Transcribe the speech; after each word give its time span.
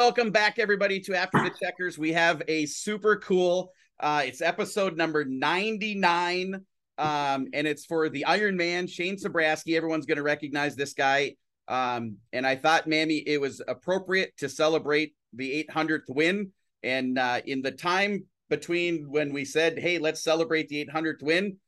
welcome 0.00 0.30
back 0.30 0.58
everybody 0.58 0.98
to 0.98 1.14
After 1.14 1.44
the 1.44 1.50
Checkers. 1.60 1.98
We 1.98 2.14
have 2.14 2.40
a 2.48 2.64
super 2.64 3.16
cool 3.16 3.70
uh 4.00 4.22
it's 4.24 4.40
episode 4.40 4.96
number 4.96 5.26
99 5.26 6.54
um 6.96 7.48
and 7.52 7.66
it's 7.66 7.84
for 7.84 8.08
the 8.08 8.24
Iron 8.24 8.56
Man 8.56 8.86
Shane 8.86 9.18
Sabraski. 9.18 9.76
Everyone's 9.76 10.06
going 10.06 10.16
to 10.16 10.22
recognize 10.22 10.74
this 10.74 10.94
guy. 10.94 11.34
Um 11.68 12.16
and 12.32 12.46
I 12.46 12.56
thought 12.56 12.86
Mammy 12.86 13.18
it 13.18 13.42
was 13.42 13.60
appropriate 13.68 14.34
to 14.38 14.48
celebrate 14.48 15.12
the 15.34 15.66
800th 15.70 16.08
win 16.08 16.52
and 16.82 17.18
uh 17.18 17.42
in 17.44 17.60
the 17.60 17.70
time 17.70 18.24
between 18.48 19.04
when 19.10 19.34
we 19.34 19.44
said, 19.44 19.78
"Hey, 19.78 19.98
let's 19.98 20.24
celebrate 20.24 20.70
the 20.70 20.82
800th 20.86 21.22
win," 21.22 21.58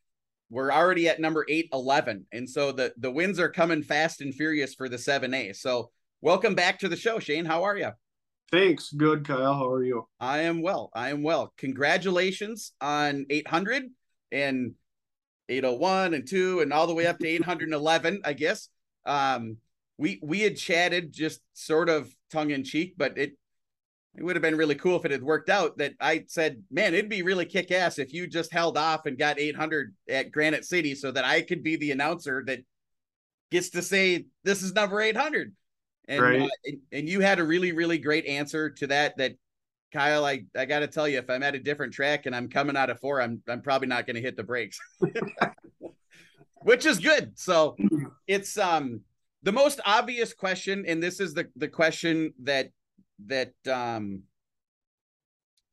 we're 0.48 0.72
already 0.72 1.06
at 1.06 1.20
number 1.20 1.44
811. 1.50 2.24
And 2.32 2.48
so 2.48 2.72
the 2.72 2.94
the 2.96 3.10
wins 3.10 3.38
are 3.38 3.50
coming 3.50 3.82
fast 3.82 4.22
and 4.22 4.34
furious 4.34 4.74
for 4.74 4.88
the 4.88 4.96
7A. 4.96 5.54
So 5.54 5.90
welcome 6.22 6.54
back 6.54 6.78
to 6.78 6.88
the 6.88 6.96
show, 6.96 7.18
Shane. 7.18 7.44
How 7.44 7.64
are 7.64 7.76
you? 7.76 7.90
Thanks. 8.52 8.92
Good, 8.92 9.26
Kyle. 9.26 9.54
How 9.54 9.70
are 9.70 9.82
you? 9.82 10.06
I 10.20 10.40
am 10.40 10.60
well. 10.60 10.90
I 10.94 11.08
am 11.08 11.22
well. 11.22 11.54
Congratulations 11.56 12.74
on 12.82 13.24
800 13.30 13.84
and 14.30 14.74
801 15.48 16.12
and 16.12 16.28
2 16.28 16.60
and 16.60 16.70
all 16.70 16.86
the 16.86 16.94
way 16.94 17.06
up 17.06 17.18
to 17.20 17.26
811, 17.26 18.20
I 18.24 18.34
guess. 18.34 18.68
Um 19.06 19.56
we 19.96 20.20
we 20.22 20.40
had 20.40 20.56
chatted 20.56 21.12
just 21.12 21.40
sort 21.54 21.88
of 21.88 22.14
tongue 22.30 22.50
in 22.50 22.62
cheek, 22.62 22.94
but 22.98 23.16
it 23.16 23.38
it 24.14 24.22
would 24.22 24.36
have 24.36 24.42
been 24.42 24.58
really 24.58 24.74
cool 24.74 24.96
if 24.96 25.06
it 25.06 25.10
had 25.10 25.22
worked 25.22 25.48
out 25.48 25.78
that 25.78 25.94
I 25.98 26.24
said, 26.28 26.62
man, 26.70 26.92
it'd 26.92 27.08
be 27.08 27.22
really 27.22 27.46
kick 27.46 27.70
ass 27.70 27.98
if 27.98 28.12
you 28.12 28.26
just 28.26 28.52
held 28.52 28.76
off 28.76 29.06
and 29.06 29.16
got 29.16 29.40
800 29.40 29.94
at 30.10 30.30
Granite 30.30 30.66
City 30.66 30.94
so 30.94 31.10
that 31.10 31.24
I 31.24 31.40
could 31.40 31.62
be 31.62 31.76
the 31.76 31.92
announcer 31.92 32.42
that 32.46 32.60
gets 33.50 33.70
to 33.70 33.80
say, 33.80 34.26
this 34.44 34.62
is 34.62 34.74
number 34.74 35.00
800. 35.00 35.54
And, 36.08 36.20
Right. 36.20 36.42
uh, 36.42 36.72
and, 36.92 37.08
you 37.08 37.20
had 37.20 37.38
a 37.38 37.44
really, 37.44 37.72
really 37.72 37.98
great 37.98 38.26
answer 38.26 38.70
to 38.70 38.86
that. 38.88 39.16
That 39.18 39.32
Kyle, 39.92 40.24
I, 40.24 40.44
I 40.56 40.64
got 40.64 40.80
to 40.80 40.88
tell 40.88 41.06
you, 41.06 41.18
if 41.18 41.30
I'm 41.30 41.42
at 41.42 41.54
a 41.54 41.58
different 41.58 41.92
track 41.92 42.26
and 42.26 42.34
I'm 42.34 42.48
coming 42.48 42.76
out 42.76 42.90
of 42.90 42.98
four, 42.98 43.20
I'm, 43.20 43.42
I'm 43.48 43.62
probably 43.62 43.88
not 43.88 44.06
going 44.06 44.16
to 44.16 44.22
hit 44.22 44.36
the 44.36 44.42
brakes, 44.42 44.78
which 46.62 46.86
is 46.86 46.98
good. 46.98 47.38
So 47.38 47.76
it's, 48.26 48.58
um, 48.58 49.02
the 49.42 49.52
most 49.52 49.80
obvious 49.84 50.32
question, 50.32 50.84
and 50.86 51.02
this 51.02 51.20
is 51.20 51.34
the, 51.34 51.48
the 51.56 51.68
question 51.68 52.32
that 52.44 52.70
that 53.26 53.52
um 53.68 54.22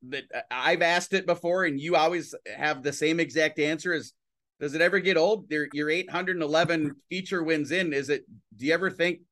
that 0.08 0.24
I've 0.50 0.82
asked 0.82 1.12
it 1.12 1.26
before, 1.26 1.64
and 1.64 1.80
you 1.80 1.96
always 1.96 2.34
have 2.56 2.82
the 2.82 2.92
same 2.92 3.20
exact 3.20 3.58
answer. 3.58 3.92
Is 3.92 4.12
does 4.58 4.74
it 4.74 4.80
ever 4.80 4.98
get 4.98 5.16
old? 5.16 5.50
Your 5.50 5.68
your 5.72 5.90
811 5.90 6.96
feature 7.08 7.42
wins 7.42 7.70
in. 7.70 7.92
Is 7.92 8.08
it? 8.10 8.24
Do 8.56 8.66
you 8.66 8.74
ever 8.74 8.90
think 8.90 9.20
"Eh, 9.20 9.22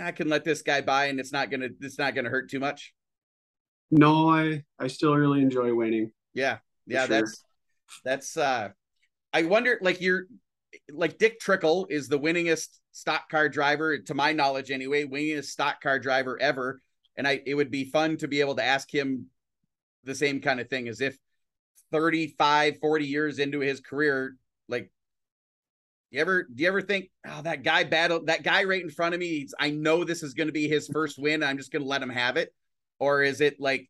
I 0.00 0.12
can 0.12 0.28
let 0.28 0.44
this 0.44 0.62
guy 0.62 0.80
by 0.80 1.06
and 1.06 1.20
it's 1.20 1.32
not 1.32 1.50
gonna 1.50 1.68
it's 1.80 1.98
not 1.98 2.14
gonna 2.14 2.30
hurt 2.30 2.50
too 2.50 2.60
much? 2.60 2.94
No, 3.90 4.30
I 4.30 4.64
I 4.78 4.86
still 4.86 5.14
really 5.14 5.42
enjoy 5.42 5.74
winning. 5.74 6.12
Yeah, 6.34 6.58
yeah. 6.86 7.06
sure. 7.06 7.20
That's 7.20 7.44
that's. 8.04 8.36
uh 8.36 8.70
I 9.34 9.44
wonder, 9.44 9.78
like 9.80 10.00
you're 10.00 10.26
like 10.90 11.18
Dick 11.18 11.40
Trickle 11.40 11.86
is 11.88 12.08
the 12.08 12.18
winningest 12.18 12.68
stock 12.92 13.28
car 13.30 13.48
driver, 13.48 13.98
to 13.98 14.14
my 14.14 14.32
knowledge 14.32 14.70
anyway, 14.70 15.04
winningest 15.04 15.46
stock 15.46 15.82
car 15.82 15.98
driver 15.98 16.40
ever. 16.40 16.80
And 17.16 17.28
I 17.28 17.42
it 17.44 17.54
would 17.54 17.70
be 17.70 17.84
fun 17.84 18.16
to 18.18 18.28
be 18.28 18.40
able 18.40 18.56
to 18.56 18.64
ask 18.64 18.92
him 18.92 19.26
the 20.04 20.14
same 20.14 20.40
kind 20.40 20.60
of 20.60 20.68
thing 20.68 20.88
as 20.88 21.00
if 21.00 21.16
35, 21.92 22.78
40 22.80 23.06
years 23.06 23.38
into 23.38 23.60
his 23.60 23.80
career, 23.80 24.36
like 24.68 24.90
you 26.12 26.20
ever 26.20 26.42
do 26.42 26.62
you 26.62 26.68
ever 26.68 26.82
think, 26.82 27.10
oh, 27.26 27.42
that 27.42 27.62
guy 27.62 27.84
battled 27.84 28.26
that 28.26 28.42
guy 28.42 28.64
right 28.64 28.82
in 28.82 28.90
front 28.90 29.14
of 29.14 29.20
me? 29.20 29.48
I 29.58 29.70
know 29.70 30.04
this 30.04 30.22
is 30.22 30.34
gonna 30.34 30.52
be 30.52 30.68
his 30.68 30.88
first 30.88 31.18
win. 31.18 31.42
I'm 31.42 31.56
just 31.56 31.72
gonna 31.72 31.86
let 31.86 32.02
him 32.02 32.10
have 32.10 32.36
it. 32.36 32.54
Or 32.98 33.22
is 33.22 33.40
it 33.40 33.58
like, 33.58 33.88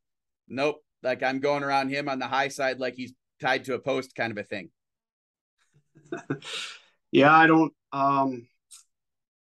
nope, 0.48 0.82
like 1.02 1.22
I'm 1.22 1.40
going 1.40 1.64
around 1.64 1.90
him 1.90 2.08
on 2.08 2.18
the 2.18 2.26
high 2.26 2.48
side 2.48 2.78
like 2.78 2.94
he's 2.94 3.12
tied 3.40 3.64
to 3.64 3.74
a 3.74 3.78
post 3.78 4.14
kind 4.14 4.30
of 4.30 4.38
a 4.38 4.44
thing. 4.44 4.70
Yeah, 7.14 7.36
I 7.36 7.46
don't 7.46 7.74
um 7.92 8.46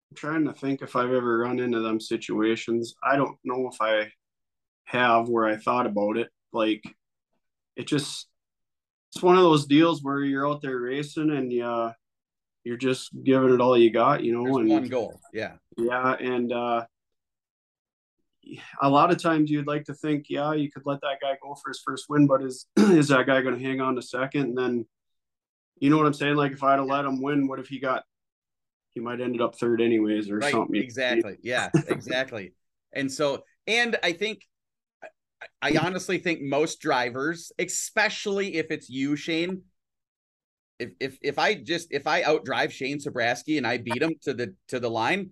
I'm 0.10 0.16
trying 0.16 0.46
to 0.46 0.54
think 0.54 0.82
if 0.82 0.96
I've 0.96 1.12
ever 1.12 1.40
run 1.40 1.60
into 1.60 1.82
them 1.82 2.00
situations. 2.00 2.96
I 3.04 3.18
don't 3.18 3.38
know 3.44 3.70
if 3.70 3.82
I 3.82 4.12
have 4.86 5.28
where 5.28 5.46
I 5.46 5.58
thought 5.58 5.86
about 5.86 6.16
it. 6.16 6.30
Like 6.54 6.84
it 7.76 7.86
just 7.86 8.28
it's 9.12 9.22
one 9.22 9.36
of 9.36 9.44
those 9.44 9.66
deals 9.66 10.02
where 10.02 10.24
you're 10.24 10.48
out 10.50 10.62
there 10.62 10.80
racing 10.80 11.32
and 11.32 11.52
you 11.52 11.92
you're 12.70 12.78
just 12.78 13.10
giving 13.24 13.52
it 13.52 13.60
all 13.60 13.76
you 13.76 13.90
got, 13.90 14.24
you 14.24 14.32
know, 14.32 14.44
There's 14.44 14.58
and 14.58 14.70
one 14.70 14.88
goal. 14.88 15.20
Yeah. 15.34 15.54
Yeah, 15.76 16.14
and 16.14 16.54
uh, 16.54 16.86
a 18.80 18.88
lot 18.90 19.10
of 19.10 19.18
times 19.18 19.50
you'd 19.50 19.66
like 19.66 19.86
to 19.86 19.96
think, 19.96 20.28
yeah, 20.30 20.54
you 20.54 20.70
could 20.72 20.84
let 20.86 21.02
that 21.02 21.18
guy 21.20 21.36
go 21.42 21.56
for 21.56 21.72
his 21.72 21.82
first 21.84 22.06
win, 22.10 22.28
but 22.28 22.44
is 22.44 22.68
is 22.78 23.08
that 23.08 23.26
guy 23.26 23.42
going 23.42 23.58
to 23.58 23.64
hang 23.64 23.82
on 23.82 23.96
to 23.96 24.04
second? 24.04 24.42
And 24.50 24.58
then, 24.58 24.86
you 25.80 25.90
know 25.90 25.98
what 25.98 26.06
I'm 26.06 26.14
saying? 26.14 26.36
Like 26.36 26.52
if 26.52 26.62
I'd 26.64 26.78
have 26.78 26.86
let 26.86 27.06
him 27.06 27.24
win, 27.24 27.48
what 27.48 27.60
if 27.60 27.70
he 27.70 27.80
got? 27.80 28.04
He 28.92 29.00
might 29.00 29.20
ended 29.20 29.42
up 29.42 29.56
third 29.56 29.82
anyways, 29.82 30.30
or 30.30 30.38
Right. 30.38 30.52
something. 30.52 30.76
Exactly. 30.76 31.38
Yeah, 31.42 31.70
exactly. 31.88 32.54
and 32.94 33.12
so, 33.12 33.44
and 33.66 33.98
I 34.04 34.14
think, 34.14 34.44
I- 35.02 35.08
I 35.72 35.78
honestly 35.82 36.20
think 36.20 36.42
most 36.42 36.82
drivers, 36.82 37.52
especially 37.58 38.58
if 38.58 38.70
it's 38.70 38.90
you, 38.92 39.16
Shane, 39.16 39.64
if 40.80 40.92
if 41.00 41.18
if 41.22 41.38
I 41.40 41.56
just 41.56 41.90
if 41.92 42.08
I 42.08 42.24
outdrive 42.24 42.72
Shane 42.72 43.00
Sabraski 43.00 43.58
and 43.58 43.68
I 43.68 43.78
beat 43.78 44.02
him 44.02 44.16
to 44.24 44.34
the 44.34 44.56
to 44.70 44.80
the 44.80 44.90
line, 44.90 45.32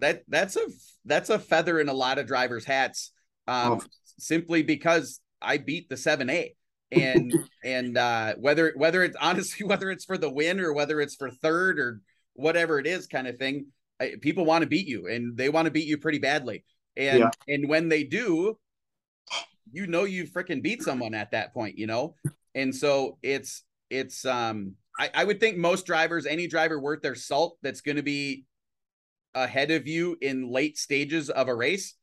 that 0.00 0.22
that's 0.28 0.56
a 0.56 0.66
that's 1.04 1.30
a 1.30 1.38
feather 1.38 1.80
in 1.80 1.88
a 1.88 1.94
lot 1.94 2.18
of 2.18 2.26
drivers' 2.26 2.64
hats. 2.64 3.12
Um, 3.48 3.78
Oh. 3.78 3.82
simply 4.18 4.62
because 4.62 5.20
I 5.40 5.58
beat 5.58 5.88
the 5.88 5.96
seven 5.96 6.30
A. 6.30 6.54
And 6.92 7.32
and 7.64 7.96
uh 7.96 8.34
whether 8.36 8.72
whether 8.76 9.02
it's 9.02 9.16
honestly 9.20 9.66
whether 9.72 9.90
it's 9.90 10.04
for 10.04 10.18
the 10.18 10.30
win 10.30 10.60
or 10.60 10.72
whether 10.72 11.00
it's 11.00 11.16
for 11.16 11.30
third 11.30 11.78
or 11.80 12.00
whatever 12.34 12.78
it 12.78 12.86
is 12.86 13.06
kind 13.06 13.26
of 13.26 13.36
thing, 13.38 13.66
people 14.20 14.44
want 14.44 14.62
to 14.62 14.68
beat 14.68 14.86
you 14.86 15.06
and 15.08 15.36
they 15.36 15.48
want 15.48 15.66
to 15.66 15.70
beat 15.70 15.86
you 15.86 15.98
pretty 15.98 16.18
badly. 16.18 16.64
And 16.96 17.18
Yeah. 17.20 17.30
and 17.48 17.68
when 17.68 17.88
they 17.88 18.04
do, 18.04 18.58
you 19.72 19.86
know 19.86 20.04
you 20.04 20.24
freaking 20.26 20.62
beat 20.62 20.82
someone 20.82 21.14
at 21.14 21.30
that 21.32 21.54
point, 21.54 21.78
you 21.78 21.86
know? 21.86 22.14
And 22.54 22.74
so 22.74 23.18
it's 23.22 23.62
it's 23.90 24.24
um 24.24 24.74
I, 25.02 25.10
I 25.14 25.24
would 25.24 25.40
think 25.40 25.56
most 25.56 25.84
drivers, 25.84 26.26
any 26.26 26.46
driver 26.46 26.78
worth 26.78 27.02
their 27.02 27.16
salt 27.16 27.58
that's 27.60 27.80
gonna 27.80 28.04
be 28.04 28.44
ahead 29.34 29.72
of 29.72 29.88
you 29.88 30.16
in 30.20 30.48
late 30.48 30.78
stages 30.78 31.28
of 31.28 31.48
a 31.48 31.54
race, 31.54 31.96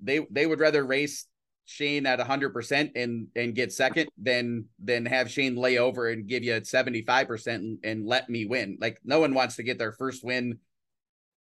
they 0.00 0.26
they 0.30 0.46
would 0.46 0.58
rather 0.58 0.84
race 0.84 1.26
Shane 1.64 2.06
at 2.06 2.18
100% 2.18 2.90
and 2.96 3.28
and 3.36 3.54
get 3.54 3.72
second 3.72 4.08
than 4.20 4.64
than 4.82 5.06
have 5.06 5.30
Shane 5.30 5.54
lay 5.54 5.78
over 5.78 6.08
and 6.08 6.26
give 6.26 6.42
you 6.42 6.54
75% 6.54 7.54
and, 7.54 7.78
and 7.84 8.04
let 8.04 8.28
me 8.28 8.46
win. 8.46 8.78
Like 8.80 8.98
no 9.04 9.20
one 9.20 9.32
wants 9.32 9.56
to 9.56 9.62
get 9.62 9.78
their 9.78 9.92
first 9.92 10.24
win 10.24 10.58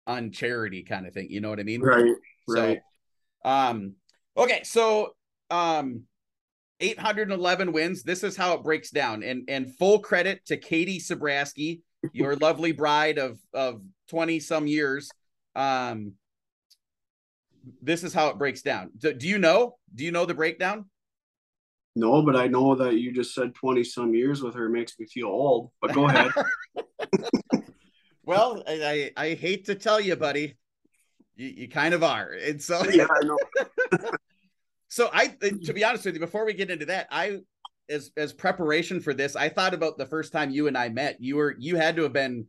on 0.07 0.31
charity 0.31 0.81
kind 0.81 1.05
of 1.05 1.13
thing, 1.13 1.27
you 1.29 1.39
know 1.41 1.49
what 1.49 1.59
I 1.59 1.63
mean? 1.63 1.81
Right, 1.81 2.15
So, 2.49 2.63
right. 2.65 2.79
um, 3.45 3.93
okay, 4.35 4.61
so 4.63 5.13
um, 5.51 6.03
811 6.81 7.71
wins. 7.71 8.03
This 8.03 8.23
is 8.23 8.35
how 8.35 8.53
it 8.53 8.63
breaks 8.63 8.89
down, 8.89 9.23
and 9.23 9.43
and 9.47 9.75
full 9.77 9.99
credit 9.99 10.45
to 10.47 10.57
Katie 10.57 10.99
Sabraski, 10.99 11.81
your 12.13 12.35
lovely 12.35 12.71
bride 12.71 13.17
of 13.17 13.39
of 13.53 13.81
20 14.09 14.39
some 14.39 14.67
years. 14.67 15.09
Um, 15.55 16.13
this 17.81 18.03
is 18.03 18.13
how 18.13 18.29
it 18.29 18.37
breaks 18.37 18.61
down. 18.61 18.89
Do, 18.97 19.13
do 19.13 19.27
you 19.27 19.37
know? 19.37 19.77
Do 19.93 20.03
you 20.03 20.11
know 20.11 20.25
the 20.25 20.33
breakdown? 20.33 20.85
No, 21.95 22.21
but 22.21 22.35
I 22.35 22.47
know 22.47 22.75
that 22.75 22.95
you 22.95 23.11
just 23.11 23.35
said 23.35 23.53
twenty 23.53 23.83
some 23.83 24.13
years 24.13 24.41
with 24.41 24.55
her 24.55 24.69
makes 24.69 24.97
me 24.97 25.05
feel 25.05 25.27
old. 25.27 25.71
But 25.81 25.93
go 25.93 26.07
ahead. 26.07 26.31
Well, 28.23 28.63
I, 28.67 29.11
I 29.17 29.25
I 29.25 29.33
hate 29.33 29.65
to 29.65 29.75
tell 29.75 29.99
you, 29.99 30.15
buddy, 30.15 30.55
you, 31.35 31.47
you 31.49 31.67
kind 31.67 31.93
of 31.93 32.03
are, 32.03 32.31
and 32.31 32.61
so 32.61 32.83
yeah, 32.89 33.07
I 33.09 33.25
know. 33.25 33.37
So 34.91 35.09
I, 35.13 35.27
to 35.27 35.73
be 35.73 35.85
honest 35.85 36.03
with 36.05 36.15
you, 36.15 36.19
before 36.19 36.45
we 36.45 36.53
get 36.53 36.69
into 36.69 36.85
that, 36.87 37.07
I, 37.09 37.37
as 37.89 38.11
as 38.17 38.33
preparation 38.33 38.99
for 38.99 39.13
this, 39.13 39.37
I 39.37 39.47
thought 39.47 39.73
about 39.73 39.97
the 39.97 40.05
first 40.05 40.33
time 40.33 40.51
you 40.51 40.67
and 40.67 40.77
I 40.77 40.89
met. 40.89 41.15
You 41.21 41.37
were 41.37 41.55
you 41.57 41.77
had 41.77 41.95
to 41.95 42.03
have 42.03 42.11
been 42.11 42.45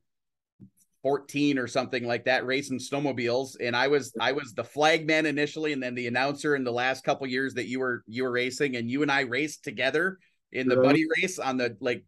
fourteen 1.04 1.56
or 1.56 1.68
something 1.68 2.04
like 2.04 2.24
that, 2.24 2.44
racing 2.44 2.80
snowmobiles, 2.80 3.54
and 3.60 3.76
I 3.76 3.86
was 3.86 4.12
I 4.20 4.32
was 4.32 4.54
the 4.54 4.64
flag 4.64 5.06
man 5.06 5.24
initially, 5.24 5.72
and 5.72 5.80
then 5.80 5.94
the 5.94 6.08
announcer 6.08 6.56
in 6.56 6.64
the 6.64 6.72
last 6.72 7.04
couple 7.04 7.28
years 7.28 7.54
that 7.54 7.66
you 7.68 7.78
were 7.78 8.02
you 8.08 8.24
were 8.24 8.32
racing, 8.32 8.74
and 8.74 8.90
you 8.90 9.02
and 9.02 9.10
I 9.10 9.20
raced 9.20 9.62
together 9.62 10.18
in 10.50 10.66
the 10.66 10.76
Right. 10.76 10.88
buddy 10.88 11.06
race 11.22 11.38
on 11.38 11.56
the 11.58 11.76
like. 11.80 12.04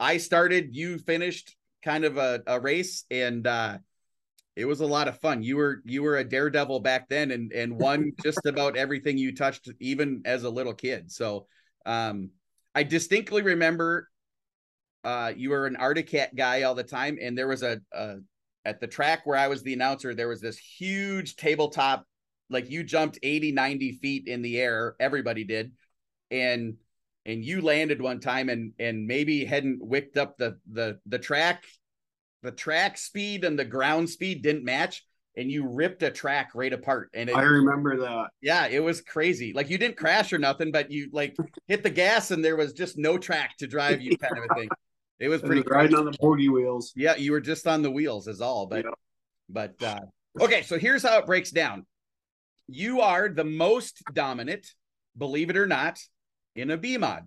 I 0.00 0.18
started, 0.18 0.74
you 0.76 0.98
finished, 0.98 1.56
kind 1.84 2.04
of 2.04 2.16
a, 2.18 2.42
a 2.48 2.60
race, 2.60 3.04
and 3.12 3.46
uh 3.46 3.78
it 4.58 4.64
was 4.64 4.80
a 4.80 4.86
lot 4.86 5.06
of 5.06 5.20
fun. 5.20 5.40
You 5.44 5.56
were 5.56 5.82
you 5.84 6.02
were 6.02 6.16
a 6.16 6.24
daredevil 6.24 6.80
back 6.80 7.08
then 7.08 7.30
and 7.30 7.52
and 7.52 7.78
won 7.78 8.12
just 8.22 8.44
about 8.44 8.76
everything 8.76 9.16
you 9.16 9.34
touched 9.34 9.70
even 9.78 10.22
as 10.24 10.42
a 10.42 10.50
little 10.50 10.74
kid. 10.74 11.12
So 11.12 11.46
um 11.86 12.30
I 12.74 12.82
distinctly 12.82 13.42
remember 13.42 14.08
uh 15.04 15.32
you 15.36 15.50
were 15.50 15.66
an 15.66 15.76
Arctic 15.76 16.08
Cat 16.08 16.34
guy 16.34 16.62
all 16.62 16.74
the 16.74 16.82
time 16.82 17.18
and 17.22 17.38
there 17.38 17.46
was 17.46 17.62
a, 17.62 17.80
a 17.92 18.16
at 18.64 18.80
the 18.80 18.88
track 18.88 19.24
where 19.24 19.38
I 19.38 19.46
was 19.46 19.62
the 19.62 19.74
announcer 19.74 20.12
there 20.12 20.28
was 20.28 20.40
this 20.40 20.58
huge 20.58 21.36
tabletop 21.36 22.04
like 22.50 22.68
you 22.68 22.82
jumped 22.82 23.20
80 23.22 23.52
90 23.52 23.92
feet 23.92 24.26
in 24.26 24.42
the 24.42 24.58
air 24.60 24.96
everybody 24.98 25.44
did 25.44 25.70
and 26.32 26.74
and 27.26 27.44
you 27.44 27.60
landed 27.60 28.02
one 28.02 28.18
time 28.18 28.48
and 28.48 28.72
and 28.80 29.06
maybe 29.06 29.44
hadn't 29.44 29.86
wicked 29.86 30.18
up 30.18 30.36
the 30.36 30.58
the 30.72 30.98
the 31.06 31.18
track 31.18 31.64
the 32.42 32.52
track 32.52 32.96
speed 32.98 33.44
and 33.44 33.58
the 33.58 33.64
ground 33.64 34.08
speed 34.08 34.42
didn't 34.42 34.64
match 34.64 35.04
and 35.36 35.50
you 35.50 35.68
ripped 35.68 36.02
a 36.02 36.10
track 36.10 36.50
right 36.54 36.72
apart 36.72 37.10
and 37.14 37.28
it, 37.30 37.36
I 37.36 37.42
remember 37.42 37.96
that. 37.98 38.28
yeah 38.40 38.66
it 38.66 38.82
was 38.82 39.00
crazy 39.00 39.52
like 39.54 39.70
you 39.70 39.78
didn't 39.78 39.96
crash 39.96 40.32
or 40.32 40.38
nothing 40.38 40.70
but 40.72 40.90
you 40.90 41.08
like 41.12 41.36
hit 41.66 41.82
the 41.82 41.90
gas 41.90 42.30
and 42.30 42.44
there 42.44 42.56
was 42.56 42.72
just 42.72 42.98
no 42.98 43.18
track 43.18 43.56
to 43.58 43.66
drive 43.66 44.00
you 44.00 44.16
kind 44.18 44.38
of 44.38 44.44
a 44.50 44.54
thing 44.54 44.68
it 45.20 45.28
was 45.28 45.40
pretty 45.42 45.60
was 45.62 45.70
riding 45.70 45.96
on 45.96 46.04
the 46.04 46.16
bogey 46.20 46.48
wheels. 46.48 46.92
yeah 46.96 47.16
you 47.16 47.32
were 47.32 47.40
just 47.40 47.66
on 47.66 47.82
the 47.82 47.90
wheels 47.90 48.26
is 48.28 48.40
all 48.40 48.66
but 48.66 48.84
Yeah. 48.84 48.90
but 49.48 49.82
uh 49.82 50.00
okay 50.40 50.62
so 50.62 50.78
here's 50.78 51.02
how 51.02 51.18
it 51.18 51.26
breaks 51.26 51.50
down 51.50 51.86
you 52.66 53.00
are 53.00 53.28
the 53.28 53.44
most 53.44 54.02
dominant 54.12 54.66
believe 55.16 55.50
it 55.50 55.56
or 55.56 55.66
not 55.66 55.98
in 56.56 56.70
a 56.70 56.76
b 56.76 56.96
mod 56.98 57.24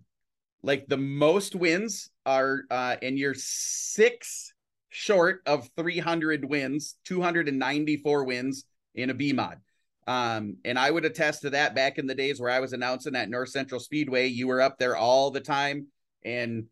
like 0.63 0.85
the 0.87 0.97
most 0.97 1.55
wins 1.55 2.09
are 2.25 2.63
uh 2.69 2.95
and 3.01 3.17
you're 3.17 3.33
six 3.35 4.53
short 4.91 5.41
of 5.45 5.67
300 5.75 6.45
wins 6.45 6.95
294 7.05 8.23
wins 8.23 8.65
in 8.93 9.09
a 9.09 9.13
b 9.13 9.33
mod 9.33 9.57
um 10.05 10.57
and 10.63 10.77
i 10.77 10.91
would 10.91 11.05
attest 11.05 11.41
to 11.41 11.49
that 11.49 11.73
back 11.73 11.97
in 11.97 12.05
the 12.05 12.15
days 12.15 12.39
where 12.39 12.51
i 12.51 12.59
was 12.59 12.73
announcing 12.73 13.15
at 13.15 13.29
north 13.29 13.49
central 13.49 13.79
speedway 13.79 14.27
you 14.27 14.47
were 14.47 14.61
up 14.61 14.77
there 14.77 14.95
all 14.95 15.31
the 15.31 15.39
time 15.39 15.87
and 16.23 16.65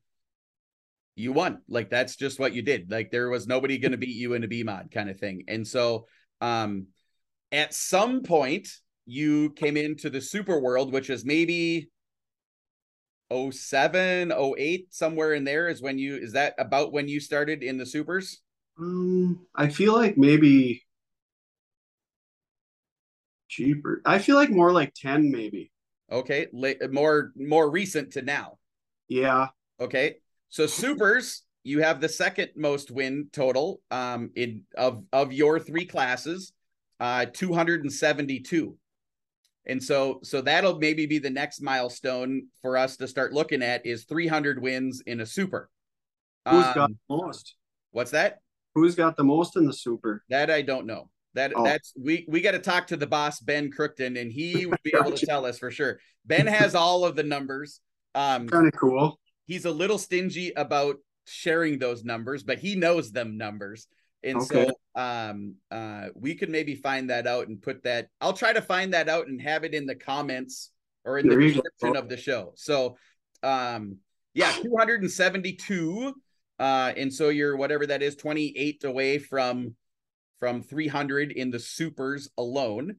you 1.19 1.33
won. 1.33 1.59
Like 1.67 1.89
that's 1.89 2.15
just 2.15 2.39
what 2.39 2.53
you 2.53 2.61
did. 2.61 2.89
Like 2.89 3.11
there 3.11 3.29
was 3.29 3.45
nobody 3.45 3.77
going 3.77 3.91
to 3.91 3.97
beat 3.97 4.15
you 4.15 4.33
in 4.33 4.43
a 4.43 4.47
b 4.47 4.63
mod 4.63 4.89
kind 4.91 5.09
of 5.09 5.19
thing. 5.19 5.43
And 5.47 5.67
so 5.67 6.07
um 6.41 6.87
at 7.51 7.73
some 7.73 8.23
point 8.23 8.69
you 9.05 9.51
came 9.51 9.75
into 9.75 10.09
the 10.09 10.21
super 10.21 10.59
world 10.59 10.93
which 10.93 11.09
is 11.09 11.25
maybe 11.25 11.89
07 13.31 14.31
08 14.31 14.93
somewhere 14.93 15.33
in 15.33 15.43
there 15.43 15.67
is 15.67 15.81
when 15.81 15.97
you 15.99 16.15
is 16.15 16.33
that 16.33 16.55
about 16.57 16.91
when 16.91 17.07
you 17.07 17.19
started 17.19 17.61
in 17.63 17.77
the 17.77 17.85
supers 17.85 18.41
Um, 18.79 19.45
I 19.55 19.69
feel 19.69 19.93
like 19.93 20.17
maybe 20.17 20.83
cheaper. 23.47 24.01
I 24.05 24.19
feel 24.19 24.35
like 24.35 24.49
more 24.49 24.71
like 24.71 24.93
10 24.93 25.31
maybe. 25.31 25.71
okay 26.11 26.47
more 26.91 27.31
more 27.35 27.69
recent 27.69 28.13
to 28.13 28.21
now 28.21 28.57
Yeah. 29.07 29.47
okay 29.79 30.17
so 30.49 30.65
supers 30.65 31.43
you 31.63 31.81
have 31.81 32.01
the 32.01 32.09
second 32.09 32.49
most 32.55 32.89
win 32.89 33.29
total 33.31 33.81
um 33.91 34.31
in 34.35 34.63
of 34.77 35.03
of 35.13 35.31
your 35.33 35.59
three 35.59 35.85
classes 35.85 36.53
uh 36.99 37.25
272 37.31 38.75
and 39.65 39.83
so 39.83 40.19
so 40.23 40.41
that'll 40.41 40.77
maybe 40.79 41.05
be 41.05 41.19
the 41.19 41.29
next 41.29 41.61
milestone 41.61 42.47
for 42.61 42.77
us 42.77 42.97
to 42.97 43.07
start 43.07 43.33
looking 43.33 43.61
at 43.61 43.85
is 43.85 44.05
300 44.05 44.61
wins 44.61 45.01
in 45.05 45.19
a 45.21 45.25
super 45.25 45.69
Who's 46.49 46.65
Um, 46.65 46.73
got 46.73 46.89
the 46.89 46.95
most? 47.09 47.55
what's 47.91 48.11
that 48.11 48.39
Who's 48.75 48.95
got 48.95 49.17
the 49.17 49.23
most 49.23 49.57
in 49.57 49.65
the 49.65 49.73
super? 49.73 50.23
that 50.29 50.49
i 50.49 50.61
don't 50.61 50.85
know 50.85 51.09
that 51.35 51.53
Oh. 51.55 51.63
that's 51.63 51.93
we 51.99 52.25
we 52.29 52.41
got 52.41 52.51
to 52.51 52.59
talk 52.59 52.87
to 52.87 52.97
the 52.97 53.07
boss 53.07 53.39
ben 53.39 53.71
crookton 53.71 54.19
and 54.19 54.31
he 54.31 54.65
would 54.67 54.81
be 54.83 54.93
able 54.99 55.11
to 55.11 55.25
tell 55.25 55.45
us 55.45 55.59
for 55.59 55.71
sure 55.71 55.99
ben 56.25 56.47
has 56.59 56.75
all 56.75 57.05
of 57.05 57.15
the 57.15 57.23
numbers 57.23 57.81
um 58.15 58.47
Kind 58.47 58.67
of 58.67 58.73
cool. 58.79 59.19
he's 59.45 59.65
a 59.65 59.71
little 59.71 59.97
stingy 59.97 60.51
about 60.55 60.95
sharing 61.31 61.77
those 61.77 62.03
numbers, 62.03 62.41
but 62.41 62.57
he 62.57 62.73
knows 62.75 63.11
them 63.11 63.37
numbers. 63.37 63.85
And 64.23 64.41
Okay. 64.41 64.65
so 64.65 64.75
um 64.95 65.55
uh 65.71 66.07
we 66.15 66.35
could 66.35 66.49
maybe 66.49 66.75
find 66.75 67.09
that 67.09 67.27
out 67.27 67.47
and 67.47 67.61
put 67.61 67.83
that 67.83 68.09
I'll 68.19 68.33
try 68.33 68.53
to 68.53 68.61
find 68.61 68.93
that 68.93 69.07
out 69.07 69.27
and 69.27 69.41
have 69.41 69.63
it 69.63 69.73
in 69.73 69.85
the 69.85 69.95
comments 69.95 70.71
or 71.05 71.19
in 71.19 71.27
There 71.29 71.37
the 71.39 71.47
description 71.47 71.95
of 71.95 72.09
the 72.09 72.17
show. 72.17 72.53
So 72.55 72.97
um 73.43 73.97
yeah, 74.33 74.51
272 74.51 76.13
uh 76.59 76.93
and 76.97 77.13
so 77.13 77.29
you're 77.29 77.55
whatever 77.55 77.85
that 77.87 78.01
is 78.01 78.15
28 78.15 78.83
away 78.83 79.19
from 79.19 79.75
from 80.39 80.63
300 80.63 81.31
in 81.31 81.51
the 81.51 81.59
supers 81.59 82.29
alone. 82.37 82.95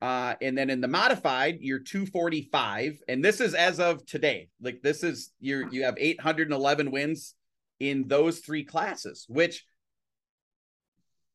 Uh, 0.00 0.34
and 0.42 0.56
then 0.56 0.70
in 0.70 0.80
the 0.80 0.88
modified, 0.88 1.58
you're 1.60 1.78
245, 1.78 3.00
and 3.08 3.24
this 3.24 3.40
is 3.40 3.54
as 3.54 3.80
of 3.80 4.04
today. 4.04 4.48
Like 4.60 4.82
this 4.82 5.02
is 5.02 5.32
you 5.40 5.66
you 5.70 5.84
have 5.84 5.96
811 5.98 6.90
wins 6.90 7.34
in 7.80 8.06
those 8.06 8.40
three 8.40 8.64
classes, 8.64 9.24
which 9.28 9.64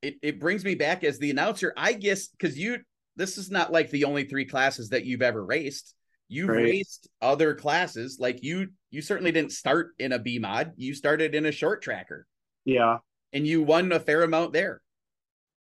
it, 0.02 0.16
it 0.22 0.40
brings 0.40 0.64
me 0.64 0.76
back 0.76 1.04
as 1.04 1.20
the 1.20 1.30
announcer. 1.32 1.74
I 1.76 1.94
guess 1.94 2.28
because 2.28 2.58
you 2.58 2.80
this 3.16 3.38
is 3.38 3.52
not 3.52 3.72
like 3.72 3.90
the 3.90 4.06
only 4.06 4.24
three 4.26 4.46
classes 4.46 4.90
that 4.90 5.06
you've 5.06 5.22
ever 5.22 5.44
raced. 5.44 5.94
You've 6.30 6.50
Right. 6.50 6.64
raced 6.64 7.10
other 7.22 7.56
classes. 7.56 8.18
Like 8.20 8.44
you 8.44 8.70
you 8.92 9.02
certainly 9.02 9.32
didn't 9.32 9.52
start 9.52 9.92
in 10.00 10.12
a 10.14 10.20
B 10.20 10.40
mod. 10.40 10.74
You 10.78 10.94
started 10.94 11.36
in 11.36 11.46
a 11.46 11.52
short 11.52 11.82
tracker 11.82 12.26
Yeah. 12.66 13.00
and 13.34 13.46
you 13.46 13.64
won 13.64 13.92
a 13.92 14.00
fair 14.00 14.24
amount 14.24 14.54
there. 14.54 14.82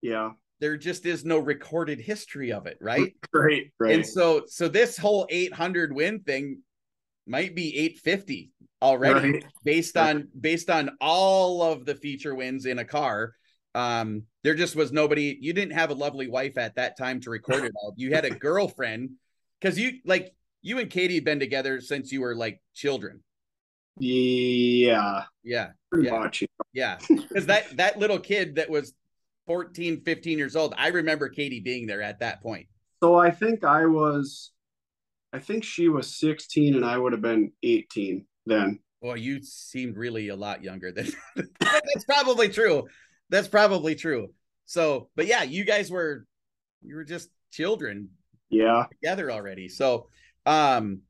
Yeah. 0.01 0.33
There 0.61 0.77
just 0.77 1.05
is 1.07 1.25
no 1.25 1.39
recorded 1.39 2.01
history 2.01 2.53
of 2.53 2.67
it, 2.67 2.79
right? 2.81 3.15
Right. 3.33 3.73
Right. 3.79 3.95
And 3.95 4.07
so 4.07 4.45
so 4.47 4.69
this 4.69 4.97
whole 4.97 5.27
800 5.29 5.93
win 5.93 6.21
thing 6.21 6.61
might 7.27 7.55
be 7.55 7.77
850 7.77 8.53
already 8.81 9.33
Right. 9.33 9.45
based 9.65 9.97
on 9.97 10.29
based 10.39 10.71
on 10.71 10.91
all 11.01 11.63
of 11.63 11.85
the 11.85 11.95
feature 11.95 12.35
wins 12.35 12.65
in 12.67 12.79
a 12.79 12.85
car. 12.85 13.35
Um 13.75 14.25
there 14.43 14.55
just 14.55 14.77
was 14.77 14.93
nobody 14.93 15.37
you 15.41 15.53
didn't 15.53 15.73
have 15.75 15.91
a 15.91 15.95
lovely 15.95 16.29
wife 16.29 16.59
at 16.59 16.77
that 16.77 16.97
time 16.97 17.21
to 17.21 17.31
record 17.31 17.65
it 17.65 17.73
all. 17.77 17.95
You 17.97 18.15
had 18.15 18.25
a 18.25 18.31
girlfriend 18.31 19.11
cuz 19.61 19.79
you 19.79 20.01
like 20.05 20.33
you 20.63 20.79
and 20.79 20.91
Katie 20.91 21.17
had 21.17 21.25
been 21.25 21.41
together 21.41 21.81
since 21.81 22.13
you 22.13 22.21
were 22.21 22.35
like 22.35 22.61
children. 22.75 23.23
Yeah. 23.99 25.25
Yeah. 25.43 25.71
Pretty 25.91 26.07
Yeah. 26.09 26.19
much. 26.19 26.45
Yeah. 26.73 26.97
Cuz 27.33 27.47
that 27.47 27.77
that 27.77 27.99
little 27.99 28.19
kid 28.19 28.57
that 28.57 28.71
was 28.71 28.93
14 29.47 30.03
15 30.03 30.39
years 30.39 30.57
old, 30.57 30.75
I 30.77 30.89
remember 30.89 31.29
Katie 31.29 31.61
being 31.61 31.87
there 31.87 32.03
at 32.03 32.21
that 32.21 32.43
point. 32.43 32.67
So 33.03 33.17
I 33.17 33.31
think 33.31 33.65
I 33.65 33.85
was, 33.85 34.53
I 35.33 35.39
think 35.39 35.65
she 35.65 35.89
was 35.89 36.17
16 36.17 36.75
and 36.75 36.85
I 36.85 36.97
would 36.97 37.13
have 37.13 37.21
been 37.21 37.53
18 37.63 38.25
then. 38.47 38.79
Well, 39.03 39.17
you 39.17 39.43
seemed 39.43 39.99
really 39.99 40.29
a 40.29 40.37
lot 40.37 40.65
younger 40.65 40.91
than 40.91 41.09
that's 41.61 42.05
probably 42.07 42.49
true. 42.49 42.85
That's 43.35 43.49
probably 43.49 43.97
true. 43.97 44.29
So, 44.65 45.09
but 45.17 45.27
yeah, 45.27 45.43
you 45.43 45.65
guys 45.65 45.91
were 45.91 46.25
you 46.83 46.95
were 46.95 47.03
just 47.03 47.31
children 47.51 48.11
Yeah. 48.49 48.87
together 48.93 49.33
already. 49.33 49.69
So, 49.69 50.07
um 50.47 51.01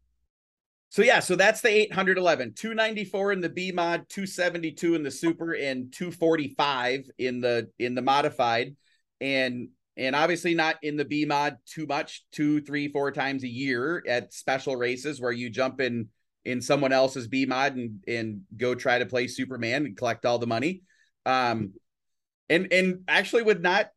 so 0.88 1.02
yeah, 1.02 1.20
so 1.20 1.36
that's 1.36 1.60
the 1.60 1.68
811, 1.68 2.54
294 2.54 3.32
in 3.32 3.40
the 3.42 3.48
B 3.50 3.72
mod, 3.72 4.08
272 4.08 4.94
in 4.94 5.02
the 5.02 5.10
super 5.10 5.52
and 5.52 5.92
245 5.92 7.10
in 7.18 7.42
the 7.42 7.68
in 7.78 7.94
the 7.94 8.00
modified 8.00 8.74
and 9.20 9.68
and 9.98 10.16
obviously 10.16 10.54
not 10.54 10.76
in 10.82 10.96
the 10.96 11.04
B 11.04 11.26
mod 11.26 11.58
too 11.66 11.84
much, 11.84 12.24
two, 12.32 12.62
three, 12.62 12.88
four 12.88 13.12
times 13.12 13.44
a 13.44 13.48
year 13.48 14.02
at 14.08 14.32
special 14.32 14.76
races 14.76 15.20
where 15.20 15.30
you 15.30 15.50
jump 15.50 15.78
in 15.78 16.08
in 16.46 16.62
someone 16.62 16.92
else's 16.92 17.28
B 17.28 17.44
mod 17.44 17.76
and 17.76 18.02
and 18.08 18.40
go 18.56 18.74
try 18.74 18.98
to 18.98 19.04
play 19.04 19.26
Superman 19.26 19.84
and 19.84 19.94
collect 19.94 20.24
all 20.24 20.38
the 20.38 20.46
money. 20.46 20.84
Um 21.26 21.74
and 22.48 22.72
and 22.72 23.00
actually 23.08 23.42
with 23.42 23.60
not 23.60 23.90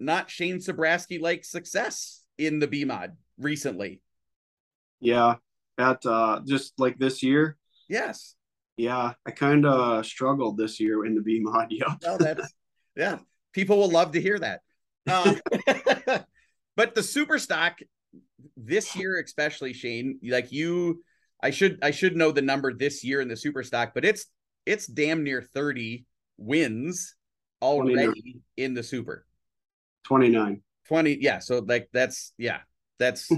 not 0.00 0.30
Shane 0.30 0.58
Sabraski 0.58 1.20
like 1.20 1.44
success 1.44 2.22
in 2.38 2.58
the 2.58 2.66
B 2.66 2.84
mod 2.84 3.16
recently. 3.38 4.00
Yeah. 5.00 5.36
At 5.78 6.04
uh, 6.04 6.40
just 6.46 6.74
like 6.78 6.98
this 6.98 7.22
year. 7.22 7.56
Yes. 7.88 8.34
Yeah. 8.76 9.12
I 9.26 9.30
kind 9.30 9.64
of 9.64 10.04
struggled 10.04 10.56
this 10.56 10.80
year 10.80 11.06
in 11.06 11.14
the 11.14 11.22
B 11.22 11.40
mod. 11.40 11.68
Yeah. 11.70 11.94
Well, 12.02 12.18
that's 12.18 12.52
yeah. 12.96 13.18
People 13.52 13.78
will 13.78 13.90
love 13.90 14.12
to 14.12 14.20
hear 14.20 14.38
that. 14.38 14.60
Um, 15.10 15.40
but 16.76 16.94
the 16.94 17.02
super 17.02 17.38
stock 17.38 17.78
this 18.56 18.96
year, 18.96 19.20
especially 19.20 19.72
Shane, 19.72 20.18
like 20.22 20.52
you, 20.52 21.02
I 21.42 21.50
should 21.50 21.78
I 21.82 21.90
should 21.90 22.16
know 22.16 22.32
the 22.32 22.42
number 22.42 22.72
this 22.72 23.04
year 23.04 23.20
in 23.20 23.28
the 23.28 23.36
super 23.36 23.62
stock, 23.62 23.92
but 23.94 24.04
it's 24.04 24.26
it's 24.64 24.86
damn 24.86 25.24
near 25.24 25.42
30 25.42 26.06
wins 26.38 27.14
already 27.62 28.42
in 28.56 28.74
the 28.74 28.82
super. 28.82 29.24
29. 30.04 30.62
20 30.88 31.18
yeah 31.20 31.38
so 31.38 31.60
like 31.60 31.88
that's 31.92 32.32
yeah 32.36 32.58
that's 32.98 33.30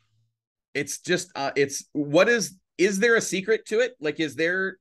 it's 0.74 0.98
just 0.98 1.30
uh 1.34 1.50
it's 1.56 1.84
what 1.92 2.28
is 2.28 2.56
is 2.78 2.98
there 2.98 3.16
a 3.16 3.20
secret 3.20 3.66
to 3.66 3.80
it 3.80 3.96
like 4.00 4.20
is 4.20 4.34
there 4.34 4.78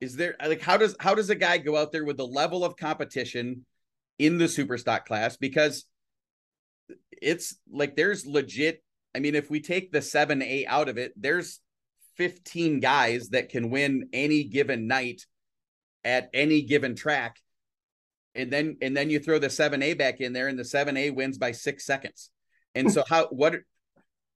is 0.00 0.16
there 0.16 0.34
like 0.44 0.60
how 0.60 0.76
does 0.76 0.96
how 0.98 1.14
does 1.14 1.30
a 1.30 1.34
guy 1.34 1.58
go 1.58 1.76
out 1.76 1.92
there 1.92 2.04
with 2.04 2.16
the 2.16 2.26
level 2.26 2.64
of 2.64 2.76
competition 2.76 3.64
in 4.18 4.38
the 4.38 4.48
super 4.48 4.78
stock 4.78 5.06
class 5.06 5.36
because 5.36 5.84
it's 7.10 7.56
like 7.70 7.96
there's 7.96 8.26
legit 8.26 8.82
i 9.14 9.18
mean 9.18 9.34
if 9.34 9.50
we 9.50 9.60
take 9.60 9.92
the 9.92 9.98
7A 9.98 10.66
out 10.66 10.88
of 10.88 10.98
it 10.98 11.12
there's 11.16 11.60
15 12.16 12.80
guys 12.80 13.30
that 13.30 13.48
can 13.48 13.70
win 13.70 14.08
any 14.12 14.44
given 14.44 14.86
night 14.86 15.26
at 16.04 16.28
any 16.32 16.62
given 16.62 16.94
track 16.94 17.40
and 18.34 18.52
then 18.52 18.76
and 18.82 18.96
then 18.96 19.10
you 19.10 19.18
throw 19.18 19.38
the 19.38 19.48
7A 19.48 19.96
back 19.96 20.20
in 20.20 20.32
there 20.32 20.48
and 20.48 20.58
the 20.58 20.64
7A 20.64 21.14
wins 21.14 21.38
by 21.38 21.52
6 21.52 21.84
seconds. 21.84 22.30
And 22.74 22.92
so 22.92 23.04
how 23.08 23.28
what 23.28 23.56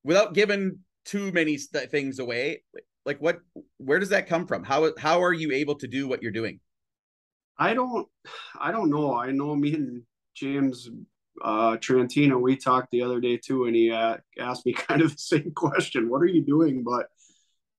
without 0.05 0.35
giving 0.35 0.79
too 1.05 1.33
many 1.33 1.59
st- 1.59 1.91
things 1.91 2.19
away, 2.19 2.63
like 3.05 3.21
what 3.21 3.41
where 3.79 3.99
does 3.99 4.11
that 4.11 4.29
come 4.29 4.47
from? 4.47 4.65
How 4.65 4.93
how 4.99 5.23
are 5.23 5.33
you 5.33 5.53
able 5.53 5.75
to 5.77 5.89
do 5.89 6.07
what 6.07 6.23
you're 6.23 6.33
doing? 6.33 6.61
I 7.59 7.75
don't 7.75 8.07
I 8.59 8.71
don't 8.71 8.91
know. 8.91 9.17
I 9.17 9.33
know 9.33 9.57
me 9.57 9.75
and 9.75 10.03
James 10.35 10.89
uh 11.43 11.77
Trentino 11.77 12.39
we 12.39 12.57
talked 12.57 12.91
the 12.91 13.03
other 13.03 13.21
day 13.21 13.37
too 13.37 13.67
and 13.67 13.77
he 13.77 13.93
uh, 13.93 14.17
asked 14.39 14.67
me 14.67 14.73
kind 14.89 15.03
of 15.03 15.13
the 15.13 15.19
same 15.19 15.53
question. 15.55 16.09
What 16.09 16.23
are 16.23 16.27
you 16.27 16.43
doing? 16.43 16.85
But 16.85 17.07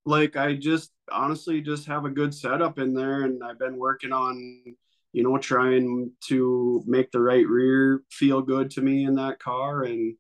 like 0.06 0.36
I 0.36 0.56
just 0.56 0.92
honestly 1.12 1.62
just 1.62 1.86
have 1.88 2.06
a 2.06 2.10
good 2.10 2.34
setup 2.34 2.80
in 2.80 2.94
there 2.94 3.24
and 3.24 3.44
I've 3.44 3.60
been 3.60 3.78
working 3.78 4.12
on 4.12 4.76
you 5.14 5.24
know 5.24 5.38
trying 5.38 6.12
to 6.28 6.84
make 6.86 7.12
the 7.12 7.20
right 7.20 7.48
rear 7.48 8.02
feel 8.12 8.42
good 8.42 8.70
to 8.72 8.82
me 8.82 9.06
in 9.06 9.16
that 9.16 9.40
car 9.40 9.84
and 9.84 10.16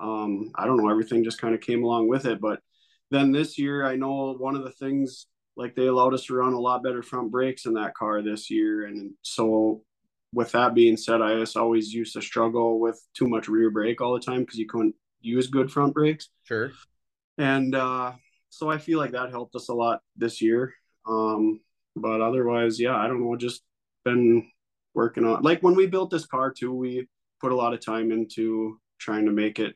um 0.00 0.50
I 0.54 0.66
don't 0.66 0.76
know 0.76 0.90
everything 0.90 1.24
just 1.24 1.40
kind 1.40 1.54
of 1.54 1.60
came 1.60 1.82
along 1.84 2.08
with 2.08 2.26
it 2.26 2.40
but 2.40 2.60
then 3.10 3.32
this 3.32 3.58
year 3.58 3.84
I 3.86 3.96
know 3.96 4.34
one 4.34 4.56
of 4.56 4.64
the 4.64 4.72
things 4.72 5.26
like 5.56 5.74
they 5.74 5.86
allowed 5.86 6.12
us 6.12 6.24
to 6.24 6.34
run 6.34 6.52
a 6.52 6.60
lot 6.60 6.82
better 6.82 7.02
front 7.02 7.30
brakes 7.30 7.66
in 7.66 7.74
that 7.74 7.94
car 7.94 8.20
this 8.22 8.50
year 8.50 8.86
and 8.86 9.12
so 9.22 9.82
with 10.32 10.52
that 10.52 10.74
being 10.74 10.96
said 10.96 11.22
I 11.22 11.38
just 11.38 11.56
always 11.56 11.92
used 11.92 12.14
to 12.14 12.22
struggle 12.22 12.80
with 12.80 13.00
too 13.14 13.28
much 13.28 13.48
rear 13.48 13.70
brake 13.70 14.00
all 14.00 14.14
the 14.14 14.20
time 14.20 14.40
because 14.40 14.58
you 14.58 14.66
couldn't 14.66 14.94
use 15.20 15.46
good 15.46 15.70
front 15.70 15.94
brakes 15.94 16.28
Sure. 16.44 16.72
and 17.38 17.74
uh 17.74 18.12
so 18.50 18.70
I 18.70 18.78
feel 18.78 18.98
like 18.98 19.12
that 19.12 19.30
helped 19.30 19.54
us 19.54 19.68
a 19.68 19.74
lot 19.74 20.00
this 20.16 20.40
year. 20.40 20.72
Um, 21.06 21.60
but 21.94 22.22
otherwise, 22.22 22.80
yeah, 22.80 22.96
I 22.96 23.06
don't 23.06 23.20
know, 23.20 23.36
just 23.36 23.62
been 24.06 24.50
working 24.94 25.26
on 25.26 25.42
like 25.42 25.62
when 25.62 25.74
we 25.74 25.86
built 25.86 26.10
this 26.10 26.26
car 26.26 26.50
too, 26.50 26.72
we 26.72 27.06
put 27.40 27.52
a 27.52 27.56
lot 27.56 27.74
of 27.74 27.84
time 27.84 28.10
into 28.10 28.80
trying 28.98 29.26
to 29.26 29.32
make 29.32 29.58
it 29.58 29.74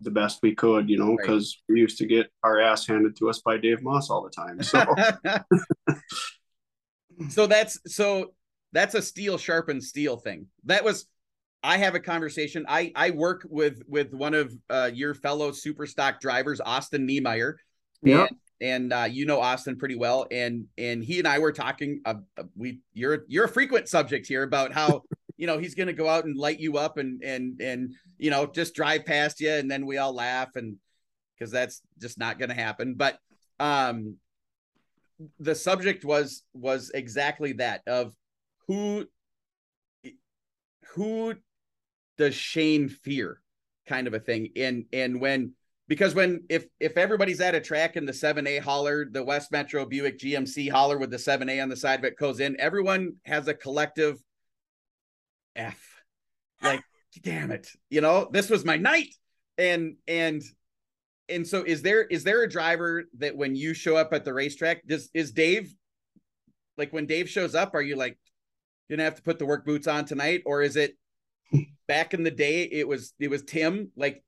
the 0.00 0.10
best 0.10 0.38
we 0.42 0.54
could, 0.54 0.88
you 0.88 0.96
know, 0.96 1.16
because 1.16 1.58
right. 1.68 1.74
we 1.74 1.80
used 1.80 1.98
to 1.98 2.06
get 2.06 2.30
our 2.44 2.60
ass 2.60 2.86
handed 2.86 3.16
to 3.16 3.28
us 3.28 3.40
by 3.40 3.58
Dave 3.58 3.82
Moss 3.82 4.10
all 4.10 4.22
the 4.22 4.30
time. 4.30 4.62
So 4.62 4.84
So 7.30 7.46
that's 7.46 7.78
so 7.86 8.34
that's 8.72 8.94
a 8.94 9.02
steel 9.02 9.38
sharpened 9.38 9.82
steel 9.82 10.16
thing. 10.16 10.46
That 10.64 10.84
was 10.84 11.06
I 11.62 11.78
have 11.78 11.94
a 11.94 12.00
conversation. 12.00 12.64
I 12.68 12.92
I 12.94 13.10
work 13.10 13.46
with 13.48 13.82
with 13.88 14.14
one 14.14 14.34
of 14.34 14.54
uh, 14.70 14.90
your 14.92 15.14
fellow 15.14 15.52
super 15.52 15.86
stock 15.86 16.20
drivers, 16.20 16.60
Austin 16.60 17.06
Niemeyer, 17.06 17.58
yeah. 18.02 18.26
And, 18.60 18.92
uh, 18.92 19.06
you 19.08 19.24
know 19.24 19.40
Austin 19.40 19.76
pretty 19.76 19.94
well, 19.94 20.26
and 20.30 20.66
and 20.76 21.04
he 21.04 21.18
and 21.18 21.28
I 21.28 21.38
were 21.38 21.52
talking. 21.52 22.00
Uh, 22.04 22.14
uh 22.36 22.42
we 22.56 22.80
you're 22.92 23.24
you're 23.28 23.44
a 23.44 23.48
frequent 23.48 23.88
subject 23.88 24.26
here 24.26 24.42
about 24.42 24.72
how 24.72 25.02
you 25.36 25.46
know 25.46 25.58
he's 25.58 25.76
going 25.76 25.86
to 25.86 25.92
go 25.92 26.08
out 26.08 26.24
and 26.24 26.36
light 26.36 26.58
you 26.58 26.76
up 26.76 26.98
and 26.98 27.22
and 27.22 27.60
and 27.60 27.94
you 28.18 28.30
know 28.30 28.46
just 28.46 28.74
drive 28.74 29.06
past 29.06 29.40
you, 29.40 29.50
and 29.50 29.70
then 29.70 29.86
we 29.86 29.98
all 29.98 30.12
laugh 30.12 30.56
and 30.56 30.76
because 31.38 31.52
that's 31.52 31.82
just 32.00 32.18
not 32.18 32.38
going 32.38 32.48
to 32.48 32.54
happen. 32.54 32.94
But 32.94 33.18
um, 33.60 34.16
the 35.38 35.54
subject 35.54 36.04
was 36.04 36.42
was 36.54 36.90
exactly 36.94 37.52
that 37.54 37.82
of 37.86 38.14
who 38.66 39.06
who 40.94 41.34
does 42.16 42.34
Shane 42.34 42.88
fear 42.88 43.40
kind 43.86 44.06
of 44.06 44.14
a 44.14 44.20
thing 44.20 44.50
and 44.56 44.84
and 44.92 45.20
when 45.20 45.52
because 45.88 46.14
when 46.14 46.44
if 46.50 46.66
if 46.78 46.96
everybody's 46.98 47.40
at 47.40 47.54
a 47.54 47.60
track 47.60 47.96
and 47.96 48.06
the 48.06 48.12
7A 48.12 48.60
hauler, 48.60 49.06
the 49.10 49.24
West 49.24 49.50
Metro 49.50 49.86
Buick 49.86 50.18
GMC 50.18 50.70
hauler 50.70 50.98
with 50.98 51.10
the 51.10 51.16
7A 51.16 51.62
on 51.62 51.70
the 51.70 51.76
side 51.76 51.98
of 51.98 52.04
it 52.04 52.18
goes 52.18 52.40
in, 52.40 52.60
everyone 52.60 53.14
has 53.24 53.48
a 53.48 53.54
collective 53.54 54.22
F. 55.56 56.02
Like, 56.62 56.82
damn 57.22 57.50
it. 57.50 57.70
You 57.88 58.02
know, 58.02 58.28
this 58.30 58.50
was 58.50 58.64
my 58.64 58.76
night. 58.76 59.14
And 59.56 59.96
and 60.06 60.42
and 61.28 61.46
so 61.46 61.64
is 61.64 61.82
there 61.82 62.04
is 62.04 62.22
there 62.22 62.42
a 62.42 62.48
driver 62.48 63.04
that 63.18 63.36
when 63.36 63.56
you 63.56 63.72
show 63.72 63.96
up 63.96 64.12
at 64.12 64.24
the 64.24 64.34
racetrack, 64.34 64.86
does 64.86 65.10
is 65.14 65.32
Dave 65.32 65.74
like 66.76 66.92
when 66.92 67.06
Dave 67.06 67.28
shows 67.28 67.54
up, 67.54 67.74
are 67.74 67.82
you 67.82 67.96
like 67.96 68.18
gonna 68.90 69.04
have 69.04 69.16
to 69.16 69.22
put 69.22 69.38
the 69.38 69.46
work 69.46 69.64
boots 69.64 69.86
on 69.86 70.04
tonight? 70.04 70.42
Or 70.44 70.62
is 70.62 70.76
it 70.76 70.96
back 71.88 72.12
in 72.12 72.22
the 72.22 72.30
day 72.30 72.64
it 72.64 72.86
was 72.86 73.14
it 73.18 73.30
was 73.30 73.42
Tim 73.42 73.90
like 73.96 74.22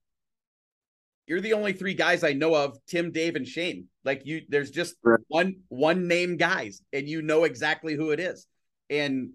you're 1.31 1.41
the 1.41 1.53
only 1.53 1.73
three 1.73 1.95
guys 1.95 2.25
I 2.25 2.33
know 2.33 2.57
of, 2.57 2.77
Tim, 2.89 3.13
Dave, 3.13 3.37
and 3.37 3.47
Shane. 3.47 3.87
Like 4.05 4.23
you, 4.25 4.43
there's 4.49 4.73
just 4.73 4.97
right. 5.05 5.21
one 5.29 5.61
one 5.69 6.09
name 6.09 6.37
guys, 6.37 6.83
and 6.93 7.09
you 7.09 7.23
know 7.23 7.45
exactly 7.45 7.95
who 7.95 8.11
it 8.11 8.19
is. 8.19 8.49
And 8.91 9.35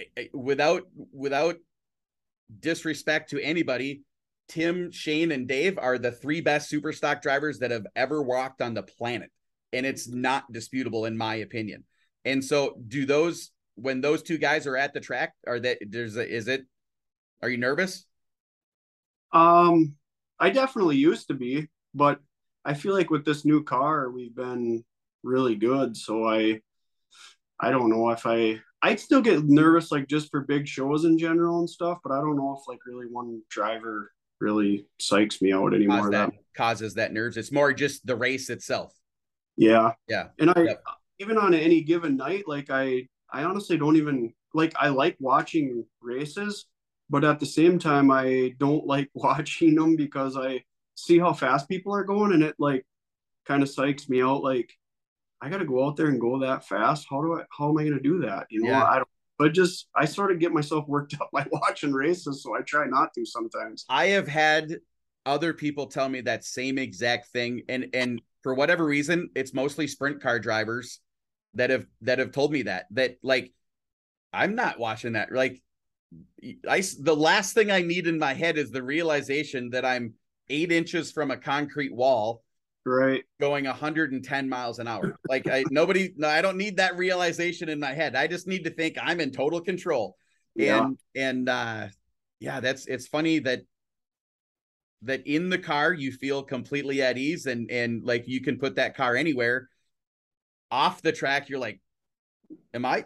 eh, 0.00 0.04
eh, 0.16 0.26
without 0.32 0.82
without 1.12 1.54
disrespect 2.58 3.30
to 3.30 3.40
anybody, 3.40 4.02
Tim, 4.48 4.90
Shane, 4.90 5.30
and 5.30 5.46
Dave 5.46 5.78
are 5.78 5.98
the 5.98 6.10
three 6.10 6.40
best 6.40 6.68
super 6.68 6.92
stock 6.92 7.22
drivers 7.22 7.60
that 7.60 7.70
have 7.70 7.86
ever 7.94 8.20
walked 8.20 8.60
on 8.60 8.74
the 8.74 8.82
planet. 8.82 9.30
And 9.72 9.86
it's 9.86 10.08
not 10.08 10.50
disputable 10.50 11.04
in 11.04 11.16
my 11.16 11.36
opinion. 11.36 11.84
And 12.24 12.44
so 12.44 12.74
do 12.88 13.06
those 13.06 13.52
when 13.76 14.00
those 14.00 14.24
two 14.24 14.38
guys 14.38 14.66
are 14.66 14.76
at 14.76 14.92
the 14.92 15.00
track, 15.00 15.34
are 15.46 15.60
that 15.60 15.78
there's 15.80 16.16
a 16.16 16.28
is 16.28 16.48
it 16.48 16.62
are 17.40 17.48
you 17.48 17.58
nervous? 17.58 18.04
Um 19.30 19.94
I 20.44 20.50
definitely 20.50 20.98
used 20.98 21.28
to 21.28 21.34
be, 21.34 21.68
but 21.94 22.20
I 22.66 22.74
feel 22.74 22.92
like 22.92 23.08
with 23.08 23.24
this 23.24 23.46
new 23.46 23.64
car, 23.64 24.10
we've 24.10 24.36
been 24.36 24.84
really 25.22 25.54
good. 25.54 25.96
So 25.96 26.28
I, 26.28 26.60
I 27.58 27.70
don't 27.70 27.88
know 27.88 28.10
if 28.10 28.26
I, 28.26 28.60
I'd 28.82 29.00
still 29.00 29.22
get 29.22 29.42
nervous 29.42 29.90
like 29.90 30.06
just 30.06 30.30
for 30.30 30.42
big 30.42 30.68
shows 30.68 31.06
in 31.06 31.16
general 31.16 31.60
and 31.60 31.70
stuff, 31.70 32.00
but 32.04 32.12
I 32.12 32.16
don't 32.16 32.36
know 32.36 32.58
if 32.60 32.68
like 32.68 32.80
really 32.84 33.06
one 33.06 33.40
driver 33.48 34.12
really 34.38 34.84
psychs 35.00 35.40
me 35.40 35.50
out 35.54 35.72
anymore. 35.72 36.02
Cause 36.02 36.10
that, 36.10 36.32
causes 36.54 36.92
that 36.92 37.14
nerves. 37.14 37.38
It's 37.38 37.50
more 37.50 37.72
just 37.72 38.04
the 38.04 38.14
race 38.14 38.50
itself. 38.50 38.92
Yeah. 39.56 39.92
Yeah. 40.08 40.26
And 40.38 40.50
I, 40.50 40.60
yep. 40.60 40.84
even 41.20 41.38
on 41.38 41.54
any 41.54 41.80
given 41.80 42.18
night, 42.18 42.44
like 42.46 42.68
I, 42.68 43.08
I 43.32 43.44
honestly 43.44 43.78
don't 43.78 43.96
even 43.96 44.34
like, 44.52 44.74
I 44.78 44.88
like 44.90 45.16
watching 45.20 45.86
races, 46.02 46.66
but 47.10 47.24
at 47.24 47.40
the 47.40 47.46
same 47.46 47.78
time 47.78 48.10
i 48.10 48.54
don't 48.58 48.86
like 48.86 49.10
watching 49.14 49.74
them 49.74 49.96
because 49.96 50.36
i 50.36 50.62
see 50.94 51.18
how 51.18 51.32
fast 51.32 51.68
people 51.68 51.94
are 51.94 52.04
going 52.04 52.32
and 52.32 52.42
it 52.42 52.54
like 52.58 52.84
kind 53.46 53.62
of 53.62 53.68
psychs 53.68 54.08
me 54.08 54.22
out 54.22 54.42
like 54.42 54.72
i 55.40 55.48
gotta 55.48 55.64
go 55.64 55.86
out 55.86 55.96
there 55.96 56.06
and 56.06 56.20
go 56.20 56.38
that 56.38 56.66
fast. 56.66 57.06
How 57.10 57.20
do 57.20 57.38
i 57.38 57.44
how 57.56 57.70
am 57.70 57.78
i 57.78 57.84
gonna 57.84 58.00
do 58.00 58.20
that? 58.20 58.46
You 58.50 58.62
know 58.62 58.70
yeah. 58.70 58.84
i 58.84 58.96
don't 58.96 59.08
but 59.38 59.52
just 59.52 59.88
i 59.94 60.04
sort 60.04 60.30
of 60.30 60.38
get 60.38 60.52
myself 60.52 60.86
worked 60.88 61.14
up 61.20 61.30
by 61.32 61.46
watching 61.50 61.92
races 61.92 62.42
so 62.42 62.56
i 62.56 62.60
try 62.62 62.86
not 62.86 63.12
to 63.14 63.26
sometimes. 63.26 63.84
I 63.88 64.06
have 64.06 64.28
had 64.28 64.78
other 65.26 65.52
people 65.52 65.86
tell 65.86 66.08
me 66.08 66.20
that 66.22 66.44
same 66.44 66.78
exact 66.78 67.28
thing 67.28 67.62
and 67.68 67.86
and 67.94 68.20
for 68.42 68.54
whatever 68.54 68.84
reason 68.84 69.30
it's 69.34 69.54
mostly 69.54 69.86
sprint 69.86 70.22
car 70.22 70.38
drivers 70.38 71.00
that 71.54 71.70
have 71.70 71.86
that 72.02 72.18
have 72.18 72.32
told 72.32 72.52
me 72.52 72.62
that 72.62 72.86
that 72.90 73.16
like 73.22 73.52
i'm 74.34 74.54
not 74.54 74.78
watching 74.78 75.14
that 75.14 75.32
like 75.32 75.62
I 76.68 76.82
the 77.00 77.16
last 77.16 77.54
thing 77.54 77.70
I 77.70 77.82
need 77.82 78.06
in 78.06 78.18
my 78.18 78.34
head 78.34 78.58
is 78.58 78.70
the 78.70 78.82
realization 78.82 79.70
that 79.70 79.84
I'm 79.84 80.14
eight 80.48 80.70
inches 80.70 81.10
from 81.10 81.30
a 81.30 81.36
concrete 81.36 81.94
wall, 81.94 82.42
right, 82.84 83.24
going 83.40 83.64
110 83.64 84.48
miles 84.48 84.78
an 84.78 84.88
hour. 84.88 85.18
Like 85.28 85.48
I 85.48 85.64
nobody, 85.70 86.12
no, 86.16 86.28
I 86.28 86.42
don't 86.42 86.58
need 86.58 86.76
that 86.76 86.96
realization 86.96 87.68
in 87.68 87.80
my 87.80 87.92
head. 87.92 88.14
I 88.14 88.26
just 88.26 88.46
need 88.46 88.64
to 88.64 88.70
think 88.70 88.96
I'm 89.00 89.20
in 89.20 89.30
total 89.30 89.60
control. 89.60 90.16
Yeah. 90.54 90.84
And 90.84 90.98
and 91.14 91.48
uh, 91.48 91.88
yeah, 92.40 92.60
that's 92.60 92.86
it's 92.86 93.06
funny 93.06 93.38
that 93.40 93.62
that 95.02 95.26
in 95.26 95.50
the 95.50 95.58
car 95.58 95.92
you 95.92 96.12
feel 96.12 96.42
completely 96.42 97.02
at 97.02 97.18
ease 97.18 97.46
and 97.46 97.70
and 97.70 98.04
like 98.04 98.26
you 98.26 98.40
can 98.40 98.58
put 98.58 98.76
that 98.76 98.96
car 98.96 99.16
anywhere. 99.16 99.68
Off 100.70 101.02
the 101.02 101.12
track, 101.12 101.48
you're 101.48 101.58
like, 101.58 101.80
am 102.72 102.84
I 102.84 103.04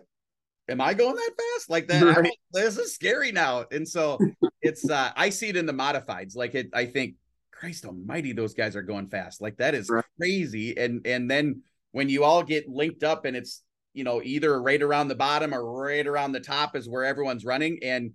am 0.68 0.80
I 0.80 0.94
going 0.94 1.14
that 1.14 1.30
fast? 1.37 1.70
Like 1.70 1.88
that? 1.88 2.02
Right. 2.02 2.38
this 2.52 2.78
is 2.78 2.94
scary 2.94 3.32
now. 3.32 3.64
And 3.70 3.87
so 3.88 4.18
it's 4.62 4.88
uh 4.88 5.10
I 5.16 5.30
see 5.30 5.48
it 5.48 5.56
in 5.56 5.66
the 5.66 5.72
modifieds. 5.72 6.37
Like 6.37 6.54
it, 6.54 6.68
I 6.72 6.87
think, 6.87 7.14
Christ 7.50 7.84
almighty, 7.84 8.32
those 8.32 8.54
guys 8.54 8.76
are 8.76 8.82
going 8.82 9.08
fast. 9.08 9.40
Like 9.40 9.56
that 9.56 9.75
is 9.75 9.90
right. 9.90 10.04
crazy. 10.18 10.76
And 10.76 11.04
and 11.06 11.28
then 11.28 11.62
when 11.90 12.08
you 12.08 12.22
all 12.22 12.44
get 12.44 12.68
linked 12.68 13.02
up 13.02 13.25
and 13.25 13.37
it's 13.37 13.62
you 13.94 14.04
know 14.04 14.22
either 14.22 14.62
right 14.62 14.80
around 14.80 15.08
the 15.08 15.16
bottom 15.16 15.52
or 15.52 15.82
right 15.82 16.06
around 16.06 16.32
the 16.32 16.40
top 16.40 16.76
is 16.76 16.88
where 16.88 17.04
everyone's 17.04 17.44
running. 17.44 17.80
And 17.82 18.12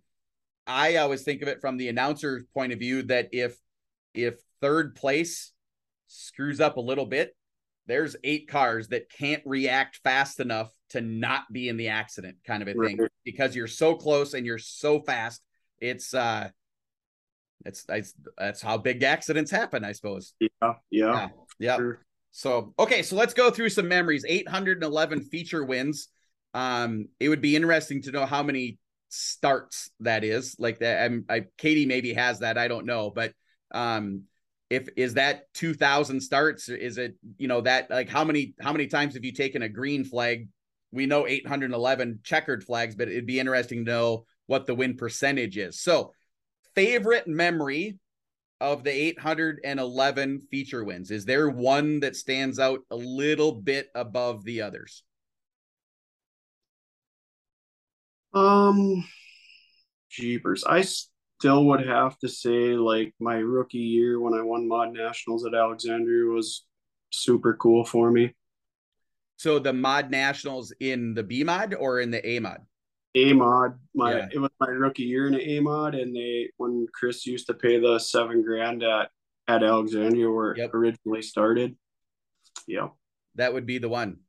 I 0.65 0.95
always 0.95 1.24
think 1.24 1.41
of 1.41 1.50
it 1.50 1.60
from 1.60 1.75
the 1.75 1.89
announcer's 1.89 2.43
point 2.53 2.72
of 2.72 2.79
view 2.79 3.03
that 3.03 3.29
if 3.33 3.57
if 4.13 4.36
third 4.62 4.95
place 4.95 5.51
screws 6.07 6.62
up 6.62 6.77
a 6.77 6.81
little 6.81 7.05
bit, 7.05 7.36
there's 7.86 8.15
eight 8.24 8.48
cars 8.48 8.88
that 8.89 9.12
can't 9.12 9.43
react 9.45 9.98
fast 10.03 10.39
enough 10.39 10.72
to 10.93 11.01
not 11.01 11.43
be 11.51 11.69
in 11.69 11.77
the 11.77 11.89
accident 11.89 12.38
kind 12.45 12.62
of 12.62 12.67
a 12.67 12.73
thing 12.73 12.97
right. 12.97 13.12
because 13.23 13.55
you're 13.55 13.67
so 13.67 13.95
close 13.95 14.33
and 14.33 14.45
you're 14.45 14.57
so 14.57 15.01
fast 15.01 15.41
it's 15.79 16.13
uh 16.13 16.47
it's, 17.65 17.85
it's 17.89 18.13
that's 18.38 18.62
how 18.62 18.77
big 18.77 19.03
accidents 19.03 19.51
happen 19.51 19.83
i 19.83 19.91
suppose 19.91 20.33
yeah 20.39 20.47
yeah 20.62 20.73
yeah, 20.91 21.27
yeah. 21.59 21.75
Sure. 21.77 22.00
so 22.31 22.73
okay 22.79 23.01
so 23.01 23.15
let's 23.15 23.33
go 23.33 23.50
through 23.50 23.69
some 23.69 23.88
memories 23.88 24.25
811 24.27 25.21
feature 25.21 25.63
wins 25.63 26.09
um 26.53 27.07
it 27.19 27.29
would 27.29 27.41
be 27.41 27.55
interesting 27.55 28.01
to 28.03 28.12
know 28.12 28.25
how 28.25 28.43
many 28.43 28.77
starts 29.09 29.91
that 30.00 30.23
is 30.23 30.55
like 30.57 30.79
that 30.79 31.05
I'm 31.05 31.25
I 31.29 31.45
Katie 31.57 31.85
maybe 31.85 32.13
has 32.13 32.39
that 32.39 32.57
I 32.57 32.67
don't 32.67 32.85
know 32.85 33.12
but 33.12 33.31
um 33.71 34.23
if 34.69 34.89
is 34.95 35.13
that 35.13 35.53
2000 35.53 36.19
starts 36.19 36.67
is 36.67 36.97
it 36.97 37.15
you 37.38 37.47
know 37.47 37.62
that 37.62 37.91
like 37.91 38.09
how 38.09 38.23
many 38.23 38.55
how 38.59 38.71
many 38.71 38.88
times 38.88 39.13
have 39.13 39.23
you 39.23 39.31
taken 39.31 39.62
a 39.62 39.69
green 39.69 40.03
flag 40.03 40.47
we 40.93 41.05
know 41.05 41.27
811 41.27 42.19
checkered 42.23 42.63
flags 42.63 42.95
but 42.95 43.07
it'd 43.07 43.25
be 43.25 43.39
interesting 43.39 43.85
to 43.85 43.91
know 43.91 44.25
what 44.45 44.65
the 44.65 44.75
win 44.75 44.95
percentage 44.95 45.57
is 45.57 45.79
so 45.79 46.13
favorite 46.75 47.27
memory 47.27 48.00
of 48.62 48.83
the 48.83 48.91
811 48.91 50.41
feature 50.51 50.83
wins 50.83 51.12
is 51.12 51.25
there 51.25 51.50
one 51.50 52.00
that 52.01 52.15
stands 52.15 52.59
out 52.59 52.79
a 52.91 52.95
little 52.95 53.51
bit 53.51 53.89
above 53.95 54.43
the 54.43 54.62
others 54.62 55.03
um 58.33 59.03
jeepers 60.09 60.63
i 60.63 60.83
still 61.43 61.65
would 61.65 61.85
have 61.85 62.17
to 62.19 62.29
say 62.29 62.75
like 62.75 63.13
my 63.19 63.35
rookie 63.35 63.77
year 63.77 64.17
when 64.17 64.33
I 64.33 64.41
won 64.41 64.65
mod 64.65 64.93
nationals 64.93 65.45
at 65.45 65.53
Alexandria 65.53 66.31
was 66.31 66.63
super 67.09 67.55
cool 67.55 67.83
for 67.83 68.09
me. 68.09 68.33
So 69.43 69.59
the 69.59 69.73
mod 69.73 70.09
nationals 70.09 70.71
in 70.79 71.13
the 71.13 71.21
B 71.21 71.43
mod 71.43 71.75
or 71.77 72.00
in 72.00 72.12
the 72.12 72.25
A 72.25 72.39
mod? 72.39 72.62
A 73.13 73.33
mod. 73.33 73.77
My 73.93 74.15
yeah. 74.15 74.29
it 74.31 74.39
was 74.39 74.51
my 74.62 74.67
rookie 74.67 75.03
year 75.03 75.27
in 75.27 75.33
the 75.33 75.57
A 75.57 75.59
mod, 75.59 75.95
and 75.95 76.15
they 76.15 76.50
when 76.55 76.88
Chris 76.93 77.25
used 77.25 77.47
to 77.47 77.53
pay 77.53 77.77
the 77.77 78.00
seven 78.00 78.41
grand 78.41 78.83
at 78.83 79.09
at 79.50 79.62
Alexandria 79.62 80.31
where 80.31 80.55
yep. 80.55 80.69
it 80.69 80.77
originally 80.77 81.21
started. 81.21 81.75
Yeah, 82.67 82.88
that 83.35 83.53
would 83.53 83.65
be 83.65 83.79
the 83.79 83.89
one. 83.89 84.19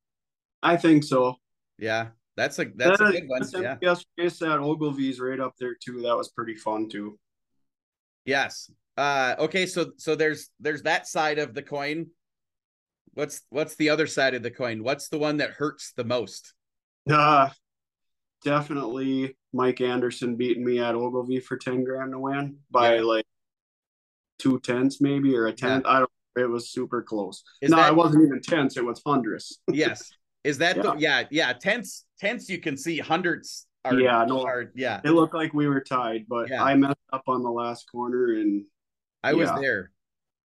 I 0.64 0.76
think 0.76 1.04
so. 1.04 1.36
Yeah, 1.78 2.08
that's 2.36 2.58
a 2.58 2.64
that's 2.74 2.98
that, 2.98 3.10
a 3.10 3.12
good 3.12 3.28
one. 3.28 3.42
Yeah. 3.52 3.76
Yes, 3.80 4.04
yes, 4.16 4.40
that 4.40 4.58
Ogilvie's 4.58 5.20
right 5.20 5.38
up 5.38 5.54
there 5.60 5.76
too. 5.80 6.02
That 6.02 6.16
was 6.16 6.30
pretty 6.30 6.56
fun 6.56 6.88
too. 6.88 7.20
Yes. 8.24 8.68
Uh 8.96 9.36
okay, 9.38 9.66
so 9.66 9.92
so 9.96 10.16
there's 10.16 10.50
there's 10.58 10.82
that 10.82 11.06
side 11.06 11.38
of 11.38 11.54
the 11.54 11.62
coin. 11.62 12.08
What's 13.14 13.42
what's 13.50 13.76
the 13.76 13.90
other 13.90 14.06
side 14.06 14.34
of 14.34 14.42
the 14.42 14.50
coin? 14.50 14.82
What's 14.82 15.08
the 15.08 15.18
one 15.18 15.38
that 15.38 15.50
hurts 15.50 15.92
the 15.96 16.04
most? 16.04 16.52
Uh 17.10 17.50
definitely 18.44 19.36
Mike 19.52 19.80
Anderson 19.80 20.36
beating 20.36 20.64
me 20.64 20.78
at 20.78 20.94
Ogilvie 20.94 21.40
for 21.40 21.56
10 21.56 21.84
grand 21.84 22.12
to 22.12 22.18
win 22.18 22.58
by 22.70 22.96
yeah. 22.96 23.02
like 23.02 23.24
two 24.38 24.60
tenths 24.60 25.00
maybe 25.00 25.34
or 25.34 25.46
a 25.46 25.52
tenth. 25.52 25.84
Yeah. 25.86 25.92
I 25.92 25.98
don't 26.00 26.10
it 26.36 26.50
was 26.50 26.70
super 26.70 27.00
close. 27.00 27.44
Is 27.62 27.70
no, 27.70 27.76
that, 27.76 27.92
it 27.92 27.94
wasn't 27.94 28.24
even 28.24 28.40
tenths, 28.40 28.76
it 28.76 28.84
was 28.84 29.00
hundredths. 29.06 29.60
yes. 29.72 30.10
Is 30.42 30.58
that 30.58 30.76
yeah. 30.76 30.82
the 30.82 30.94
yeah, 30.96 31.22
yeah, 31.30 31.52
tenths 31.52 32.04
tenths 32.18 32.48
you 32.48 32.58
can 32.58 32.76
see 32.76 32.98
hundreds 32.98 33.66
are 33.84 33.94
yeah, 33.98 34.24
no, 34.26 34.40
hard. 34.40 34.72
Yeah. 34.74 35.00
It 35.04 35.10
looked 35.10 35.34
like 35.34 35.54
we 35.54 35.68
were 35.68 35.80
tied, 35.80 36.24
but 36.28 36.48
yeah. 36.48 36.62
I 36.62 36.74
messed 36.74 36.96
up 37.12 37.22
on 37.28 37.42
the 37.42 37.50
last 37.50 37.90
corner 37.90 38.34
and 38.34 38.64
I 39.22 39.34
was 39.34 39.50
there. 39.60 39.90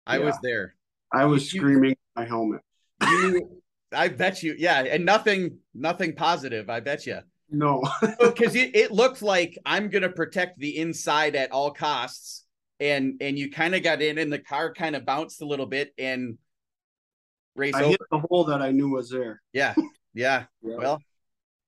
I 0.07 0.19
was 0.19 0.37
there. 0.41 0.75
I 1.13 1.25
was 1.25 1.53
you, 1.53 1.61
screaming 1.61 1.95
my 2.15 2.25
helmet. 2.25 2.61
You, 3.01 3.61
I 3.93 4.07
bet 4.09 4.43
you, 4.43 4.55
yeah, 4.57 4.81
and 4.81 5.05
nothing, 5.05 5.59
nothing 5.73 6.15
positive. 6.15 6.69
I 6.69 6.79
bet 6.79 7.05
you. 7.05 7.19
No, 7.49 7.83
because 8.19 8.55
it, 8.55 8.75
it 8.75 8.91
looked 8.91 9.21
like 9.21 9.57
I'm 9.65 9.89
gonna 9.89 10.09
protect 10.09 10.59
the 10.59 10.77
inside 10.77 11.35
at 11.35 11.51
all 11.51 11.71
costs, 11.71 12.43
and 12.79 13.17
and 13.21 13.37
you 13.37 13.51
kind 13.51 13.75
of 13.75 13.83
got 13.83 14.01
in, 14.01 14.17
and 14.17 14.31
the 14.31 14.39
car 14.39 14.73
kind 14.73 14.95
of 14.95 15.05
bounced 15.05 15.41
a 15.41 15.45
little 15.45 15.67
bit, 15.67 15.93
and 15.97 16.37
race 17.55 17.75
I 17.75 17.81
over. 17.81 17.89
hit 17.91 18.01
the 18.11 18.19
hole 18.19 18.45
that 18.45 18.61
I 18.61 18.71
knew 18.71 18.89
was 18.89 19.09
there. 19.09 19.41
Yeah, 19.53 19.73
yeah. 20.13 20.45
yeah. 20.63 20.75
Well, 20.77 21.01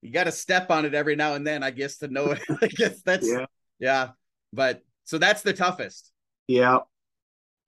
you 0.02 0.12
got 0.12 0.26
to 0.26 0.32
step 0.32 0.70
on 0.72 0.86
it 0.86 0.94
every 0.94 1.16
now 1.16 1.36
and 1.36 1.46
then, 1.46 1.64
I 1.64 1.72
guess, 1.72 1.98
to 1.98 2.08
know 2.08 2.32
it. 2.32 2.42
I 2.62 2.68
guess 2.68 3.02
that's 3.02 3.28
yeah. 3.28 3.46
yeah. 3.80 4.10
But 4.54 4.82
so 5.04 5.18
that's 5.18 5.42
the 5.42 5.54
toughest. 5.54 6.12
Yeah. 6.48 6.80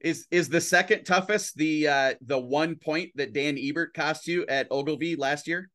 Is 0.02 0.28
is 0.32 0.50
the 0.50 0.62
second 0.62 1.04
toughest 1.04 1.58
the 1.58 1.88
uh 1.88 2.14
the 2.22 2.40
one 2.40 2.76
point 2.76 3.12
that 3.16 3.34
Dan 3.34 3.58
Ebert 3.58 3.94
cost 3.94 4.28
you 4.28 4.46
at 4.48 4.72
Ogilvie 4.72 5.18
last 5.18 5.48
year? 5.48 5.70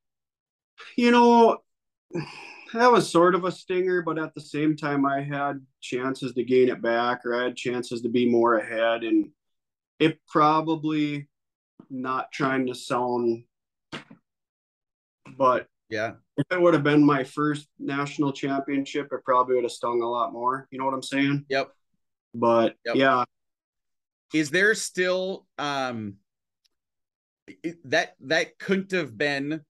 You 0.96 1.10
know, 1.10 1.58
that 2.72 2.90
was 2.90 3.10
sort 3.10 3.34
of 3.34 3.44
a 3.44 3.52
stinger, 3.52 4.02
but 4.02 4.18
at 4.18 4.34
the 4.34 4.40
same 4.40 4.76
time, 4.76 5.04
I 5.04 5.22
had 5.22 5.64
chances 5.80 6.32
to 6.34 6.44
gain 6.44 6.68
it 6.68 6.82
back, 6.82 7.24
or 7.24 7.34
I 7.34 7.44
had 7.44 7.56
chances 7.56 8.00
to 8.02 8.08
be 8.08 8.28
more 8.28 8.58
ahead, 8.58 9.04
and 9.04 9.30
it 9.98 10.18
probably 10.26 11.28
not 11.90 12.32
trying 12.32 12.66
to 12.66 12.74
sound, 12.74 13.44
but 15.36 15.68
yeah, 15.90 16.12
if 16.36 16.46
it 16.50 16.60
would 16.60 16.74
have 16.74 16.82
been 16.82 17.04
my 17.04 17.24
first 17.24 17.68
national 17.78 18.32
championship, 18.32 19.08
it 19.12 19.24
probably 19.24 19.54
would 19.54 19.64
have 19.64 19.72
stung 19.72 20.02
a 20.02 20.08
lot 20.08 20.32
more. 20.32 20.66
You 20.70 20.78
know 20.78 20.84
what 20.84 20.94
I'm 20.94 21.02
saying? 21.02 21.44
Yep. 21.48 21.70
But 22.34 22.74
yep. 22.84 22.96
yeah. 22.96 23.24
Is 24.32 24.50
there 24.50 24.74
still 24.74 25.46
um 25.58 26.14
that 27.84 28.14
that 28.20 28.58
couldn't 28.58 28.92
have 28.92 29.16
been 29.16 29.60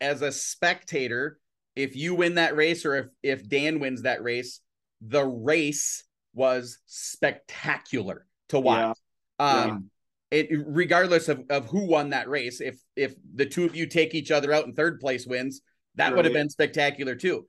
as 0.00 0.22
a 0.22 0.32
spectator 0.32 1.38
if 1.76 1.94
you 1.94 2.14
win 2.14 2.34
that 2.34 2.56
race 2.56 2.84
or 2.84 2.96
if 2.96 3.06
if 3.22 3.48
Dan 3.48 3.80
wins 3.80 4.02
that 4.02 4.22
race, 4.22 4.60
the 5.00 5.24
race 5.24 6.04
was 6.34 6.78
spectacular 6.86 8.26
to 8.48 8.60
watch. 8.60 8.96
Yeah. 9.38 9.46
Um 9.46 9.90
yeah. 10.30 10.38
it 10.38 10.48
regardless 10.66 11.28
of, 11.28 11.44
of 11.50 11.66
who 11.66 11.86
won 11.86 12.10
that 12.10 12.28
race, 12.28 12.60
if 12.60 12.80
if 12.96 13.14
the 13.34 13.46
two 13.46 13.64
of 13.64 13.76
you 13.76 13.86
take 13.86 14.14
each 14.14 14.30
other 14.30 14.52
out 14.52 14.66
and 14.66 14.74
third 14.74 15.00
place 15.00 15.26
wins, 15.26 15.62
that 15.94 16.08
right. 16.08 16.16
would 16.16 16.24
have 16.24 16.34
been 16.34 16.50
spectacular 16.50 17.14
too. 17.14 17.46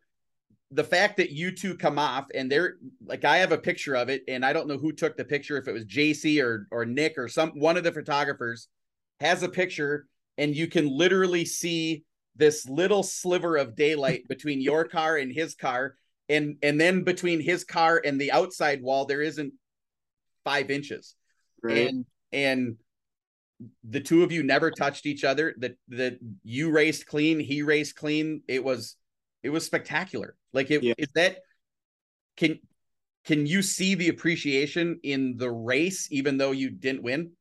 The 0.72 0.84
fact 0.84 1.18
that 1.18 1.32
you 1.32 1.52
two 1.52 1.76
come 1.76 2.00
off 2.00 2.28
and 2.34 2.50
they're 2.50 2.76
like, 3.06 3.26
I 3.26 3.38
have 3.38 3.52
a 3.52 3.58
picture 3.58 3.96
of 3.96 4.10
it, 4.10 4.24
and 4.28 4.46
I 4.46 4.54
don't 4.54 4.68
know 4.68 4.78
who 4.78 4.94
took 4.94 5.18
the 5.18 5.26
picture, 5.26 5.58
if 5.58 5.68
it 5.68 5.74
was 5.74 5.86
JC 5.86 6.42
or 6.42 6.68
or 6.72 6.86
Nick 6.86 7.18
or 7.18 7.28
some 7.28 7.52
one 7.52 7.78
of 7.78 7.84
the 7.84 7.92
photographers 7.92 8.68
has 9.20 9.44
a 9.44 9.50
picture, 9.50 10.08
and 10.38 10.56
you 10.56 10.68
can 10.68 10.88
literally 10.88 11.46
see 11.46 12.04
this 12.36 12.68
little 12.68 13.04
sliver 13.04 13.58
of 13.58 13.76
daylight 13.76 14.26
between 14.30 14.62
your 14.62 14.86
car 14.86 15.18
and 15.18 15.34
his 15.34 15.56
car, 15.56 15.96
and 16.30 16.56
and 16.64 16.80
then 16.80 17.04
between 17.04 17.42
his 17.42 17.64
car 17.64 18.02
and 18.04 18.20
the 18.20 18.32
outside 18.32 18.82
wall, 18.82 19.06
there 19.06 19.22
isn't 19.22 19.54
five 20.44 20.72
inches. 20.72 21.16
Right. 21.62 21.90
And 21.90 22.06
and 22.32 22.78
the 23.84 24.00
two 24.00 24.24
of 24.24 24.32
you 24.32 24.44
never 24.44 24.72
touched 24.72 25.06
each 25.06 25.24
other 25.24 25.54
that 25.60 25.76
that 25.90 26.18
you 26.44 26.72
raced 26.72 27.06
clean 27.06 27.40
he 27.40 27.62
raced 27.62 27.96
clean 27.96 28.42
it 28.48 28.64
was 28.64 28.96
it 29.44 29.50
was 29.50 29.66
spectacular. 29.66 30.36
Like 30.54 30.72
it 30.72 30.84
yeah. 30.84 30.94
is 30.98 31.10
that 31.16 31.40
can 32.38 32.60
can 33.26 33.46
you 33.46 33.62
see 33.62 33.96
the 33.96 34.10
appreciation 34.10 35.00
in 35.04 35.38
the 35.38 35.52
race 35.52 36.08
even 36.12 36.38
though 36.38 36.52
you 36.52 36.70
didn't 36.70 37.04
win? 37.04 37.32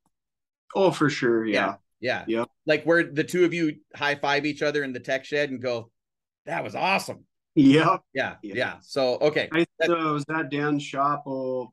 Oh 0.74 0.90
for 0.90 1.10
sure. 1.10 1.44
Yeah. 1.44 1.54
Yeah. 1.54 1.74
Yeah, 2.02 2.24
yeah. 2.26 2.44
like 2.64 2.84
where 2.84 3.04
the 3.04 3.24
two 3.24 3.44
of 3.44 3.52
you 3.52 3.76
high 3.94 4.14
five 4.14 4.46
each 4.46 4.62
other 4.62 4.82
in 4.82 4.94
the 4.94 5.00
tech 5.00 5.26
shed 5.26 5.50
and 5.50 5.60
go 5.60 5.90
that 6.46 6.64
was 6.64 6.74
awesome. 6.74 7.26
Yeah. 7.54 7.98
Yeah. 8.14 8.36
Yeah, 8.42 8.54
yeah. 8.54 8.74
so 8.80 9.18
okay. 9.20 9.50
I 9.52 9.66
that, 9.80 9.90
uh, 9.90 10.12
was 10.12 10.24
at 10.34 10.50
dan's 10.50 10.82
shop 10.82 11.24
oh, 11.26 11.64
a 11.64 11.66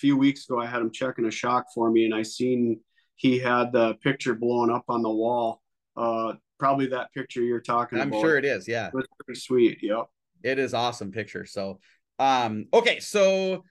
few 0.00 0.16
weeks 0.16 0.48
ago. 0.48 0.58
I 0.58 0.66
had 0.66 0.80
him 0.80 0.90
checking 0.90 1.26
a 1.26 1.30
shock 1.30 1.66
for 1.74 1.90
me 1.90 2.06
and 2.06 2.14
i 2.14 2.22
seen 2.22 2.80
he 3.16 3.38
had 3.38 3.72
the 3.72 3.94
picture 3.94 4.34
blown 4.34 4.70
up 4.70 4.84
on 4.88 5.02
the 5.02 5.10
wall. 5.10 5.62
Uh, 5.96 6.34
probably 6.58 6.86
that 6.86 7.12
picture 7.12 7.42
you're 7.42 7.60
talking 7.60 7.98
about. 7.98 8.06
I'm 8.06 8.12
about. 8.12 8.20
sure 8.20 8.38
it 8.38 8.44
is. 8.44 8.68
Yeah. 8.68 8.88
It 8.88 8.94
was 8.94 9.06
pretty 9.24 9.40
sweet. 9.40 9.78
Yep. 9.82 10.06
It 10.42 10.58
is 10.58 10.74
awesome 10.74 11.10
picture. 11.10 11.46
So, 11.46 11.80
um, 12.18 12.66
okay. 12.72 13.00
So 13.00 13.64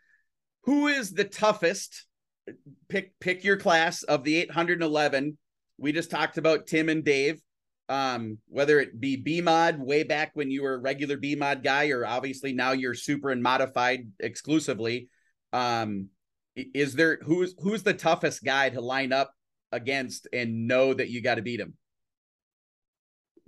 who 0.64 0.88
is 0.88 1.12
the 1.12 1.24
toughest? 1.24 2.06
Pick, 2.90 3.18
pick 3.20 3.44
your 3.44 3.58
class 3.58 4.04
of 4.04 4.24
the 4.24 4.38
811. 4.38 5.38
We 5.78 5.92
just 5.92 6.12
talked 6.12 6.38
about 6.38 6.68
Tim 6.68 6.90
and 6.90 7.04
Dave. 7.04 7.42
Um, 7.90 8.38
whether 8.48 8.80
it 8.80 9.00
be 9.00 9.18
B 9.18 9.42
mod 9.42 9.78
way 9.78 10.04
back 10.04 10.32
when 10.36 10.50
you 10.50 10.64
were 10.64 10.76
a 10.76 10.80
regular 10.80 11.18
B 11.18 11.36
mod 11.36 11.64
guy, 11.64 11.90
or 11.90 12.06
obviously 12.06 12.54
now 12.54 12.72
you're 12.72 12.94
super 12.94 13.30
and 13.30 13.44
modified 13.44 14.10
exclusively. 14.22 15.10
Um, 15.52 16.08
is 16.56 16.94
there 16.94 17.20
who's 17.24 17.54
who's 17.60 17.84
the 17.84 17.94
toughest 17.94 18.44
guy 18.44 18.70
to 18.70 18.80
line 18.80 19.12
up 19.12 19.34
against 19.72 20.28
and 20.32 20.68
know 20.68 20.94
that 20.94 21.10
you 21.10 21.22
got 21.22 21.36
to 21.36 21.42
beat 21.42 21.60
him? 21.60 21.74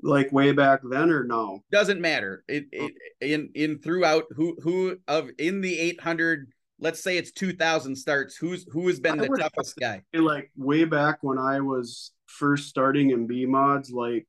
Like 0.08 0.32
way 0.32 0.52
back 0.52 0.82
then 0.84 1.10
or 1.12 1.24
no? 1.24 1.64
Doesn't 1.72 2.00
matter. 2.00 2.44
It, 2.48 2.66
it 2.72 2.94
oh. 3.22 3.26
in 3.26 3.50
in 3.56 3.80
throughout 3.80 4.26
who 4.36 4.58
who 4.62 4.98
of 5.08 5.30
in 5.38 5.62
the 5.62 5.78
800 5.80 6.52
let's 6.80 7.02
say 7.02 7.18
it's 7.18 7.32
2000 7.32 7.96
starts 7.96 8.36
who's 8.36 8.66
who 8.72 8.88
has 8.88 9.00
been 9.00 9.18
the 9.18 9.30
toughest 9.30 9.78
guy 9.78 10.04
like 10.14 10.52
way 10.58 10.84
back 10.84 11.20
when 11.22 11.38
i 11.38 11.62
was 11.62 12.12
first 12.26 12.68
starting 12.68 13.12
in 13.12 13.26
b 13.26 13.46
mods 13.46 13.92
like 13.92 14.28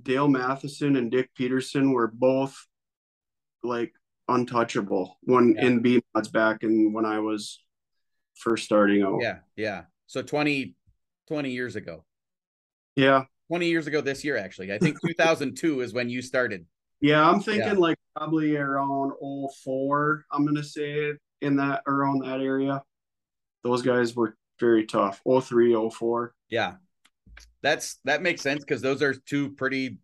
dale 0.00 0.28
matheson 0.28 0.94
and 0.94 1.10
dick 1.10 1.28
peterson 1.34 1.90
were 1.90 2.06
both 2.06 2.54
like 3.64 3.92
untouchable 4.28 5.18
when 5.22 5.56
yeah. 5.56 5.66
in 5.66 5.80
b 5.80 6.00
mods 6.14 6.28
back 6.28 6.62
and 6.62 6.94
when 6.94 7.04
i 7.04 7.18
was 7.18 7.64
first 8.36 8.64
starting 8.64 9.02
out. 9.02 9.18
Yeah, 9.20 9.38
yeah. 9.56 9.82
So 10.06 10.22
20, 10.22 10.74
20 11.28 11.50
years 11.50 11.76
ago. 11.76 12.04
Yeah. 12.94 13.24
20 13.48 13.66
years 13.66 13.86
ago 13.86 14.00
this 14.00 14.24
year, 14.24 14.36
actually. 14.36 14.72
I 14.72 14.78
think 14.78 14.98
2002 15.06 15.80
is 15.80 15.92
when 15.92 16.08
you 16.08 16.22
started. 16.22 16.66
Yeah, 17.00 17.28
I'm 17.28 17.40
thinking 17.40 17.66
yeah. 17.66 17.72
like 17.74 17.98
probably 18.16 18.56
around 18.56 19.12
04, 19.62 20.24
I'm 20.32 20.44
going 20.44 20.56
to 20.56 20.64
say 20.64 21.12
in 21.42 21.56
that 21.56 21.82
around 21.86 22.24
that 22.24 22.40
area. 22.40 22.82
Those 23.62 23.82
guys 23.82 24.14
were 24.14 24.36
very 24.58 24.86
tough. 24.86 25.20
03, 25.26 25.90
04. 25.90 26.34
Yeah. 26.48 26.74
That's 27.62 27.98
that 28.04 28.22
makes 28.22 28.42
sense 28.42 28.64
because 28.64 28.80
those 28.80 29.02
are 29.02 29.12
two 29.12 29.50
pretty 29.50 29.98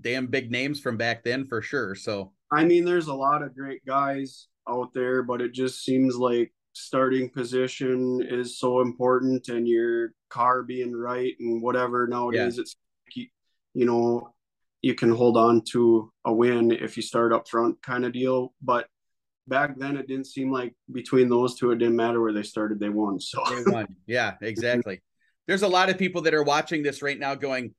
damn 0.00 0.26
big 0.26 0.50
names 0.50 0.80
from 0.80 0.96
back 0.96 1.22
then 1.22 1.46
for 1.46 1.60
sure. 1.62 1.94
So 1.94 2.32
I 2.50 2.64
mean, 2.64 2.84
there's 2.84 3.08
a 3.08 3.14
lot 3.14 3.42
of 3.42 3.54
great 3.54 3.84
guys 3.84 4.48
out 4.68 4.92
there, 4.94 5.22
but 5.22 5.40
it 5.40 5.52
just 5.52 5.84
seems 5.84 6.16
like 6.16 6.52
starting 6.74 7.30
position 7.30 8.20
is 8.28 8.58
so 8.58 8.80
important 8.80 9.48
and 9.48 9.66
your 9.66 10.12
car 10.28 10.62
being 10.62 10.92
right 10.92 11.34
and 11.40 11.62
whatever 11.62 12.06
nowadays 12.06 12.56
yeah. 12.56 12.62
it's 12.62 12.76
you 13.74 13.86
know 13.86 14.34
you 14.84 14.94
can 14.94 15.10
hold 15.10 15.38
on 15.38 15.62
to 15.62 16.12
a 16.26 16.32
win 16.32 16.70
if 16.70 16.98
you 16.98 17.02
start 17.02 17.32
up 17.32 17.48
front 17.48 17.82
kind 17.82 18.04
of 18.04 18.12
deal. 18.12 18.52
But 18.60 18.86
back 19.48 19.78
then 19.78 19.96
it 19.96 20.06
didn't 20.06 20.26
seem 20.26 20.52
like 20.52 20.74
between 20.92 21.30
those 21.30 21.54
two 21.54 21.70
it 21.70 21.78
didn't 21.78 21.96
matter 21.96 22.20
where 22.20 22.34
they 22.34 22.42
started 22.42 22.78
they 22.78 22.90
won 22.90 23.18
so. 23.18 23.42
They 23.48 23.70
won. 23.70 23.86
Yeah 24.06 24.34
exactly. 24.42 25.02
There's 25.46 25.62
a 25.62 25.68
lot 25.68 25.88
of 25.88 25.96
people 25.96 26.22
that 26.22 26.34
are 26.34 26.42
watching 26.42 26.82
this 26.82 27.02
right 27.02 27.18
now 27.18 27.34
going 27.34 27.74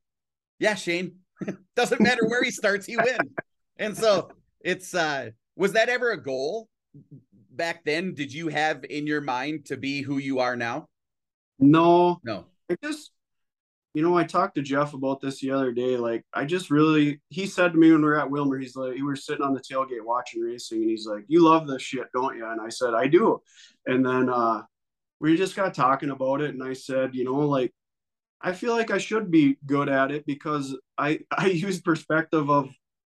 yeah 0.58 0.74
shane 0.74 1.18
doesn't 1.76 2.02
matter 2.02 2.26
where 2.28 2.44
he 2.44 2.50
starts 2.50 2.88
he 2.88 2.98
wins. 2.98 3.32
And 3.78 3.96
so 3.96 4.30
it's 4.62 4.96
uh 4.96 5.30
was 5.56 5.74
that 5.74 5.90
ever 5.90 6.12
a 6.12 6.22
goal 6.22 6.70
back 7.56 7.84
then 7.86 8.14
did 8.14 8.34
you 8.34 8.48
have 8.50 8.84
in 8.86 9.08
your 9.08 9.22
mind 9.22 9.66
to 9.66 9.78
be 9.78 10.02
who 10.02 10.18
you 10.18 10.40
are 10.40 10.56
now? 10.56 10.88
No. 11.60 12.20
No. 12.24 12.46
I 12.70 12.76
just 12.84 13.12
you 13.96 14.02
know, 14.02 14.18
I 14.18 14.26
talked 14.26 14.56
to 14.56 14.62
Jeff 14.62 14.94
about 14.94 15.22
this 15.22 15.40
the 15.40 15.52
other 15.52 15.72
day. 15.72 15.96
Like, 15.96 16.26
I 16.34 16.44
just 16.44 16.70
really, 16.70 17.22
he 17.30 17.46
said 17.46 17.72
to 17.72 17.80
me 17.80 17.94
when 17.94 18.02
we 18.02 18.08
were 18.08 18.20
at 18.20 18.28
Willmar, 18.28 18.62
he's 18.62 18.76
like, 18.76 18.94
we 18.94 19.02
were 19.02 19.16
sitting 19.16 19.42
on 19.42 19.54
the 19.54 19.62
tailgate 19.62 20.04
watching 20.04 20.42
racing, 20.42 20.82
and 20.82 20.90
he's 20.90 21.08
like, 21.08 21.24
You 21.30 21.42
love 21.42 21.66
this 21.66 21.82
shit, 21.82 22.08
don't 22.14 22.36
you? 22.36 22.46
And 22.46 22.60
I 22.60 22.68
said, 22.68 22.94
I 22.94 23.08
do. 23.08 23.42
And 23.86 24.06
then 24.06 24.30
uh, 24.30 24.64
we 25.22 25.38
just 25.38 25.56
got 25.56 25.74
talking 25.74 26.10
about 26.10 26.42
it, 26.42 26.50
and 26.50 26.62
I 26.62 26.74
said, 26.74 27.16
You 27.16 27.24
know, 27.24 27.40
like, 27.48 27.74
I 28.42 28.52
feel 28.52 28.74
like 28.74 28.92
I 28.92 28.98
should 28.98 29.32
be 29.32 29.58
good 29.66 29.88
at 29.88 30.12
it 30.12 30.26
because 30.26 30.76
I, 30.98 31.20
I 31.32 31.48
use 31.48 31.80
perspective 31.80 32.52
of 32.52 32.70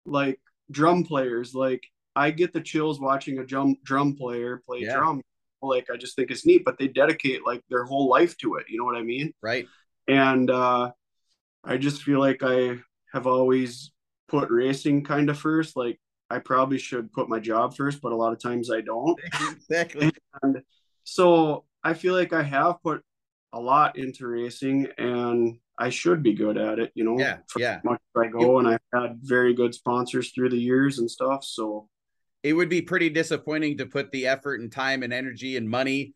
like 0.07 0.41
drum 0.71 1.03
players. 1.03 1.53
Like, 1.53 1.83
I 2.15 2.31
get 2.31 2.53
the 2.53 2.61
chills 2.61 2.99
watching 2.99 3.39
a 3.39 3.45
drum 3.45 3.75
drum 3.83 4.15
player 4.15 4.61
play 4.65 4.79
yeah. 4.81 4.97
drum. 4.97 5.21
Like 5.61 5.87
I 5.93 5.97
just 5.97 6.15
think 6.15 6.31
it's 6.31 6.45
neat, 6.45 6.63
but 6.65 6.77
they 6.77 6.87
dedicate 6.87 7.45
like 7.45 7.63
their 7.69 7.83
whole 7.83 8.09
life 8.09 8.35
to 8.37 8.55
it. 8.55 8.65
You 8.67 8.79
know 8.79 8.85
what 8.85 8.97
I 8.97 9.03
mean? 9.03 9.33
Right. 9.41 9.67
And 10.07 10.49
uh, 10.49 10.91
I 11.63 11.77
just 11.77 12.01
feel 12.01 12.19
like 12.19 12.41
I 12.41 12.79
have 13.13 13.27
always 13.27 13.91
put 14.27 14.49
racing 14.49 15.03
kind 15.03 15.29
of 15.29 15.37
first. 15.37 15.77
Like 15.77 15.99
I 16.29 16.39
probably 16.39 16.79
should 16.79 17.11
put 17.13 17.29
my 17.29 17.39
job 17.39 17.75
first, 17.75 18.01
but 18.01 18.11
a 18.11 18.15
lot 18.15 18.33
of 18.33 18.39
times 18.39 18.71
I 18.71 18.81
don't. 18.81 19.19
Exactly. 19.51 20.11
And 20.41 20.61
so 21.03 21.65
I 21.83 21.93
feel 21.93 22.13
like 22.13 22.33
I 22.33 22.43
have 22.43 22.81
put 22.83 23.03
a 23.53 23.59
lot 23.59 23.97
into 23.97 24.27
racing 24.27 24.87
and 24.97 25.57
I 25.77 25.89
should 25.89 26.23
be 26.23 26.33
good 26.33 26.57
at 26.57 26.79
it, 26.79 26.91
you 26.93 27.03
know. 27.03 27.17
Yeah. 27.17 27.37
yeah. 27.57 27.79
Much 27.83 27.99
as 28.15 28.23
I 28.23 28.27
go, 28.27 28.59
and 28.59 28.67
I've 28.67 28.79
had 28.93 29.17
very 29.21 29.53
good 29.53 29.73
sponsors 29.73 30.31
through 30.31 30.49
the 30.49 30.59
years 30.59 30.99
and 30.99 31.09
stuff. 31.09 31.43
So 31.43 31.87
it 32.43 32.53
would 32.53 32.69
be 32.69 32.81
pretty 32.81 33.09
disappointing 33.09 33.77
to 33.77 33.85
put 33.85 34.11
the 34.11 34.27
effort 34.27 34.59
and 34.59 34.71
time 34.71 35.03
and 35.03 35.13
energy 35.13 35.57
and 35.57 35.69
money 35.69 36.13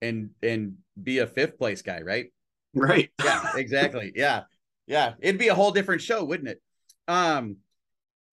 and 0.00 0.30
and 0.42 0.76
be 1.02 1.18
a 1.18 1.26
fifth 1.26 1.58
place 1.58 1.82
guy, 1.82 2.00
right? 2.02 2.26
Right. 2.74 3.10
Yeah, 3.22 3.56
exactly. 3.56 4.12
yeah. 4.16 4.42
Yeah. 4.86 5.14
It'd 5.20 5.38
be 5.38 5.48
a 5.48 5.54
whole 5.54 5.72
different 5.72 6.02
show, 6.02 6.24
wouldn't 6.24 6.48
it? 6.48 6.62
Um 7.08 7.56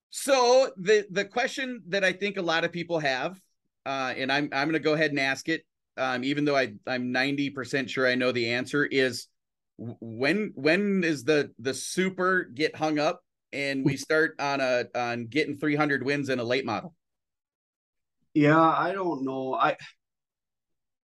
so 0.10 0.72
the 0.78 1.06
the 1.12 1.26
question 1.26 1.84
that 1.90 2.04
I 2.04 2.14
think 2.14 2.38
a 2.38 2.42
lot 2.42 2.64
of 2.64 2.72
people 2.72 3.00
have, 3.00 3.40
uh, 3.86 4.14
and 4.16 4.32
I'm 4.32 4.50
I'm 4.54 4.68
gonna 4.68 4.80
go 4.80 4.94
ahead 4.94 5.12
and 5.12 5.20
ask 5.20 5.50
it, 5.50 5.66
um, 5.98 6.24
even 6.24 6.46
though 6.46 6.56
I 6.56 6.74
I'm 6.86 7.14
90% 7.14 7.90
sure 7.90 8.08
I 8.08 8.16
know 8.16 8.32
the 8.32 8.54
answer, 8.54 8.86
is 8.86 9.28
when 9.78 10.54
when 10.56 11.04
is 11.04 11.24
the 11.24 11.52
the 11.60 11.74
super 11.74 12.46
get 12.46 12.76
hung 12.76 13.00
up 13.00 13.22
and 13.52 13.84
we 13.86 13.98
start 13.98 14.36
on 14.40 14.62
a 14.62 14.86
on 14.96 15.28
getting 15.28 15.58
300 15.58 16.04
wins 16.04 16.30
in 16.30 16.40
a 16.40 16.44
late 16.44 16.66
model? 16.66 16.96
Yeah, 18.38 18.62
I 18.62 18.92
don't 18.92 19.26
know. 19.26 19.56
I 19.56 19.76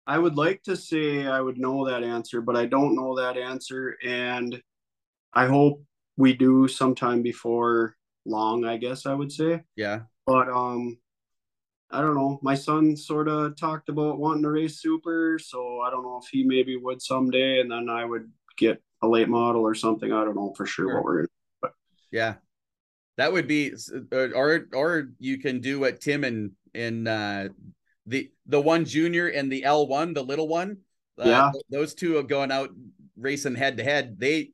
I 0.06 0.20
would 0.20 0.36
like 0.36 0.62
to 0.66 0.78
say 0.78 1.26
I 1.26 1.42
would 1.42 1.58
know 1.58 1.88
that 1.88 2.04
answer, 2.04 2.42
but 2.42 2.56
I 2.56 2.68
don't 2.68 2.96
know 2.96 3.16
that 3.16 3.38
answer 3.38 3.98
and 4.04 4.62
I 5.34 5.48
hope 5.48 5.84
we 6.16 6.34
do 6.34 6.68
sometime 6.68 7.24
before 7.24 7.96
long, 8.24 8.66
I 8.66 8.78
guess 8.78 9.08
I 9.08 9.16
would 9.16 9.32
say. 9.32 9.64
Yeah. 9.76 10.02
But 10.28 10.48
um 10.48 11.00
I 11.90 12.02
don't 12.02 12.14
know. 12.14 12.38
My 12.44 12.54
son 12.54 12.96
sort 12.96 13.28
of 13.28 13.58
talked 13.58 13.90
about 13.90 14.20
wanting 14.20 14.44
to 14.44 14.52
race 14.52 14.80
super, 14.80 15.40
so 15.40 15.82
I 15.82 15.90
don't 15.90 16.04
know 16.04 16.20
if 16.22 16.30
he 16.30 16.44
maybe 16.44 16.78
would 16.78 17.02
someday 17.02 17.62
and 17.62 17.72
then 17.72 17.90
I 17.90 18.06
would 18.06 18.32
get 18.58 18.80
a 19.02 19.08
late 19.08 19.28
model 19.28 19.64
or 19.64 19.74
something. 19.74 20.14
I 20.14 20.24
don't 20.24 20.36
know 20.36 20.54
for 20.56 20.68
sure, 20.68 20.86
sure. 20.86 20.96
what 20.98 21.04
we're 21.04 21.16
going 21.16 21.26
to 21.26 21.32
but 21.64 21.72
yeah. 22.12 22.36
That 23.18 23.34
would 23.34 23.48
be 23.48 23.74
or 24.12 24.68
or 24.72 25.10
you 25.18 25.40
can 25.40 25.62
do 25.62 25.80
what 25.80 26.00
Tim 26.00 26.24
and 26.24 26.52
in 26.74 27.08
uh, 27.08 27.50
the 28.06 28.32
the 28.46 28.62
one 28.62 28.86
junior 28.86 29.28
and 29.28 29.52
the 29.52 29.64
L 29.64 29.88
one, 29.88 30.14
the 30.14 30.24
little 30.24 30.48
one. 30.48 30.78
Uh, 31.18 31.28
yeah, 31.28 31.52
those 31.70 31.94
two 31.94 32.18
are 32.18 32.24
going 32.24 32.52
out 32.52 32.70
racing 33.18 33.56
head 33.56 33.78
to 33.78 33.84
head. 33.84 34.20
They 34.20 34.52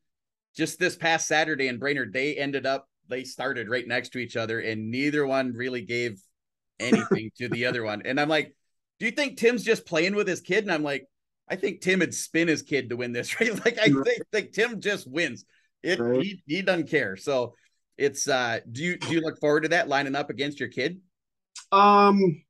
just 0.56 0.80
this 0.80 0.96
past 0.96 1.28
Saturday 1.28 1.68
in 1.68 1.80
Brainerd, 1.80 2.14
they 2.14 2.36
ended 2.36 2.66
up 2.66 2.88
they 3.08 3.24
started 3.24 3.70
right 3.70 3.88
next 3.88 4.10
to 4.10 4.20
each 4.20 4.36
other, 4.36 4.60
and 4.60 4.92
neither 4.92 5.26
one 5.26 5.54
really 5.54 5.82
gave 5.82 6.22
anything 6.80 7.32
to 7.38 7.50
the 7.50 7.66
other 7.66 7.84
one. 7.84 8.04
And 8.06 8.20
I'm 8.20 8.30
like, 8.30 8.56
do 9.00 9.06
you 9.06 9.12
think 9.12 9.38
Tim's 9.38 9.64
just 9.64 9.86
playing 9.86 10.16
with 10.16 10.28
his 10.28 10.42
kid? 10.42 10.64
And 10.64 10.72
I'm 10.72 10.84
like, 10.84 11.08
I 11.50 11.56
think 11.56 11.82
Tim 11.82 12.00
would 12.00 12.14
spin 12.14 12.48
his 12.48 12.62
kid 12.62 12.90
to 12.90 12.98
win 12.98 13.12
this 13.12 13.40
right? 13.42 13.54
Like 13.66 13.80
I 13.80 13.86
think, 13.86 14.24
think 14.32 14.52
Tim 14.54 14.80
just 14.80 15.10
wins. 15.10 15.46
It 15.82 16.00
right. 16.00 16.22
he, 16.22 16.44
he 16.46 16.62
doesn't 16.62 16.90
care. 16.90 17.16
So 17.16 17.56
it's 17.98 18.30
uh 18.30 18.60
do 18.72 18.84
you 18.84 18.98
do 18.98 19.14
you 19.14 19.22
look 19.22 19.40
forward 19.40 19.64
to 19.64 19.70
that 19.70 19.90
lining 19.90 20.16
up 20.16 20.30
against 20.30 20.60
your 20.60 20.70
kid? 20.70 21.00
Um, 21.72 22.44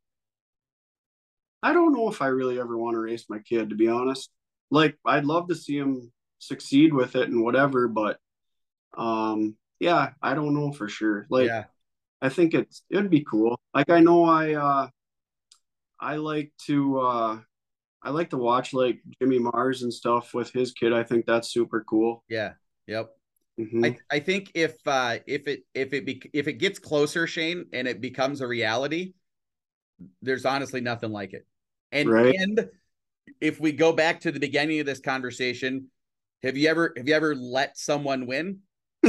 I 1.62 1.74
don't 1.74 1.93
know 1.93 2.10
if 2.10 2.22
I 2.22 2.28
really 2.28 2.60
ever 2.60 2.78
want 2.78 2.95
to 2.95 3.00
race 3.00 3.26
my 3.30 3.39
kid, 3.39 3.69
to 3.69 3.76
be 3.76 3.88
honest. 3.88 4.30
Like, 4.72 4.98
I'd 5.06 5.26
love 5.26 5.48
to 5.50 5.56
see 5.56 5.78
him 5.78 6.12
succeed 6.39 6.93
with 6.93 7.15
it 7.15 7.30
and 7.30 7.43
whatever, 7.43 7.88
but 7.88 8.19
um, 8.98 9.56
yeah, 9.80 10.12
I 10.22 10.34
don't 10.36 10.54
know 10.54 10.72
for 10.72 10.88
sure. 10.88 11.28
Like, 11.30 11.48
yeah. 11.48 11.65
I 12.22 12.30
think 12.30 12.54
it's 12.54 12.84
it'd 12.89 13.10
be 13.10 13.26
cool. 13.30 13.60
Like, 13.74 13.89
I 13.89 14.00
know 14.00 14.26
I 14.26 14.54
uh, 14.54 14.88
I 16.00 16.15
like 16.15 16.52
to 16.67 17.00
uh, 17.00 17.39
I 18.02 18.10
like 18.12 18.30
to 18.32 18.38
watch 18.38 18.74
like 18.74 19.02
Jimmy 19.22 19.39
Mars 19.39 19.84
and 19.84 19.93
stuff 19.93 20.34
with 20.34 20.52
his 20.52 20.72
kid. 20.72 20.93
I 20.93 21.04
think 21.04 21.26
that's 21.26 21.52
super 21.52 21.84
cool. 21.88 22.24
Yeah. 22.30 22.54
Yep. 22.88 23.15
Mm-hmm. 23.60 23.86
I, 23.86 23.98
I 24.10 24.19
think 24.19 24.52
if 24.54 24.76
uh, 24.86 25.17
if 25.28 25.48
it 25.48 25.63
if 25.74 25.93
it 25.93 26.06
be, 26.06 26.22
if 26.34 26.48
it 26.48 26.54
gets 26.54 26.80
closer, 26.80 27.28
Shane, 27.28 27.65
and 27.74 27.88
it 27.88 28.00
becomes 28.00 28.39
a 28.39 28.48
reality, 28.48 29.13
there's 30.22 30.45
honestly 30.45 30.80
nothing 30.80 31.12
like 31.12 31.34
it. 31.34 31.45
And 31.91 32.10
right. 32.10 32.34
and 32.36 32.69
if 33.41 33.60
we 33.60 33.74
go 33.74 33.91
back 33.91 34.22
to 34.22 34.32
the 34.32 34.39
beginning 34.39 34.80
of 34.80 34.86
this 34.86 35.02
conversation, 35.02 35.88
have 36.41 36.56
you 36.56 36.69
ever 36.69 36.93
have 36.95 37.08
you 37.08 37.13
ever 37.13 37.36
let 37.36 37.78
someone 37.78 38.28
win? 38.28 38.60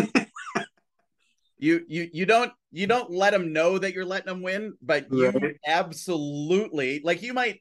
you 1.58 1.84
you 1.86 2.10
you 2.12 2.26
don't 2.26 2.52
you 2.72 2.88
don't 2.88 3.10
let 3.10 3.30
them 3.30 3.52
know 3.52 3.78
that 3.78 3.94
you're 3.94 4.04
letting 4.04 4.32
them 4.32 4.42
win, 4.42 4.74
but 4.82 5.06
you 5.12 5.30
right. 5.30 5.56
absolutely 5.64 7.00
like 7.04 7.22
you 7.22 7.34
might 7.34 7.60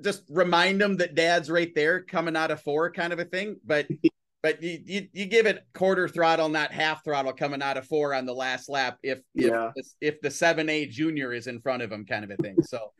just 0.00 0.22
remind 0.28 0.80
them 0.80 0.98
that 0.98 1.16
dad's 1.16 1.50
right 1.50 1.74
there 1.74 2.02
coming 2.02 2.36
out 2.36 2.52
of 2.52 2.62
four 2.62 2.92
kind 2.92 3.12
of 3.12 3.18
a 3.18 3.24
thing, 3.24 3.56
but 3.64 3.88
but 4.44 4.62
you, 4.62 4.78
you, 4.84 5.08
you 5.14 5.24
give 5.24 5.46
it 5.46 5.64
quarter 5.72 6.06
throttle, 6.06 6.50
not 6.50 6.70
half 6.70 7.02
throttle, 7.02 7.32
coming 7.32 7.62
out 7.62 7.78
of 7.78 7.86
four 7.86 8.12
on 8.12 8.26
the 8.26 8.34
last 8.34 8.68
lap. 8.68 8.98
If 9.02 9.20
yeah. 9.32 9.70
if 9.74 9.86
if 10.02 10.20
the 10.20 10.30
seven 10.30 10.68
A 10.68 10.84
junior 10.84 11.32
is 11.32 11.46
in 11.46 11.62
front 11.62 11.82
of 11.82 11.90
him, 11.90 12.04
kind 12.04 12.24
of 12.24 12.30
a 12.30 12.36
thing. 12.36 12.56
So 12.62 12.92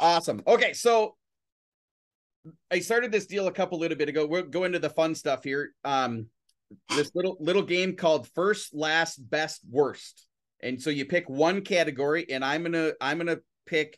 awesome. 0.00 0.42
Okay, 0.44 0.72
so 0.72 1.14
I 2.72 2.80
started 2.80 3.12
this 3.12 3.26
deal 3.26 3.46
a 3.46 3.52
couple 3.52 3.78
little 3.78 3.96
bit 3.96 4.08
ago. 4.08 4.26
We'll 4.26 4.42
go 4.42 4.64
into 4.64 4.80
the 4.80 4.90
fun 4.90 5.14
stuff 5.14 5.44
here. 5.44 5.72
Um, 5.84 6.26
this 6.96 7.12
little 7.14 7.36
little 7.38 7.62
game 7.62 7.94
called 7.94 8.26
first, 8.34 8.74
last, 8.74 9.18
best, 9.30 9.60
worst. 9.70 10.26
And 10.60 10.82
so 10.82 10.90
you 10.90 11.04
pick 11.04 11.30
one 11.30 11.60
category, 11.60 12.26
and 12.28 12.44
I'm 12.44 12.64
gonna 12.64 12.94
I'm 13.00 13.18
gonna 13.18 13.38
pick 13.64 13.96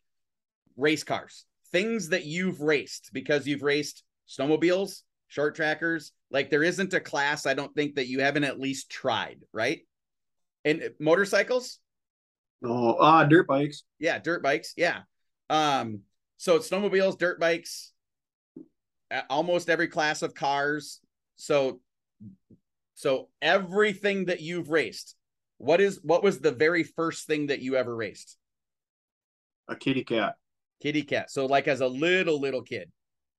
race 0.76 1.04
cars, 1.04 1.46
things 1.72 2.10
that 2.10 2.26
you've 2.26 2.60
raced 2.60 3.14
because 3.14 3.46
you've 3.46 3.62
raced 3.62 4.04
snowmobiles, 4.28 5.00
short 5.28 5.54
trackers. 5.54 6.12
Like 6.30 6.50
there 6.50 6.62
isn't 6.62 6.94
a 6.94 7.00
class 7.00 7.46
I 7.46 7.54
don't 7.54 7.74
think 7.74 7.96
that 7.96 8.08
you 8.08 8.20
haven't 8.20 8.44
at 8.44 8.60
least 8.60 8.90
tried, 8.90 9.40
right? 9.52 9.80
And 10.64 10.82
uh, 10.82 10.88
motorcycles? 10.98 11.78
Oh, 12.64 12.94
uh 12.94 13.24
dirt 13.24 13.46
bikes. 13.46 13.84
Yeah, 13.98 14.18
dirt 14.18 14.42
bikes. 14.42 14.74
Yeah. 14.76 15.00
Um 15.50 16.00
so 16.36 16.58
snowmobiles, 16.58 17.18
dirt 17.18 17.40
bikes, 17.40 17.92
almost 19.30 19.70
every 19.70 19.88
class 19.88 20.22
of 20.22 20.34
cars. 20.34 21.00
So 21.36 21.80
so 22.94 23.28
everything 23.42 24.26
that 24.26 24.40
you've 24.40 24.70
raced, 24.70 25.14
what 25.58 25.80
is 25.80 26.00
what 26.02 26.22
was 26.22 26.40
the 26.40 26.52
very 26.52 26.82
first 26.82 27.26
thing 27.26 27.48
that 27.48 27.60
you 27.60 27.76
ever 27.76 27.94
raced? 27.94 28.36
A 29.68 29.76
kitty 29.76 30.04
cat. 30.04 30.36
Kitty 30.82 31.02
cat. 31.02 31.30
So 31.30 31.46
like 31.46 31.68
as 31.68 31.80
a 31.80 31.88
little 31.88 32.40
little 32.40 32.62
kid. 32.62 32.90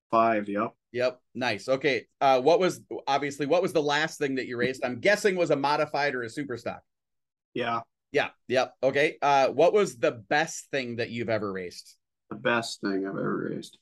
Five. 0.09 0.47
Yep. 0.47 0.73
Yep. 0.91 1.19
Nice. 1.35 1.67
Okay. 1.67 2.07
Uh, 2.21 2.41
what 2.41 2.59
was 2.59 2.81
obviously 3.07 3.45
what 3.45 3.61
was 3.61 3.73
the 3.73 3.81
last 3.81 4.17
thing 4.17 4.35
that 4.35 4.47
you 4.47 4.57
raced? 4.57 4.85
I'm 4.85 4.99
guessing 4.99 5.35
was 5.35 5.51
a 5.51 5.55
modified 5.55 6.15
or 6.15 6.23
a 6.23 6.29
super 6.29 6.57
stock. 6.57 6.81
Yeah. 7.53 7.81
Yeah. 8.11 8.29
Yep. 8.47 8.73
Okay. 8.83 9.17
Uh, 9.21 9.49
what 9.49 9.73
was 9.73 9.97
the 9.97 10.11
best 10.11 10.67
thing 10.71 10.95
that 10.97 11.09
you've 11.09 11.29
ever 11.29 11.51
raced? 11.51 11.97
The 12.29 12.37
best 12.37 12.81
thing 12.81 13.05
I've 13.05 13.17
ever 13.17 13.49
raced. 13.51 13.77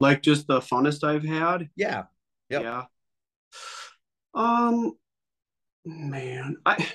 Like 0.00 0.22
just 0.22 0.46
the 0.46 0.60
funnest 0.60 1.04
I've 1.04 1.24
had. 1.24 1.68
Yeah. 1.76 2.04
Yep. 2.48 2.62
Yeah. 2.62 2.84
Um, 4.34 4.92
man, 5.84 6.56
I 6.64 6.86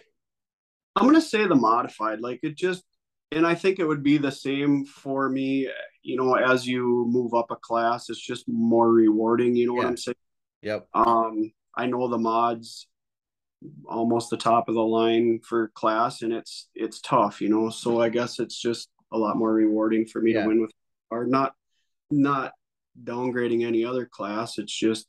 I'm 0.96 1.06
gonna 1.06 1.22
say 1.22 1.46
the 1.46 1.56
modified. 1.56 2.22
Like 2.22 2.40
it 2.44 2.56
just, 2.56 2.84
and 3.32 3.46
I 3.46 3.56
think 3.56 3.80
it 3.80 3.86
would 3.86 4.04
be 4.04 4.18
the 4.18 4.32
same 4.32 4.86
for 4.86 5.30
me. 5.30 5.70
You 6.04 6.18
know, 6.18 6.36
as 6.36 6.68
you 6.68 7.06
move 7.10 7.34
up 7.34 7.52
a 7.52 7.56
class, 7.56 8.10
it's 8.10 8.20
just 8.22 8.46
more 8.48 8.92
rewarding. 8.92 9.56
You 9.56 9.68
know 9.68 9.74
Yeah. 9.74 9.78
what 9.78 9.88
I'm 9.88 9.98
saying? 9.98 10.16
Yep. 10.62 10.88
Um, 10.94 11.52
I 11.76 11.88
know 11.88 12.08
the 12.08 12.18
mods 12.18 12.88
almost 13.88 14.30
the 14.30 14.38
top 14.38 14.70
of 14.70 14.76
the 14.76 14.84
line 14.84 15.40
for 15.44 15.70
class, 15.70 16.22
and 16.22 16.32
it's 16.32 16.70
it's 16.76 17.02
tough. 17.02 17.42
You 17.42 17.50
know, 17.50 17.70
so 17.70 18.00
I 18.02 18.10
guess 18.10 18.40
it's 18.40 18.60
just 18.62 18.90
a 19.12 19.18
lot 19.18 19.38
more 19.38 19.54
rewarding 19.54 20.06
for 20.06 20.22
me 20.22 20.34
Yeah. 20.34 20.42
to 20.44 20.48
win 20.48 20.62
with, 20.62 20.72
or 21.10 21.26
not 21.26 21.54
not 22.12 22.54
downgrading 23.04 23.66
any 23.66 23.84
other 23.84 24.06
class. 24.06 24.58
It's 24.58 24.74
just 24.78 25.08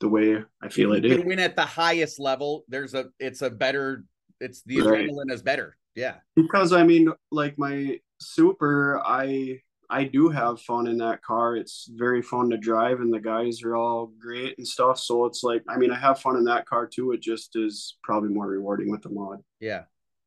the 0.00 0.08
way 0.08 0.42
I 0.60 0.68
feel 0.68 0.92
it 0.94 1.04
You 1.04 1.18
is. 1.18 1.24
win 1.24 1.38
at 1.38 1.54
the 1.54 1.62
highest 1.62 2.18
level. 2.18 2.64
There's 2.68 2.94
a 2.94 3.10
it's 3.20 3.42
a 3.42 3.50
better 3.50 4.04
it's 4.40 4.62
the 4.62 4.80
Right. 4.82 5.08
adrenaline 5.08 5.30
is 5.30 5.42
better. 5.42 5.76
Yeah. 5.94 6.16
because 6.36 6.72
I 6.72 6.84
mean, 6.84 7.12
like 7.30 7.58
my 7.58 7.98
super, 8.20 9.00
I 9.04 9.60
I 9.90 10.04
do 10.04 10.30
have 10.30 10.60
fun 10.62 10.86
in 10.86 10.96
that 10.98 11.22
car. 11.22 11.54
It's 11.56 11.86
very 11.92 12.22
fun 12.22 12.48
to 12.50 12.56
drive, 12.56 13.00
and 13.00 13.12
the 13.12 13.20
guys 13.20 13.62
are 13.62 13.76
all 13.76 14.06
great 14.18 14.56
and 14.56 14.66
stuff. 14.66 14.98
So 14.98 15.26
it's 15.26 15.42
like, 15.42 15.62
I 15.68 15.76
mean, 15.76 15.90
I 15.90 15.98
have 15.98 16.18
fun 16.20 16.36
in 16.36 16.44
that 16.44 16.64
car 16.66 16.86
too. 16.86 17.12
It 17.12 17.20
just 17.20 17.56
is 17.56 17.98
probably 18.02 18.30
more 18.30 18.46
rewarding 18.46 18.90
with 18.90 19.02
the 19.02 19.10
mod. 19.10 19.40
Yeah. 19.60 19.82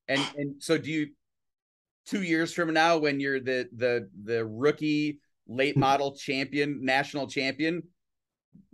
And 0.08 0.22
and 0.38 0.62
so 0.62 0.78
do 0.78 0.92
you 0.92 1.08
two 2.06 2.22
years 2.22 2.54
from 2.54 2.74
now 2.74 2.98
when 3.00 3.20
you're 3.20 3.40
the 3.40 3.68
the 3.76 4.08
the 4.24 4.46
rookie 4.46 5.20
late 5.48 5.78
model 5.78 6.16
champion, 6.16 6.86
national 6.86 7.28
champion, 7.28 7.82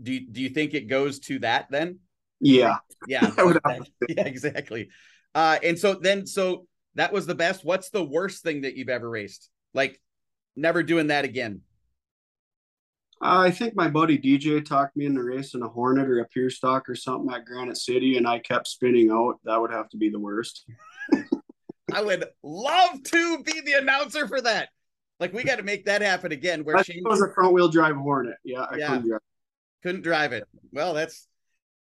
do 0.01 0.13
you, 0.13 0.27
do 0.29 0.41
you 0.41 0.49
think 0.49 0.73
it 0.73 0.87
goes 0.87 1.19
to 1.19 1.39
that 1.39 1.67
then? 1.69 1.99
Yeah, 2.41 2.77
Yeah. 3.07 3.31
I 3.37 3.43
would 3.43 3.59
have 3.65 3.85
to 3.85 3.89
yeah, 4.09 4.25
exactly. 4.25 4.89
Uh 5.33 5.57
and 5.63 5.79
so 5.79 5.93
then 5.93 6.25
so 6.27 6.67
that 6.95 7.13
was 7.13 7.25
the 7.25 7.35
best. 7.35 7.63
What's 7.63 7.89
the 7.89 8.03
worst 8.03 8.43
thing 8.43 8.61
that 8.61 8.75
you've 8.75 8.89
ever 8.89 9.09
raced? 9.09 9.49
Like 9.73 9.99
never 10.55 10.83
doing 10.83 11.07
that 11.07 11.25
again. 11.25 11.61
I 13.23 13.51
think 13.51 13.75
my 13.75 13.87
buddy 13.87 14.17
DJ 14.17 14.65
talked 14.65 14.97
me 14.97 15.05
into 15.05 15.21
racing 15.21 15.61
a 15.61 15.67
Hornet 15.69 16.07
or 16.09 16.19
a 16.21 16.27
Pure 16.27 16.49
Stock 16.49 16.89
or 16.89 16.95
something 16.95 17.31
at 17.31 17.45
Granite 17.45 17.77
City, 17.77 18.17
and 18.17 18.27
I 18.27 18.39
kept 18.39 18.67
spinning 18.67 19.11
out. 19.11 19.35
That 19.43 19.61
would 19.61 19.71
have 19.71 19.89
to 19.89 19.97
be 19.97 20.09
the 20.09 20.19
worst. 20.19 20.65
I 21.93 22.01
would 22.01 22.25
love 22.41 23.03
to 23.03 23.43
be 23.43 23.61
the 23.61 23.73
announcer 23.73 24.27
for 24.27 24.41
that. 24.41 24.69
Like 25.19 25.33
we 25.33 25.43
got 25.43 25.57
to 25.57 25.63
make 25.63 25.85
that 25.85 26.01
happen 26.01 26.31
again 26.31 26.63
where 26.63 26.77
I 26.77 26.81
Shane 26.81 27.03
was 27.05 27.21
a 27.21 27.31
front 27.31 27.53
wheel 27.53 27.67
drive 27.69 27.95
Hornet. 27.95 28.37
Yeah, 28.43 28.61
I 28.61 28.77
Yeah. 28.77 28.87
couldn't 28.87 29.07
drive. 29.09 29.21
couldn't 29.83 30.01
drive 30.01 30.33
it. 30.33 30.43
Well, 30.73 30.95
that's 30.95 31.27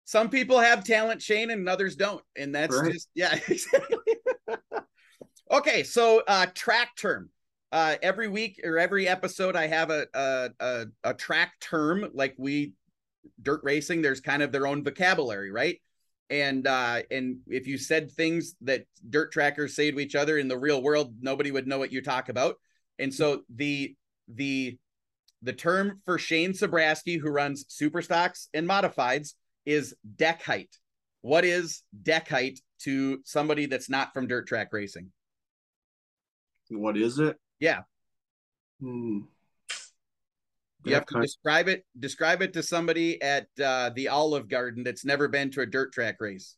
some 0.04 0.28
people 0.28 0.58
have 0.58 0.84
talent, 0.84 1.22
Shane, 1.22 1.50
and 1.50 1.66
others 1.66 1.96
don't. 1.96 2.22
And 2.36 2.54
that's 2.54 2.76
Right. 2.78 2.92
just 2.92 3.08
yeah, 3.14 3.32
exactly. 3.48 3.96
Okay, 5.52 5.82
so 5.82 6.22
uh 6.26 6.46
track 6.54 6.96
term. 6.96 7.30
Uh 7.70 7.96
every 8.02 8.28
week 8.28 8.60
or 8.64 8.78
every 8.78 9.06
episode 9.06 9.56
I 9.56 9.66
have 9.66 9.90
a 9.90 10.06
a 10.14 10.50
a, 10.60 10.86
a 11.04 11.14
track 11.14 11.54
term 11.60 12.10
like 12.14 12.34
we 12.38 12.72
dirt 13.40 13.60
racing, 13.62 14.02
there's 14.02 14.20
kind 14.20 14.42
of 14.42 14.52
their 14.52 14.66
own 14.66 14.82
vocabulary, 14.82 15.50
right? 15.50 15.80
And 16.30 16.66
uh 16.66 17.02
and 17.10 17.38
if 17.46 17.66
you 17.66 17.78
said 17.78 18.10
things 18.10 18.54
that 18.62 18.84
dirt 19.08 19.32
trackers 19.32 19.76
say 19.76 19.90
to 19.90 20.00
each 20.00 20.14
other 20.14 20.38
in 20.38 20.48
the 20.48 20.58
real 20.58 20.82
world, 20.82 21.14
nobody 21.20 21.50
would 21.50 21.66
know 21.66 21.78
what 21.78 21.92
you 21.92 22.02
talk 22.02 22.28
about. 22.28 22.56
And 22.98 23.12
so 23.12 23.42
the 23.54 23.94
the 24.28 24.78
the 25.42 25.52
term 25.52 26.00
for 26.04 26.18
Shane 26.18 26.52
Sabraski, 26.52 27.20
who 27.20 27.28
runs 27.28 27.64
super 27.68 28.00
stocks 28.00 28.48
and 28.54 28.68
modifieds, 28.68 29.34
is 29.66 29.94
deck 30.16 30.42
height. 30.42 30.78
What 31.22 31.44
is 31.44 31.82
deck 32.02 32.28
height 32.28 32.60
to 32.80 33.20
somebody 33.24 33.66
that's 33.66 33.90
not 33.90 34.12
from 34.12 34.28
dirt 34.28 34.46
track 34.46 34.72
racing? 34.72 35.10
What 36.70 36.96
is 36.96 37.18
it? 37.18 37.36
Yeah. 37.60 37.80
Hmm. 38.80 39.20
You 40.84 40.94
have 40.94 41.06
to 41.06 41.20
describe 41.20 41.68
it. 41.68 41.84
Describe 41.98 42.42
it 42.42 42.52
to 42.54 42.62
somebody 42.62 43.22
at 43.22 43.46
uh, 43.62 43.90
the 43.94 44.08
Olive 44.08 44.48
Garden 44.48 44.82
that's 44.82 45.04
never 45.04 45.28
been 45.28 45.50
to 45.52 45.60
a 45.60 45.66
dirt 45.66 45.92
track 45.92 46.16
race. 46.20 46.56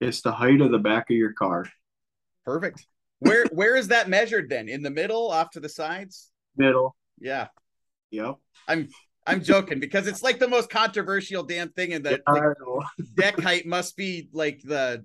It's 0.00 0.22
the 0.22 0.32
height 0.32 0.60
of 0.60 0.70
the 0.70 0.78
back 0.78 1.10
of 1.10 1.16
your 1.16 1.32
car. 1.32 1.66
Perfect. 2.46 2.86
Where 3.18 3.44
where 3.52 3.76
is 3.76 3.88
that 3.88 4.08
measured 4.08 4.48
then? 4.48 4.68
In 4.68 4.82
the 4.82 4.90
middle, 4.90 5.30
off 5.30 5.50
to 5.50 5.60
the 5.60 5.68
sides? 5.68 6.30
Middle. 6.56 6.96
Yeah, 7.20 7.48
Yep. 8.10 8.36
I'm 8.68 8.88
I'm 9.26 9.42
joking 9.42 9.80
because 9.80 10.06
it's 10.06 10.22
like 10.22 10.38
the 10.38 10.48
most 10.48 10.70
controversial 10.70 11.42
damn 11.42 11.68
thing 11.68 11.90
in 11.90 12.02
the, 12.02 12.10
Yeah, 12.12 12.16
the 12.26 12.40
I 12.40 12.52
know. 12.60 12.82
deck 13.16 13.38
height 13.38 13.66
must 13.66 13.96
be 13.96 14.30
like 14.32 14.62
the 14.64 15.04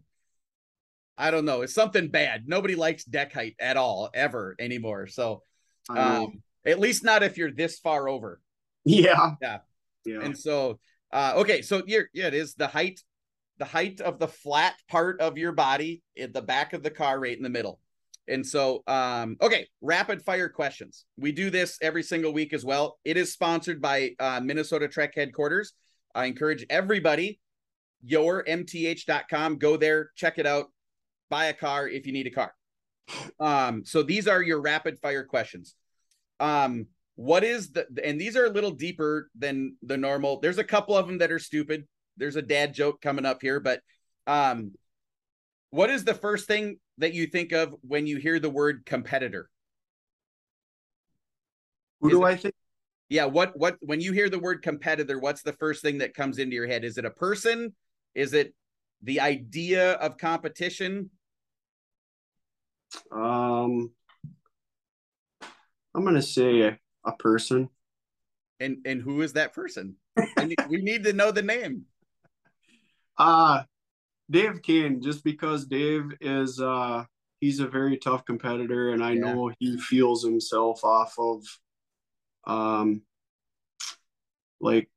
I 1.17 1.32
don't 1.32 1.45
know, 1.45 1.62
it's 1.62 1.73
something 1.73 2.10
bad. 2.10 2.47
Nobody 2.47 2.76
likes 2.76 3.04
deck 3.04 3.34
height 3.34 3.56
at 3.60 3.78
all 3.78 4.10
ever 4.13 4.56
anymore. 4.60 5.08
So 5.08 5.43
um 5.89 6.41
at 6.65 6.80
least 6.80 7.04
not 7.04 7.23
if 7.23 7.38
you're 7.38 7.52
this 7.52 7.80
far 7.80 8.08
over. 8.08 8.41
yeah. 8.86 9.32
Yeah. 9.41 9.60
Yeah. 10.06 10.21
And 10.21 10.38
so 10.38 10.80
uh 11.12 11.34
okay, 11.38 11.62
so 11.62 11.84
you're 11.86 12.10
yeah, 12.13 12.28
it 12.28 12.34
is 12.34 12.56
the 12.56 12.67
height 12.67 13.02
the 13.60 13.65
height 13.65 14.02
of 14.02 14.17
the 14.19 14.28
flat 14.28 14.73
part 14.89 15.21
of 15.21 15.38
your 15.38 15.52
body 15.52 16.02
at 16.19 16.34
the 16.34 16.41
back 16.41 16.73
of 16.73 16.84
the 16.84 16.89
car 16.89 17.19
right 17.19 17.38
in 17.38 17.43
the 17.43 17.49
middle. 17.49 17.80
And 18.28 18.45
so 18.45 18.84
um 18.88 19.38
okay, 19.41 19.67
rapid 19.82 20.23
fire 20.23 20.49
questions. 20.49 21.06
We 21.17 21.32
do 21.32 21.49
this 21.49 21.78
every 21.82 22.04
single 22.04 22.34
week 22.34 22.54
as 22.54 22.65
well. 22.65 22.97
It 23.06 23.17
is 23.17 23.32
sponsored 23.32 23.82
by 23.82 24.15
uh 24.19 24.41
Minnesota 24.43 24.88
Truck 24.88 25.12
headquarters. 25.15 25.73
I 26.15 26.26
encourage 26.26 26.65
everybody 26.69 27.39
yourmth.com 28.06 29.58
go 29.58 29.78
there, 29.78 30.12
check 30.15 30.38
it 30.38 30.45
out, 30.45 30.72
buy 31.34 31.46
a 31.46 31.54
car 31.54 31.88
if 31.88 32.06
you 32.08 32.13
need 32.13 32.28
a 32.28 32.36
car. 32.41 32.52
Um 33.39 33.84
so 33.91 34.04
these 34.04 34.28
are 34.28 34.41
your 34.50 34.62
rapid 34.62 35.00
fire 35.00 35.26
questions. 35.36 35.76
Um 36.39 36.88
what 37.15 37.43
is 37.43 37.72
the 37.76 37.84
and 38.04 38.19
these 38.19 38.36
are 38.39 38.46
a 38.46 38.50
little 38.58 38.72
deeper 38.86 39.30
than 39.43 39.76
the 39.91 39.98
normal 39.98 40.39
there's 40.39 40.58
a 40.58 40.63
couple 40.76 40.96
of 40.98 41.06
them 41.08 41.19
that 41.19 41.32
are 41.32 41.39
stupid 41.39 41.80
there's 42.17 42.36
a 42.36 42.41
dad 42.41 42.74
joke 42.74 42.98
coming 43.02 43.26
up 43.32 43.39
here 43.41 43.60
but 43.60 43.82
um 44.26 44.72
what 45.69 45.89
is 45.91 46.04
the 46.04 46.13
first 46.26 46.48
thing 46.48 46.65
that 46.98 47.13
you 47.13 47.28
think 47.28 47.52
of 47.52 47.76
when 47.82 48.08
you 48.08 48.17
hear 48.17 48.39
the 48.39 48.50
word 48.50 48.84
competitor 48.86 49.48
Who 52.02 52.08
is 52.10 52.13
do 52.15 52.24
it- 52.24 52.28
I 52.34 52.36
think? 52.36 52.56
yeah 53.10 53.26
what 53.26 53.50
what 53.56 53.78
when 53.82 54.02
you 54.02 54.12
hear 54.12 54.30
the 54.30 54.39
word 54.48 54.63
competitor 54.63 55.19
what's 55.19 55.43
the 55.43 55.54
first 55.63 55.84
thing 55.84 56.00
that 56.00 56.15
comes 56.15 56.39
into 56.39 56.56
your 56.56 56.67
head 56.74 56.84
is 56.84 56.98
it 56.98 57.06
a 57.06 57.12
person 57.28 57.76
is 58.15 58.34
it 58.34 58.56
the 59.04 59.19
idea 59.19 59.93
of 60.06 60.17
competition 60.17 61.12
Um, 63.12 63.91
I'm 65.95 66.03
gonna 66.03 66.21
say 66.21 66.62
a, 66.62 66.79
a 67.06 67.12
person. 67.13 67.69
and 68.60 68.77
and 68.86 69.01
who 69.01 69.21
is 69.21 69.34
that 69.34 69.53
person 69.53 69.95
we 70.67 70.77
need 70.82 71.03
to 71.03 71.13
know 71.13 71.32
the 71.32 71.41
name 71.41 71.86
Uh 73.17 73.63
Dave 74.32 74.62
Kane, 74.63 75.01
just 75.01 75.23
because 75.23 75.65
Dave 75.67 76.06
is 76.21 76.60
uh 76.60 77.06
he's 77.41 77.60
a 77.60 77.67
very 77.67 77.97
tough 77.97 78.25
competitor 78.25 78.89
and 78.91 79.03
I 79.03 79.13
Yeah. 79.13 79.19
know 79.21 79.51
he 79.60 79.77
feels 79.77 80.23
himself 80.23 80.84
off 80.84 81.13
of 81.19 81.43
um 82.45 83.01
like 84.60 84.89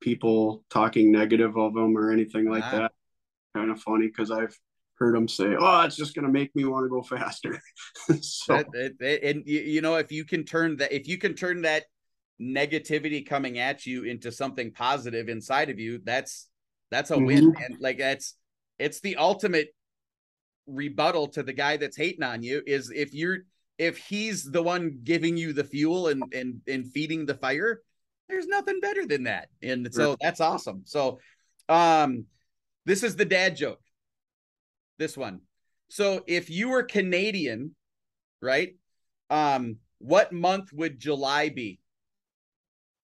people 0.00 0.64
talking 0.70 1.10
negative 1.10 1.56
of 1.56 1.76
him 1.76 1.96
or 1.96 2.10
anything 2.12 2.48
like 2.48 2.64
Ah. 2.66 2.70
that. 2.78 2.92
Kind 3.56 3.70
of 3.70 3.80
funny 3.80 4.06
because 4.06 4.30
I've 4.30 4.56
heard 5.02 5.16
him 5.16 5.28
say, 5.28 5.56
Oh, 5.58 5.80
it's 5.82 5.96
just 5.96 6.14
gonna 6.14 6.28
make 6.28 6.54
me 6.54 6.64
want 6.64 6.84
to 6.84 6.88
go 6.88 7.02
faster. 7.02 7.60
so 8.20 8.62
it- 8.72 9.22
and 9.24 9.42
you, 9.46 9.60
you 9.60 9.80
know 9.80 9.96
if 9.96 10.12
you 10.12 10.24
can 10.24 10.44
turn 10.44 10.76
that 10.76 10.92
if 10.92 11.08
you 11.08 11.18
can 11.18 11.34
turn 11.34 11.62
that 11.62 11.84
negativity 12.40 13.26
coming 13.26 13.58
at 13.58 13.84
you 13.86 14.04
into 14.04 14.32
something 14.32 14.72
positive 14.72 15.28
inside 15.28 15.70
of 15.70 15.78
you 15.78 16.00
that's 16.02 16.48
that's 16.90 17.10
a 17.10 17.18
win 17.18 17.54
and 17.64 17.76
like 17.80 17.98
that's 17.98 18.34
it's 18.78 19.00
the 19.00 19.16
ultimate 19.16 19.68
rebuttal 20.66 21.28
to 21.28 21.42
the 21.42 21.52
guy 21.52 21.76
that's 21.76 21.96
hating 21.96 22.22
on 22.22 22.42
you 22.42 22.62
is 22.66 22.90
if 22.90 23.14
you're 23.14 23.38
if 23.78 23.98
he's 23.98 24.44
the 24.44 24.62
one 24.62 24.98
giving 25.04 25.36
you 25.36 25.52
the 25.52 25.64
fuel 25.64 26.08
and 26.08 26.22
and 26.32 26.60
and 26.66 26.90
feeding 26.92 27.26
the 27.26 27.34
fire 27.34 27.80
there's 28.28 28.46
nothing 28.46 28.80
better 28.80 29.04
than 29.06 29.24
that. 29.24 29.48
And 29.62 29.92
so 29.92 30.16
that's 30.20 30.40
awesome. 30.40 30.82
So 30.86 31.18
um 31.68 32.24
this 32.86 33.02
is 33.02 33.14
the 33.14 33.24
dad 33.24 33.56
joke 33.56 33.80
this 35.02 35.16
one 35.16 35.40
So 35.88 36.22
if 36.28 36.48
you 36.48 36.68
were 36.70 36.84
Canadian, 36.84 37.74
right? 38.40 38.76
Um, 39.30 39.78
what 39.98 40.32
month 40.32 40.72
would 40.72 40.98
July 40.98 41.48
be? 41.48 41.80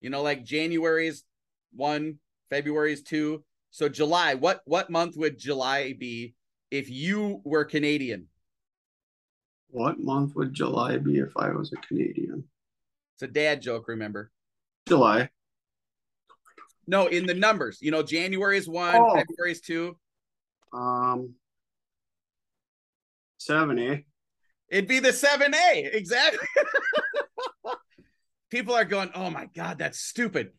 You 0.01 0.11
know, 0.11 0.23
like 0.23 0.45
January 0.45 1.09
is 1.09 1.25
one, 1.75 2.19
February 2.51 2.93
is 2.93 3.03
two. 3.03 3.43
So 3.71 3.89
July, 3.89 4.35
what 4.35 4.63
what 4.65 4.91
month 4.91 5.17
would 5.17 5.39
July 5.39 5.93
be 5.99 6.35
if 6.71 6.89
you 6.89 7.41
were 7.45 7.65
Canadian? 7.65 8.29
What 9.71 9.99
month 9.99 10.35
would 10.37 10.55
July 10.55 10.99
be 10.99 11.19
if 11.19 11.37
I 11.37 11.51
was 11.51 11.73
a 11.73 11.77
Canadian? 11.87 12.45
It's 13.15 13.23
a 13.25 13.27
dad 13.27 13.61
joke, 13.61 13.89
remember? 13.89 14.31
July. 14.87 15.31
No, 16.87 17.07
in 17.09 17.27
the 17.27 17.35
numbers. 17.35 17.79
You 17.83 17.91
know, 17.91 18.03
January 18.03 18.57
is 18.57 18.69
one, 18.69 18.95
Oh. 18.97 19.15
February 19.15 19.53
is 19.53 19.61
two. 19.61 19.99
Um, 20.73 21.35
seven, 23.39 23.79
eh? 23.79 23.99
It'd 24.69 24.89
be 24.89 25.01
the 25.01 25.11
7A. 25.11 25.95
Exactly. 25.95 26.47
People 28.51 28.75
are 28.75 28.85
going, 28.85 29.11
"Oh 29.15 29.31
my 29.31 29.47
god, 29.55 29.79
that's 29.79 30.01
stupid." 30.01 30.53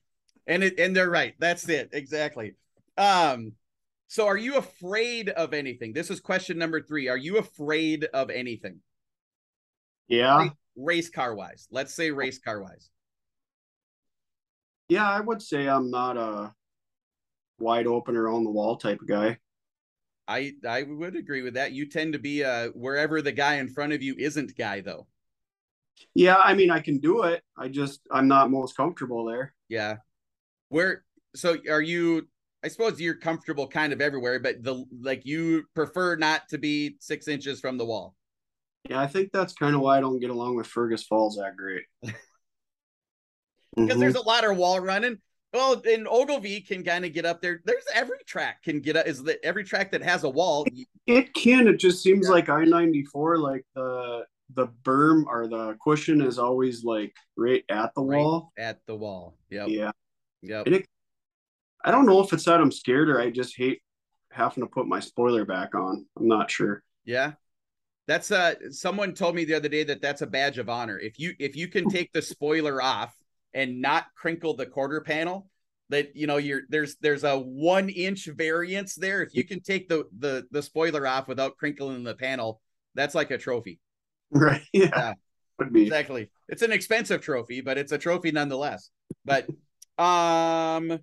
And 0.48 0.64
it 0.64 0.80
and 0.80 0.96
they're 0.96 1.10
right. 1.10 1.34
That's 1.40 1.68
it. 1.70 1.90
Exactly. 1.94 2.56
Um 2.98 3.54
so 4.08 4.26
are 4.26 4.38
you 4.38 4.58
afraid 4.58 5.30
of 5.30 5.54
anything? 5.54 5.94
This 5.94 6.10
is 6.10 6.20
question 6.20 6.58
number 6.58 6.82
3. 6.82 7.10
Are 7.10 7.18
you 7.18 7.38
afraid 7.38 8.06
of 8.06 8.32
anything? 8.32 8.80
Yeah. 10.08 10.50
Race 10.76 11.10
car 11.10 11.36
wise. 11.36 11.68
Let's 11.70 11.94
say 11.94 12.10
race 12.10 12.40
car 12.40 12.62
wise. 12.62 12.90
Yeah, 14.88 15.08
I 15.08 15.20
would 15.20 15.44
say 15.44 15.68
I'm 15.68 15.92
not 15.92 16.18
a 16.18 16.54
wide 17.60 17.86
open 17.86 18.18
on 18.18 18.44
the 18.44 18.50
wall 18.50 18.78
type 18.78 19.02
of 19.02 19.08
guy. 19.08 19.38
I 20.30 20.54
I 20.68 20.84
would 20.84 21.18
agree 21.18 21.42
with 21.42 21.56
that. 21.56 21.74
You 21.74 21.88
tend 21.88 22.14
to 22.14 22.20
be 22.20 22.44
uh 22.46 22.70
wherever 22.70 23.22
the 23.22 23.34
guy 23.34 23.56
in 23.56 23.70
front 23.70 23.94
of 23.94 24.04
you 24.04 24.16
isn't 24.18 24.58
guy 24.58 24.82
though. 24.82 25.08
Yeah, 26.14 26.38
I 26.38 26.54
mean 26.54 26.72
I 26.72 26.80
can 26.80 27.00
do 27.00 27.24
it. 27.24 27.44
I 27.58 27.68
just 27.68 28.02
I'm 28.12 28.28
not 28.28 28.52
most 28.52 28.76
comfortable 28.76 29.26
there. 29.26 29.54
Yeah. 29.68 29.98
Where 30.70 31.04
so 31.36 31.58
are 31.70 31.82
you 31.82 32.28
I 32.64 32.68
suppose 32.70 33.00
you're 33.00 33.16
comfortable 33.16 33.68
kind 33.68 33.94
of 33.94 34.02
everywhere, 34.02 34.40
but 34.40 34.64
the 34.64 34.86
like 35.02 35.26
you 35.26 35.66
prefer 35.76 36.16
not 36.16 36.50
to 36.50 36.58
be 36.58 36.98
six 37.00 37.28
inches 37.28 37.60
from 37.60 37.78
the 37.78 37.86
wall. 37.86 38.16
Yeah, 38.90 39.00
I 39.00 39.08
think 39.08 39.32
that's 39.32 39.54
kind 39.54 39.76
of 39.76 39.82
why 39.82 39.98
I 39.98 40.02
don't 40.02 40.20
get 40.20 40.30
along 40.30 40.56
with 40.56 40.68
Fergus 40.68 41.04
Falls 41.04 41.38
that 41.38 41.56
great. 41.58 41.84
Because 43.76 44.00
Mhm. 44.00 44.00
there's 44.00 44.16
a 44.16 44.22
lot 44.22 44.44
of 44.44 44.58
wall 44.58 44.80
running. 44.80 45.20
Well, 45.54 45.82
and 45.90 46.08
Ogilvie 46.08 46.62
can 46.62 46.84
kind 46.84 47.06
of 47.06 47.14
get 47.14 47.26
up 47.26 47.42
there. 47.42 47.62
There's 47.66 47.84
every 47.94 48.20
track 48.28 48.62
can 48.64 48.82
get 48.82 48.96
up. 48.96 49.08
Is 49.08 49.24
that 49.24 49.40
every 49.44 49.64
track 49.64 49.92
that 49.92 50.02
has 50.04 50.24
a 50.24 50.30
wall? 50.30 50.66
It 51.08 51.34
can. 51.34 51.68
It 51.68 51.78
just 51.78 52.04
seems 52.04 52.28
Yeah. 52.28 52.34
like 52.34 52.50
I 52.50 52.66
ninety 52.66 53.04
four, 53.04 53.40
like 53.40 53.66
the 53.74 54.26
the 54.54 54.68
berm 54.84 55.26
or 55.26 55.48
the 55.48 55.76
cushion 55.84 56.22
is 56.22 56.38
always 56.38 56.84
like 56.84 57.16
right 57.36 57.64
at 57.68 57.96
the 57.96 58.04
Right. 58.04 58.20
wall. 58.20 58.52
At 58.60 58.80
the 58.86 58.96
wall. 58.96 59.36
Yep. 59.50 59.70
Yeah. 59.70 59.92
Yep. 60.44 60.66
And 60.68 60.76
it, 60.76 60.86
I 61.84 61.90
don't 61.90 62.06
know 62.06 62.20
if 62.22 62.32
it's 62.32 62.46
that 62.46 62.62
I'm 62.62 62.72
scared 62.72 63.10
or 63.10 63.20
I 63.20 63.32
just 63.32 63.58
hate 63.58 63.82
having 64.32 64.64
to 64.64 64.70
put 64.70 64.86
my 64.88 65.00
spoiler 65.00 65.46
back 65.46 65.74
on. 65.74 66.06
I'm 66.16 66.28
not 66.28 66.52
sure. 66.52 66.84
Yeah. 67.06 67.32
That's 68.08 68.30
uh 68.30 68.54
someone 68.70 69.16
told 69.16 69.34
me 69.34 69.46
the 69.46 69.56
other 69.56 69.70
day 69.70 69.84
that 69.86 70.00
that's 70.02 70.22
a 70.22 70.28
badge 70.28 70.60
of 70.60 70.70
honor. 70.70 71.00
If 71.00 71.18
you 71.18 71.34
if 71.40 71.56
you 71.56 71.68
can 71.68 71.90
take 71.90 72.14
the 72.14 72.22
spoiler 72.22 72.84
off 72.84 73.16
and 73.54 73.82
not 73.82 74.06
crinkle 74.16 74.56
the 74.56 74.66
quarter 74.66 75.02
panel, 75.02 75.50
that 75.90 76.16
you 76.16 76.28
know 76.28 76.38
you're 76.38 76.62
there's 76.70 76.96
there's 76.98 77.24
a 77.24 77.38
one 77.38 77.90
inch 77.90 78.26
variance 78.26 78.96
there. 78.96 79.22
If 79.22 79.34
you 79.34 79.44
can 79.44 79.62
take 79.62 79.90
the 79.90 80.06
the 80.18 80.46
the 80.52 80.62
spoiler 80.62 81.06
off 81.06 81.28
without 81.28 81.58
crinkling 81.58 82.04
the 82.04 82.16
panel, 82.16 82.62
that's 82.96 83.16
like 83.16 83.32
a 83.32 83.38
trophy. 83.38 83.80
Right. 84.32 84.62
Yeah. 84.74 84.90
Yeah. 84.94 85.14
Would 85.58 85.74
be. 85.74 85.82
Exactly. 85.82 86.30
It's 86.50 86.62
an 86.62 86.72
expensive 86.72 87.22
trophy, 87.22 87.62
but 87.62 87.80
it's 87.80 87.92
a 87.92 87.98
trophy 87.98 88.30
nonetheless. 88.32 88.92
But 89.26 89.48
um 89.98 91.00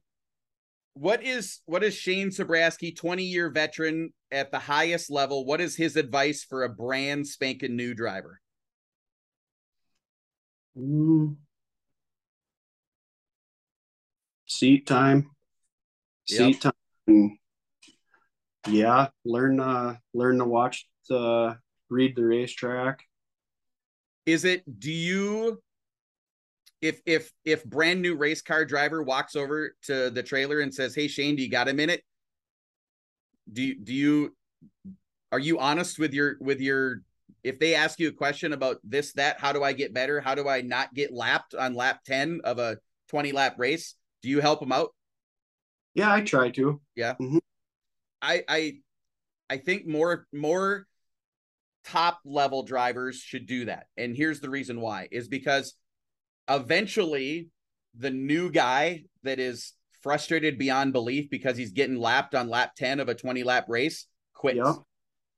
what 0.95 1.23
is 1.23 1.61
what 1.67 1.83
is 1.83 1.95
Shane 1.95 2.31
Sabraski, 2.31 2.97
20 2.97 3.25
year 3.25 3.51
veteran 3.51 4.13
at 4.31 4.51
the 4.53 4.61
highest 4.61 5.11
level? 5.11 5.45
What 5.45 5.61
is 5.61 5.77
his 5.77 5.97
advice 5.97 6.45
for 6.45 6.63
a 6.63 6.69
brand 6.69 7.27
spanking 7.27 7.75
new 7.75 7.95
driver? 7.95 8.41
Mm. 10.77 11.37
Seat 14.47 14.87
time. 14.87 15.31
Yep. 16.29 16.39
Seat 16.39 16.61
time. 16.61 16.73
And 17.07 17.39
yeah, 18.69 19.09
learn 19.25 19.61
uh 19.61 19.97
learn 20.15 20.39
to 20.39 20.45
watch 20.45 20.89
the 21.09 21.59
read 21.89 22.17
the 22.17 22.25
racetrack. 22.25 23.01
Is 24.25 24.45
it 24.45 24.63
do 24.81 24.91
you 24.91 25.63
if 26.81 27.01
if 27.07 27.33
if 27.45 27.65
brand 27.65 28.03
new 28.03 28.17
race 28.17 28.43
car 28.43 28.65
driver 28.65 29.03
walks 29.03 29.37
over 29.37 29.77
to 29.83 30.11
the 30.11 30.23
trailer 30.23 30.61
and 30.61 30.75
says, 30.75 30.95
"Hey 30.95 31.09
Shane, 31.09 31.37
do 31.37 31.43
you 31.43 31.51
got 31.51 31.69
a 31.69 31.75
minute?" 31.75 32.03
Do 33.53 33.63
you 33.63 33.79
do 33.79 33.95
you 33.95 34.37
are 35.31 35.39
you 35.39 35.59
honest 35.59 35.99
with 35.99 36.13
your 36.13 36.37
with 36.41 36.61
your 36.61 37.03
if 37.45 37.59
they 37.59 37.75
ask 37.75 38.01
you 38.01 38.09
a 38.09 38.13
question 38.13 38.53
about 38.53 38.79
this 38.83 39.13
that 39.13 39.39
how 39.39 39.53
do 39.53 39.63
I 39.63 39.73
get 39.73 39.95
better? 39.95 40.21
How 40.21 40.35
do 40.35 40.49
I 40.49 40.61
not 40.63 40.95
get 40.95 41.13
lapped 41.13 41.55
on 41.55 41.75
lap 41.75 42.03
10 42.05 42.41
of 42.43 42.59
a 42.59 42.79
20 43.09 43.33
lap 43.33 43.55
race? 43.59 43.95
Do 44.23 44.29
you 44.29 44.41
help 44.41 44.61
them 44.61 44.73
out? 44.73 44.91
Yeah, 45.95 46.13
I 46.13 46.21
try 46.23 46.51
to. 46.51 46.81
Yeah. 46.95 47.15
Mm-hmm. 47.21 47.39
I 48.23 48.45
I 48.49 48.73
I 49.49 49.57
think 49.59 49.87
more 49.87 50.27
more 50.33 50.87
top 51.85 52.19
level 52.25 52.63
drivers 52.65 53.17
should 53.21 53.47
do 53.47 53.67
that. 53.67 53.87
And 53.97 54.17
here's 54.17 54.41
the 54.41 54.51
reason 54.51 54.81
why 54.81 55.09
is 55.11 55.29
because 55.29 55.75
eventually 56.49 57.49
the 57.97 58.11
new 58.11 58.51
guy 58.51 59.05
that 59.23 59.39
is 59.39 59.73
frustrated 60.03 60.59
beyond 60.59 60.93
belief 60.93 61.31
because 61.31 61.57
he's 61.57 61.73
getting 61.73 61.99
lapped 61.99 62.35
on 62.35 62.49
lap 62.49 62.75
10 62.77 63.01
of 63.01 63.09
a 63.09 63.15
20 63.15 63.43
lap 63.43 63.67
race 63.69 64.07
quits 64.35 64.57
Yeah. 64.57 64.75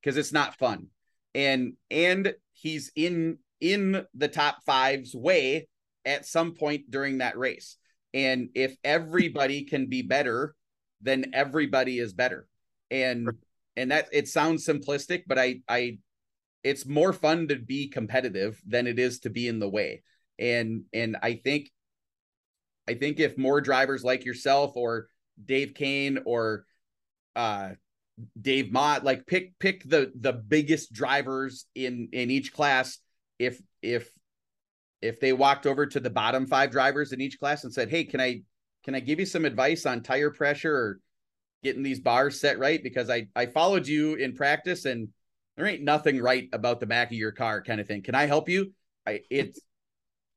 because 0.01 0.17
it's 0.17 0.33
not 0.33 0.55
fun. 0.57 0.87
And 1.35 1.73
and 1.91 2.33
he's 2.53 2.91
in 2.95 3.37
in 3.61 4.05
the 4.13 4.27
top 4.27 4.63
five's 4.65 5.13
way 5.15 5.67
at 6.05 6.25
some 6.25 6.53
point 6.53 6.89
during 6.89 7.19
that 7.19 7.37
race. 7.37 7.77
And 8.13 8.49
if 8.55 8.75
everybody 8.83 9.63
can 9.63 9.87
be 9.87 10.01
better, 10.01 10.55
then 11.01 11.31
everybody 11.33 11.99
is 11.99 12.13
better. 12.13 12.47
And 12.91 13.29
and 13.75 13.91
that 13.91 14.09
it 14.11 14.27
sounds 14.27 14.65
simplistic, 14.65 15.23
but 15.27 15.37
I 15.37 15.61
I 15.67 15.99
it's 16.63 16.85
more 16.85 17.13
fun 17.13 17.47
to 17.47 17.55
be 17.55 17.87
competitive 17.87 18.61
than 18.67 18.87
it 18.87 18.99
is 18.99 19.19
to 19.21 19.29
be 19.29 19.47
in 19.47 19.59
the 19.59 19.69
way. 19.69 20.03
And 20.37 20.83
and 20.93 21.17
I 21.21 21.35
think 21.35 21.69
I 22.87 22.95
think 22.95 23.19
if 23.19 23.37
more 23.37 23.61
drivers 23.61 24.03
like 24.03 24.25
yourself 24.25 24.75
or 24.75 25.07
Dave 25.43 25.73
Kane 25.73 26.19
or 26.25 26.65
uh 27.35 27.71
Dave 28.39 28.71
Mott 28.71 29.03
like 29.03 29.25
pick 29.25 29.57
pick 29.59 29.87
the 29.87 30.11
the 30.19 30.33
biggest 30.33 30.91
drivers 30.91 31.65
in 31.75 32.09
in 32.11 32.31
each 32.31 32.51
class 32.51 32.97
if 33.37 33.61
if 33.81 34.11
if 35.01 35.19
they 35.19 35.33
walked 35.33 35.65
over 35.65 35.85
to 35.85 35.99
the 35.99 36.09
bottom 36.09 36.45
five 36.45 36.71
drivers 36.71 37.11
in 37.13 37.21
each 37.21 37.39
class 37.39 37.63
and 37.63 37.73
said, 37.73 37.89
"Hey, 37.89 38.03
can 38.03 38.19
I 38.19 38.41
can 38.83 38.95
I 38.95 38.99
give 38.99 39.19
you 39.19 39.25
some 39.25 39.45
advice 39.45 39.85
on 39.85 40.03
tire 40.03 40.31
pressure 40.31 40.73
or 40.75 40.99
getting 41.63 41.83
these 41.83 41.99
bars 41.99 42.39
set 42.39 42.59
right 42.59 42.81
because 42.81 43.09
I 43.09 43.27
I 43.35 43.45
followed 43.45 43.87
you 43.87 44.15
in 44.15 44.33
practice 44.35 44.85
and 44.85 45.09
there 45.57 45.65
ain't 45.65 45.83
nothing 45.83 46.21
right 46.21 46.47
about 46.53 46.79
the 46.79 46.85
back 46.85 47.07
of 47.09 47.17
your 47.17 47.31
car 47.33 47.61
kind 47.61 47.81
of 47.81 47.87
thing. 47.87 48.01
Can 48.03 48.15
I 48.15 48.25
help 48.25 48.49
you?" 48.49 48.73
I 49.07 49.21
it's 49.29 49.59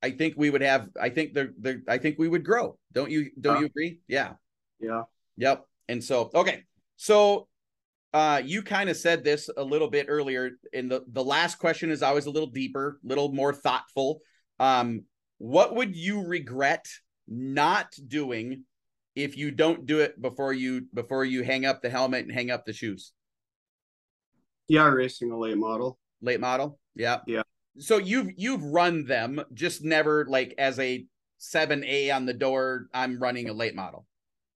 I 0.03 0.11
think 0.11 0.35
we 0.37 0.51
would 0.51 0.63
have 0.63 0.89
I 1.01 1.11
think 1.11 1.35
the 1.35 1.53
the 1.59 1.83
I 1.89 1.99
think 1.99 2.19
we 2.19 2.29
would 2.29 2.45
grow. 2.45 2.79
Don't 2.93 3.11
you 3.11 3.31
don't 3.41 3.55
Yeah. 3.57 3.61
you 3.61 3.67
agree? 3.67 3.99
Yeah. 4.09 4.33
Yeah. 4.81 5.03
Yep. 5.37 5.65
And 5.89 6.03
so, 6.03 6.31
okay. 6.35 6.65
So, 6.97 7.49
uh, 8.13 8.43
you 8.45 8.63
kind 8.63 8.91
of 8.91 8.97
said 8.97 9.25
this 9.25 9.49
a 9.57 9.63
little 9.63 9.89
bit 9.89 10.07
earlier. 10.09 10.53
And 10.73 10.91
the, 10.91 11.05
the 11.09 11.25
last 11.25 11.57
question 11.57 11.91
is 11.91 12.03
always 12.03 12.27
a 12.27 12.31
little 12.31 12.51
deeper, 12.51 12.99
a 13.03 13.07
little 13.07 13.33
more 13.33 13.53
thoughtful. 13.53 14.21
Um, 14.63 15.07
what 15.39 15.75
would 15.75 15.97
you 15.97 16.25
regret 16.25 16.87
not 17.27 17.93
doing 18.07 18.63
if 19.17 19.37
you 19.37 19.51
don't 19.51 19.87
do 19.87 19.99
it 19.99 20.23
before 20.23 20.53
you 20.53 20.87
before 20.95 21.25
you 21.25 21.43
hang 21.43 21.67
up 21.67 21.83
the 21.83 21.91
helmet 21.91 22.23
and 22.23 22.33
hang 22.33 22.53
up 22.53 22.65
the 22.65 22.73
shoes? 22.73 23.13
Yeah, 24.69 24.87
racing 24.87 25.33
a 25.33 25.37
late 25.37 25.59
model. 25.59 25.99
Late 26.21 26.39
model. 26.39 26.79
Yeah. 26.95 27.19
Yeah. 27.27 27.43
So 27.79 27.97
you've 27.99 28.31
you've 28.37 28.63
run 28.63 29.05
them, 29.05 29.43
just 29.53 29.83
never 29.83 30.27
like 30.27 30.55
as 30.59 30.79
a 30.79 31.07
seven 31.39 31.85
A 31.85 32.13
on 32.13 32.25
the 32.25 32.33
door. 32.33 32.87
I'm 32.95 33.19
running 33.19 33.49
a 33.49 33.53
late 33.53 33.75
model. 33.75 34.07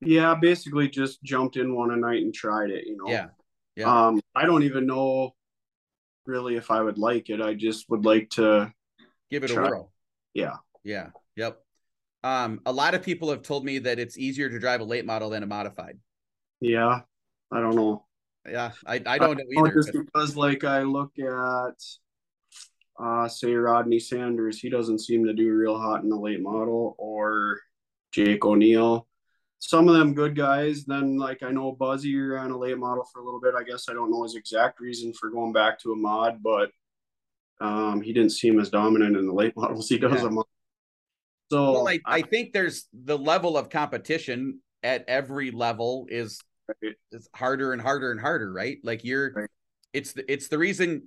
Yeah, 0.01 0.37
basically 0.37 0.89
just 0.89 1.21
jumped 1.25 1.57
in 1.57 1.75
one 1.75 1.91
a 1.91 1.97
night 1.97 2.23
and 2.23 2.33
tried 2.33 2.71
it, 2.71 2.87
you 2.87 2.97
know. 2.97 3.11
Yeah. 3.11 3.27
Yeah. 3.75 4.07
Um, 4.07 4.21
I 4.37 4.47
don't 4.47 4.63
even 4.63 4.87
know 4.87 5.35
really 6.27 6.55
if 6.55 6.71
I 6.71 6.81
would 6.81 6.97
like 6.97 7.29
it. 7.29 7.41
I 7.41 7.55
just 7.55 7.91
would 7.91 8.05
like 8.05 8.31
to 8.31 8.73
Give 9.31 9.43
it 9.43 9.51
a 9.51 9.55
whirl. 9.55 9.93
Yeah. 10.37 10.57
Yeah. 10.85 11.09
Yep. 11.37 11.61
Um, 12.23 12.61
a 12.67 12.73
lot 12.73 12.95
of 12.95 13.03
people 13.03 13.31
have 13.31 13.43
told 13.43 13.65
me 13.65 13.79
that 13.81 13.99
it's 13.99 14.19
easier 14.19 14.49
to 14.49 14.59
drive 14.59 14.81
a 14.81 14.85
late 14.85 15.05
model 15.05 15.31
than 15.31 15.43
a 15.43 15.47
modified. 15.47 15.99
Yeah. 16.61 17.01
I 17.53 17.61
don't 17.61 17.77
know. 17.77 18.05
Yeah, 18.49 18.71
I, 18.87 19.03
I 19.07 19.19
don't 19.19 19.39
know 19.39 19.67
either. 19.67 19.83
Just 19.83 19.93
because, 19.93 20.37
like, 20.37 20.63
I 20.63 20.83
look 20.83 21.19
at, 21.19 21.83
uh, 22.97 23.27
say 23.27 23.53
Rodney 23.53 23.99
Sanders, 23.99 24.61
he 24.61 24.71
doesn't 24.71 25.01
seem 25.01 25.25
to 25.25 25.33
do 25.33 25.53
real 25.53 25.77
hot 25.77 26.05
in 26.05 26.09
the 26.09 26.17
late 26.17 26.41
model, 26.41 26.95
or 26.97 27.61
Jake 28.13 28.45
O'Neill. 28.45 29.09
Some 29.59 29.89
of 29.89 29.97
them 29.97 30.15
good 30.15 30.37
guys. 30.37 30.85
Then, 30.85 31.17
like, 31.19 31.43
I 31.43 31.51
know 31.51 31.73
Buzzy 31.73 32.17
ran 32.17 32.53
a 32.53 32.57
late 32.57 32.79
model 32.79 33.05
for 33.13 33.21
a 33.21 33.25
little 33.25 33.41
bit. 33.41 33.55
I 33.59 33.65
guess 33.65 33.89
I 33.89 33.95
don't 33.95 34.13
know 34.13 34.23
his 34.23 34.37
exact 34.37 34.79
reason 34.79 35.13
for 35.13 35.29
going 35.29 35.53
back 35.53 35.81
to 35.81 35.91
a 35.91 35.97
mod, 35.97 36.41
but 36.41 36.71
um, 37.61 38.01
he 38.01 38.13
didn't 38.13 38.31
seem 38.31 38.61
as 38.61 38.71
dominant 38.71 39.17
in 39.17 39.27
the 39.27 39.33
late 39.33 39.53
models 39.57 39.89
he 39.89 39.99
does 39.99 40.21
yeah. 40.21 40.29
a 40.29 40.31
mod. 40.31 40.45
So 41.51 41.73
well, 41.73 41.89
I, 41.89 42.01
I 42.05 42.23
think 42.23 42.53
there's 42.53 42.89
the 42.93 43.17
level 43.17 43.57
of 43.57 43.71
competition 43.71 44.61
at 44.83 45.05
every 45.09 45.53
level 45.53 46.07
is 46.09 46.41
right. 46.83 46.95
is 47.13 47.29
harder 47.35 47.73
and 47.73 47.81
harder 47.81 48.11
and 48.11 48.21
harder, 48.21 48.53
right? 48.53 48.79
Like 48.83 49.05
you're 49.05 49.33
right. 49.33 49.51
it's 49.93 50.13
the 50.13 50.31
it's 50.31 50.49
the 50.49 50.59
reason 50.59 51.05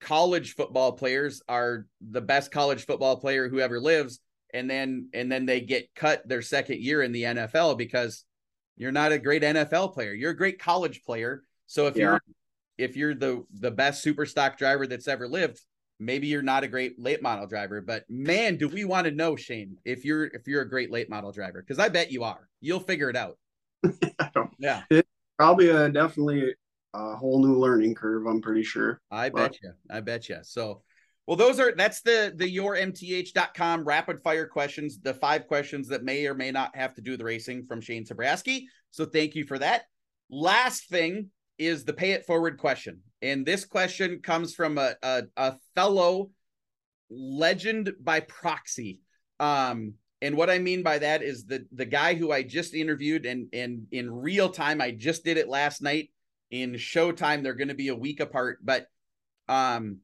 college 0.00 0.54
football 0.54 0.92
players 0.92 1.42
are 1.48 1.86
the 2.00 2.20
best 2.20 2.50
college 2.50 2.86
football 2.86 3.16
player 3.16 3.48
who 3.48 3.60
ever 3.60 3.80
lives 3.80 4.20
and 4.54 4.68
then 4.68 5.08
and 5.12 5.30
then 5.30 5.46
they 5.46 5.60
get 5.60 5.94
cut 5.94 6.26
their 6.28 6.42
second 6.42 6.80
year 6.80 7.02
in 7.02 7.12
the 7.12 7.22
NFL 7.22 7.76
because 7.76 8.24
you're 8.76 8.92
not 8.92 9.12
a 9.12 9.18
great 9.18 9.42
NFL 9.42 9.92
player. 9.92 10.12
You're 10.12 10.30
a 10.30 10.36
great 10.36 10.58
college 10.58 11.02
player. 11.04 11.42
So 11.66 11.86
if 11.86 11.96
yeah. 11.96 12.02
you're 12.02 12.20
if 12.78 12.96
you're 12.96 13.14
the 13.14 13.44
the 13.52 13.70
best 13.70 14.02
super 14.02 14.24
stock 14.24 14.56
driver 14.56 14.86
that's 14.86 15.08
ever 15.08 15.28
lived, 15.28 15.60
maybe 16.00 16.26
you're 16.26 16.42
not 16.42 16.64
a 16.64 16.68
great 16.68 16.98
late 16.98 17.22
model 17.22 17.46
driver. 17.46 17.80
But 17.80 18.04
man, 18.08 18.56
do 18.56 18.68
we 18.68 18.84
want 18.84 19.06
to 19.06 19.10
know, 19.10 19.36
Shane, 19.36 19.76
if 19.84 20.04
you're 20.04 20.24
if 20.26 20.46
you're 20.46 20.62
a 20.62 20.68
great 20.68 20.90
late 20.90 21.10
model 21.10 21.32
driver? 21.32 21.62
Because 21.62 21.78
I 21.78 21.88
bet 21.88 22.12
you 22.12 22.24
are. 22.24 22.48
You'll 22.60 22.80
figure 22.80 23.10
it 23.10 23.16
out. 23.16 23.38
yeah. 24.58 24.82
It's 24.90 25.08
probably 25.38 25.68
a 25.68 25.88
definitely 25.88 26.54
a 26.94 27.16
whole 27.16 27.44
new 27.44 27.58
learning 27.58 27.94
curve, 27.94 28.26
I'm 28.26 28.40
pretty 28.40 28.62
sure. 28.62 29.00
I 29.10 29.28
but... 29.28 29.52
bet 29.52 29.62
you. 29.62 29.72
I 29.90 30.00
bet 30.00 30.28
you. 30.28 30.38
So 30.42 30.82
well, 31.26 31.36
those 31.36 31.60
are 31.60 31.74
that's 31.76 32.00
the 32.00 32.32
the 32.34 32.56
yourmth.com 32.56 33.84
rapid 33.84 34.22
fire 34.22 34.46
questions, 34.46 34.98
the 34.98 35.14
five 35.14 35.46
questions 35.46 35.88
that 35.88 36.02
may 36.02 36.26
or 36.26 36.34
may 36.34 36.50
not 36.50 36.74
have 36.74 36.94
to 36.94 37.02
do 37.02 37.16
the 37.16 37.24
racing 37.24 37.64
from 37.64 37.80
Shane 37.80 38.06
Sabraski. 38.06 38.62
So 38.90 39.04
thank 39.04 39.34
you 39.34 39.44
for 39.44 39.58
that. 39.58 39.82
Last 40.30 40.88
thing 40.88 41.30
is 41.58 41.84
the 41.84 41.92
pay 41.92 42.12
it 42.12 42.26
forward 42.26 42.58
question. 42.58 43.00
And 43.20 43.44
this 43.44 43.64
question 43.64 44.20
comes 44.20 44.54
from 44.54 44.78
a, 44.78 44.94
a, 45.02 45.22
a 45.36 45.56
fellow 45.74 46.30
legend 47.10 47.92
by 48.00 48.20
proxy. 48.20 49.00
Um, 49.40 49.94
and 50.20 50.36
what 50.36 50.50
I 50.50 50.58
mean 50.58 50.82
by 50.82 50.98
that 50.98 51.22
is 51.22 51.44
the 51.44 51.64
the 51.72 51.84
guy 51.84 52.14
who 52.14 52.32
I 52.32 52.42
just 52.42 52.74
interviewed 52.74 53.24
and 53.24 53.48
and 53.52 53.86
in 53.92 54.10
real 54.10 54.48
time, 54.48 54.80
I 54.80 54.90
just 54.90 55.24
did 55.24 55.36
it 55.36 55.48
last 55.48 55.80
night. 55.80 56.10
In 56.50 56.72
Showtime, 56.72 57.42
they're 57.42 57.54
going 57.54 57.68
to 57.68 57.74
be 57.74 57.88
a 57.88 57.94
week 57.94 58.20
apart, 58.20 58.58
but 58.64 58.86
um 59.48 59.98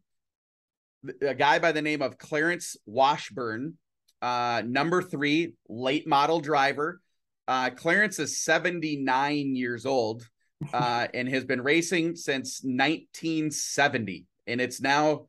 a 1.20 1.34
guy 1.34 1.58
by 1.58 1.72
the 1.72 1.82
name 1.82 2.00
of 2.00 2.18
Clarence 2.18 2.76
Washburn, 2.86 3.74
uh, 4.22 4.62
number 4.64 5.02
three, 5.02 5.54
late 5.68 6.06
model 6.06 6.40
driver. 6.40 7.00
Uh, 7.46 7.70
Clarence 7.70 8.18
is 8.18 8.38
79 8.40 9.54
years 9.54 9.84
old 9.84 10.26
uh, 10.72 11.08
and 11.12 11.28
has 11.28 11.44
been 11.44 11.62
racing 11.62 12.16
since 12.16 12.60
1970. 12.62 14.26
And 14.46 14.60
it's 14.60 14.80
now 14.80 15.28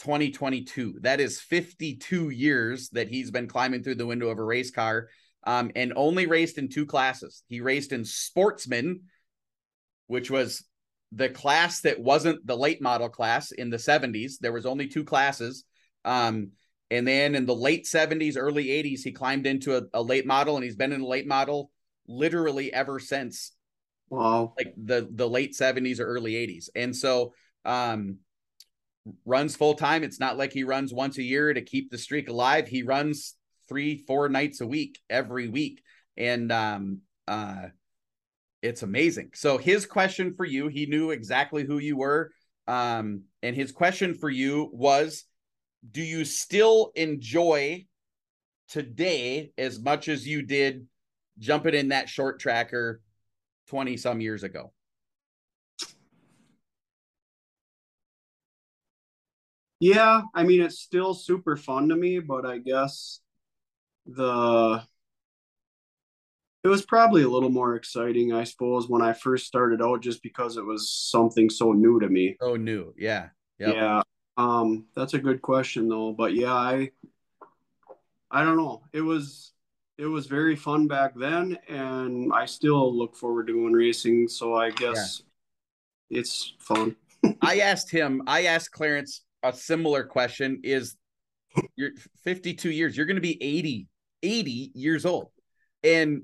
2022. 0.00 1.00
That 1.02 1.20
is 1.20 1.40
52 1.40 2.30
years 2.30 2.88
that 2.90 3.08
he's 3.08 3.30
been 3.30 3.48
climbing 3.48 3.82
through 3.82 3.96
the 3.96 4.06
window 4.06 4.28
of 4.28 4.38
a 4.38 4.44
race 4.44 4.70
car 4.70 5.08
um, 5.44 5.70
and 5.74 5.92
only 5.96 6.26
raced 6.26 6.58
in 6.58 6.68
two 6.68 6.86
classes. 6.86 7.42
He 7.48 7.60
raced 7.60 7.92
in 7.92 8.04
sportsman, 8.04 9.02
which 10.06 10.30
was 10.30 10.64
the 11.12 11.28
class 11.28 11.80
that 11.80 11.98
wasn't 12.00 12.46
the 12.46 12.56
late 12.56 12.80
model 12.80 13.08
class 13.08 13.52
in 13.52 13.70
the 13.70 13.76
70s. 13.76 14.38
There 14.40 14.52
was 14.52 14.66
only 14.66 14.86
two 14.86 15.04
classes. 15.04 15.64
Um, 16.04 16.52
and 16.90 17.06
then 17.06 17.34
in 17.34 17.46
the 17.46 17.54
late 17.54 17.84
70s, 17.84 18.36
early 18.36 18.66
80s, 18.66 19.00
he 19.02 19.12
climbed 19.12 19.46
into 19.46 19.76
a, 19.76 19.82
a 19.94 20.02
late 20.02 20.26
model 20.26 20.56
and 20.56 20.64
he's 20.64 20.76
been 20.76 20.92
in 20.92 21.00
a 21.02 21.06
late 21.06 21.26
model 21.26 21.70
literally 22.06 22.72
ever 22.72 22.98
since. 22.98 23.52
Wow. 24.10 24.54
Like 24.58 24.74
the 24.76 25.08
the 25.10 25.28
late 25.28 25.54
70s 25.54 26.00
or 26.00 26.06
early 26.06 26.36
80s. 26.36 26.70
And 26.74 26.94
so 26.94 27.32
um 27.64 28.18
runs 29.24 29.56
full 29.56 29.74
time. 29.74 30.02
It's 30.04 30.20
not 30.20 30.36
like 30.36 30.52
he 30.52 30.64
runs 30.64 30.92
once 30.92 31.18
a 31.18 31.22
year 31.22 31.52
to 31.52 31.62
keep 31.62 31.90
the 31.90 31.98
streak 31.98 32.28
alive. 32.28 32.68
He 32.68 32.82
runs 32.82 33.34
three, 33.68 33.96
four 34.06 34.28
nights 34.28 34.60
a 34.60 34.66
week 34.66 34.98
every 35.08 35.48
week. 35.48 35.82
And 36.16 36.50
um 36.52 36.98
uh 37.28 37.68
it's 38.62 38.82
amazing. 38.82 39.30
So 39.34 39.58
his 39.58 39.86
question 39.86 40.34
for 40.34 40.44
you, 40.44 40.68
he 40.68 40.86
knew 40.86 41.10
exactly 41.10 41.64
who 41.64 41.78
you 41.78 41.96
were. 41.96 42.30
Um, 42.68 43.22
and 43.42 43.56
his 43.56 43.72
question 43.72 44.14
for 44.14 44.28
you 44.30 44.68
was 44.72 45.24
do 45.90 46.02
you 46.02 46.24
still 46.26 46.92
enjoy 46.94 47.86
today 48.68 49.52
as 49.58 49.80
much 49.80 50.08
as 50.08 50.26
you 50.26 50.42
did 50.42 50.86
jumping 51.38 51.74
in 51.74 51.88
that 51.88 52.08
short 52.08 52.38
tracker 52.38 53.00
20 53.70 53.96
some 53.96 54.20
years 54.20 54.42
ago? 54.42 54.72
Yeah, 59.78 60.22
I 60.34 60.42
mean 60.42 60.60
it's 60.60 60.80
still 60.80 61.14
super 61.14 61.56
fun 61.56 61.88
to 61.88 61.94
me, 61.94 62.18
but 62.18 62.44
I 62.44 62.58
guess 62.58 63.20
the 64.06 64.82
it 66.64 66.68
was 66.68 66.84
probably 66.84 67.22
a 67.22 67.28
little 67.28 67.48
more 67.48 67.76
exciting, 67.76 68.32
I 68.32 68.42
suppose, 68.42 68.88
when 68.88 69.02
I 69.02 69.12
first 69.12 69.46
started 69.46 69.80
out, 69.80 70.02
just 70.02 70.20
because 70.20 70.56
it 70.56 70.64
was 70.64 70.90
something 70.90 71.48
so 71.48 71.72
new 71.72 72.00
to 72.00 72.08
me. 72.08 72.36
Oh, 72.40 72.56
new, 72.56 72.92
yeah, 72.98 73.28
yep. 73.60 73.76
yeah. 73.76 74.02
Um, 74.36 74.86
that's 74.96 75.14
a 75.14 75.18
good 75.18 75.40
question 75.42 75.88
though, 75.88 76.12
but 76.12 76.34
yeah, 76.34 76.52
I, 76.52 76.90
I 78.32 78.42
don't 78.42 78.56
know. 78.56 78.82
It 78.92 79.00
was, 79.00 79.52
it 80.00 80.06
was 80.06 80.26
very 80.26 80.56
fun 80.56 80.86
back 80.86 81.14
then, 81.14 81.58
and 81.68 82.32
I 82.32 82.46
still 82.46 82.96
look 82.96 83.14
forward 83.14 83.48
to 83.48 83.52
going 83.52 83.74
racing. 83.74 84.28
So 84.28 84.54
I 84.54 84.70
guess 84.70 85.22
yeah. 86.08 86.20
it's 86.20 86.54
fun. 86.58 86.96
I 87.42 87.60
asked 87.60 87.90
him. 87.90 88.22
I 88.26 88.44
asked 88.44 88.72
Clarence 88.72 89.22
a 89.42 89.52
similar 89.52 90.02
question. 90.04 90.60
Is 90.64 90.96
you're 91.76 91.90
52 92.24 92.70
years? 92.70 92.96
You're 92.96 93.04
going 93.04 93.16
to 93.16 93.20
be 93.20 93.42
80, 93.42 93.88
80 94.22 94.72
years 94.74 95.04
old, 95.04 95.28
and 95.84 96.22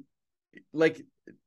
like 0.73 1.03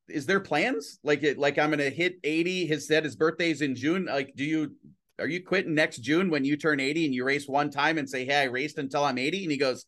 is 0.08 0.26
there 0.26 0.40
plans 0.40 1.00
like 1.04 1.24
it 1.24 1.38
like 1.38 1.60
i'm 1.60 1.70
gonna 1.70 1.90
hit 1.90 2.16
80 2.24 2.66
his 2.66 2.88
said 2.88 3.04
his 3.04 3.16
birthday's 3.16 3.62
in 3.62 3.76
june 3.76 4.06
like 4.06 4.34
do 4.36 4.44
you 4.44 4.72
are 5.20 5.28
you 5.28 5.44
quitting 5.44 5.76
next 5.76 5.98
june 5.98 6.32
when 6.32 6.44
you 6.44 6.58
turn 6.58 6.80
80 6.80 7.06
and 7.06 7.14
you 7.14 7.24
race 7.24 7.48
one 7.48 7.70
time 7.70 8.00
and 8.00 8.10
say 8.10 8.26
hey 8.26 8.42
i 8.42 8.46
raced 8.46 8.80
until 8.80 9.04
i'm 9.04 9.20
80 9.20 9.44
and 9.44 9.52
he 9.52 9.58
goes 9.58 9.86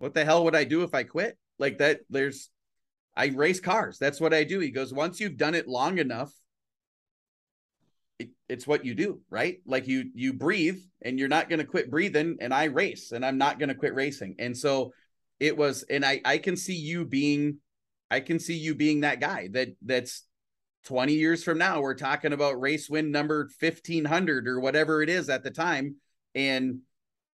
what 0.00 0.14
the 0.14 0.24
hell 0.24 0.44
would 0.44 0.56
i 0.56 0.64
do 0.64 0.82
if 0.82 0.94
i 0.94 1.04
quit? 1.04 1.38
Like 1.58 1.78
that 1.78 2.00
there's 2.10 2.50
i 3.16 3.26
race 3.26 3.60
cars. 3.60 3.98
That's 3.98 4.20
what 4.20 4.34
i 4.34 4.42
do. 4.42 4.58
He 4.58 4.70
goes 4.70 4.92
once 4.92 5.20
you've 5.20 5.36
done 5.36 5.54
it 5.54 5.68
long 5.68 5.98
enough 5.98 6.32
it, 8.18 8.30
it's 8.48 8.66
what 8.66 8.84
you 8.84 8.94
do 8.94 9.20
right? 9.30 9.58
Like 9.64 9.86
you 9.86 10.10
you 10.14 10.32
breathe 10.32 10.80
and 11.02 11.18
you're 11.18 11.28
not 11.28 11.48
going 11.48 11.60
to 11.60 11.64
quit 11.64 11.90
breathing 11.90 12.38
and 12.40 12.52
i 12.52 12.64
race 12.64 13.12
and 13.12 13.24
i'm 13.24 13.38
not 13.38 13.58
going 13.58 13.68
to 13.68 13.74
quit 13.74 13.94
racing. 13.94 14.34
And 14.38 14.56
so 14.56 14.92
it 15.38 15.56
was 15.56 15.84
and 15.84 16.04
i 16.04 16.20
i 16.24 16.38
can 16.38 16.56
see 16.56 16.74
you 16.74 17.04
being 17.04 17.58
I 18.10 18.20
can 18.20 18.38
see 18.40 18.56
you 18.56 18.74
being 18.74 19.00
that 19.00 19.20
guy 19.20 19.48
that 19.52 19.68
that's 19.82 20.24
20 20.84 21.12
years 21.12 21.44
from 21.44 21.58
now 21.58 21.80
we're 21.80 21.94
talking 21.94 22.32
about 22.32 22.60
race 22.60 22.90
win 22.90 23.12
number 23.12 23.48
1500 23.60 24.48
or 24.48 24.60
whatever 24.60 25.02
it 25.02 25.08
is 25.08 25.28
at 25.28 25.44
the 25.44 25.50
time. 25.50 25.96
And 26.34 26.80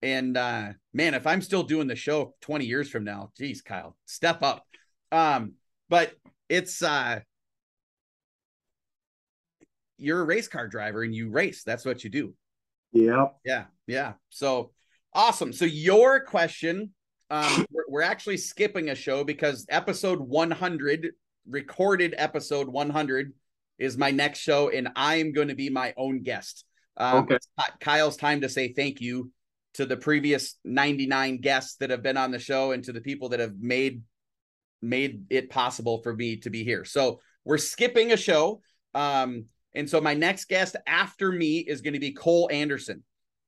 and 0.02 0.36
uh 0.36 0.70
man 0.94 1.14
if 1.14 1.26
i'm 1.28 1.42
still 1.42 1.64
doing 1.64 1.88
the 1.88 1.96
show 1.96 2.36
20 2.42 2.66
years 2.66 2.90
from 2.90 3.04
now 3.04 3.32
geez 3.38 3.62
kyle 3.62 3.96
step 4.06 4.44
up. 4.44 4.66
Um 5.12 5.54
but 5.90 6.14
it's 6.50 6.82
uh 6.82 7.20
you're 9.98 10.22
a 10.22 10.26
race 10.26 10.48
car 10.48 10.68
driver 10.68 11.04
and 11.04 11.16
you 11.16 11.30
race. 11.30 11.64
That's 11.64 11.86
what 11.86 12.04
you 12.04 12.10
do. 12.10 12.34
Yeah 12.92 13.28
yeah 13.46 13.66
yeah. 13.88 14.14
So 14.30 14.72
awesome. 15.14 15.54
So 15.54 15.66
your 15.66 16.22
question 16.22 16.94
um, 17.30 17.66
we're, 17.72 17.86
we're 17.88 18.02
actually 18.02 18.38
skipping 18.38 18.90
a 18.90 18.96
show 18.96 19.24
because 19.24 19.66
episode 19.70 20.20
100, 20.20 21.12
recorded 21.48 22.14
episode 22.18 22.68
100, 22.68 23.34
is 23.80 23.98
my 23.98 24.12
next 24.12 24.40
show, 24.40 24.70
and 24.70 24.90
I'm 24.96 25.34
going 25.34 25.48
to 25.48 25.56
be 25.56 25.70
my 25.70 25.94
own 25.98 26.22
guest. 26.22 26.66
Um, 26.96 27.24
okay. 27.24 27.40
Kyle's 27.80 28.18
time 28.18 28.42
to 28.42 28.50
say 28.50 28.72
thank 28.72 29.02
you 29.02 29.32
to 29.74 29.86
the 29.86 29.98
previous 29.98 30.58
99 30.64 31.38
guests 31.38 31.76
that 31.78 31.90
have 31.90 32.04
been 32.04 32.18
on 32.18 32.32
the 32.32 32.40
show 32.40 32.72
and 32.72 32.84
to 32.84 32.94
the 32.94 33.02
people 33.02 33.30
that 33.30 33.40
have 33.40 33.56
made 33.60 34.02
made 34.82 35.26
it 35.30 35.50
possible 35.50 36.02
for 36.04 36.14
me 36.14 36.36
to 36.38 36.50
be 36.50 36.64
here. 36.64 36.84
So 36.84 37.22
we're 37.46 37.58
skipping 37.58 38.12
a 38.12 38.18
show. 38.18 38.62
Um, 38.94 39.46
and 39.74 39.90
so 39.90 40.02
my 40.02 40.14
next 40.14 40.46
guest 40.46 40.76
after 40.86 41.32
me 41.32 41.60
is 41.60 41.82
going 41.82 41.94
to 41.94 42.00
be 42.00 42.12
Cole 42.12 42.50
Anderson 42.52 43.04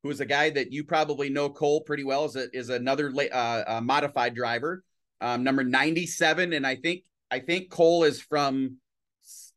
who 0.05 0.11
is 0.11 0.19
a 0.19 0.25
guy 0.25 0.51
that 0.51 0.71
you 0.71 0.83
probably 0.83 1.31
know 1.31 1.49
Cole 1.49 1.81
pretty 1.81 2.03
well, 2.03 2.25
is 2.25 2.35
a, 2.35 2.45
is 2.55 2.69
another 2.69 3.11
uh, 3.33 3.81
modified 3.83 4.35
driver, 4.35 4.83
um, 5.19 5.43
number 5.43 5.63
ninety 5.63 6.05
seven, 6.05 6.53
and 6.53 6.65
I 6.65 6.75
think 6.75 7.05
I 7.31 7.39
think 7.39 7.71
Cole 7.71 8.03
is 8.03 8.21
from 8.21 8.77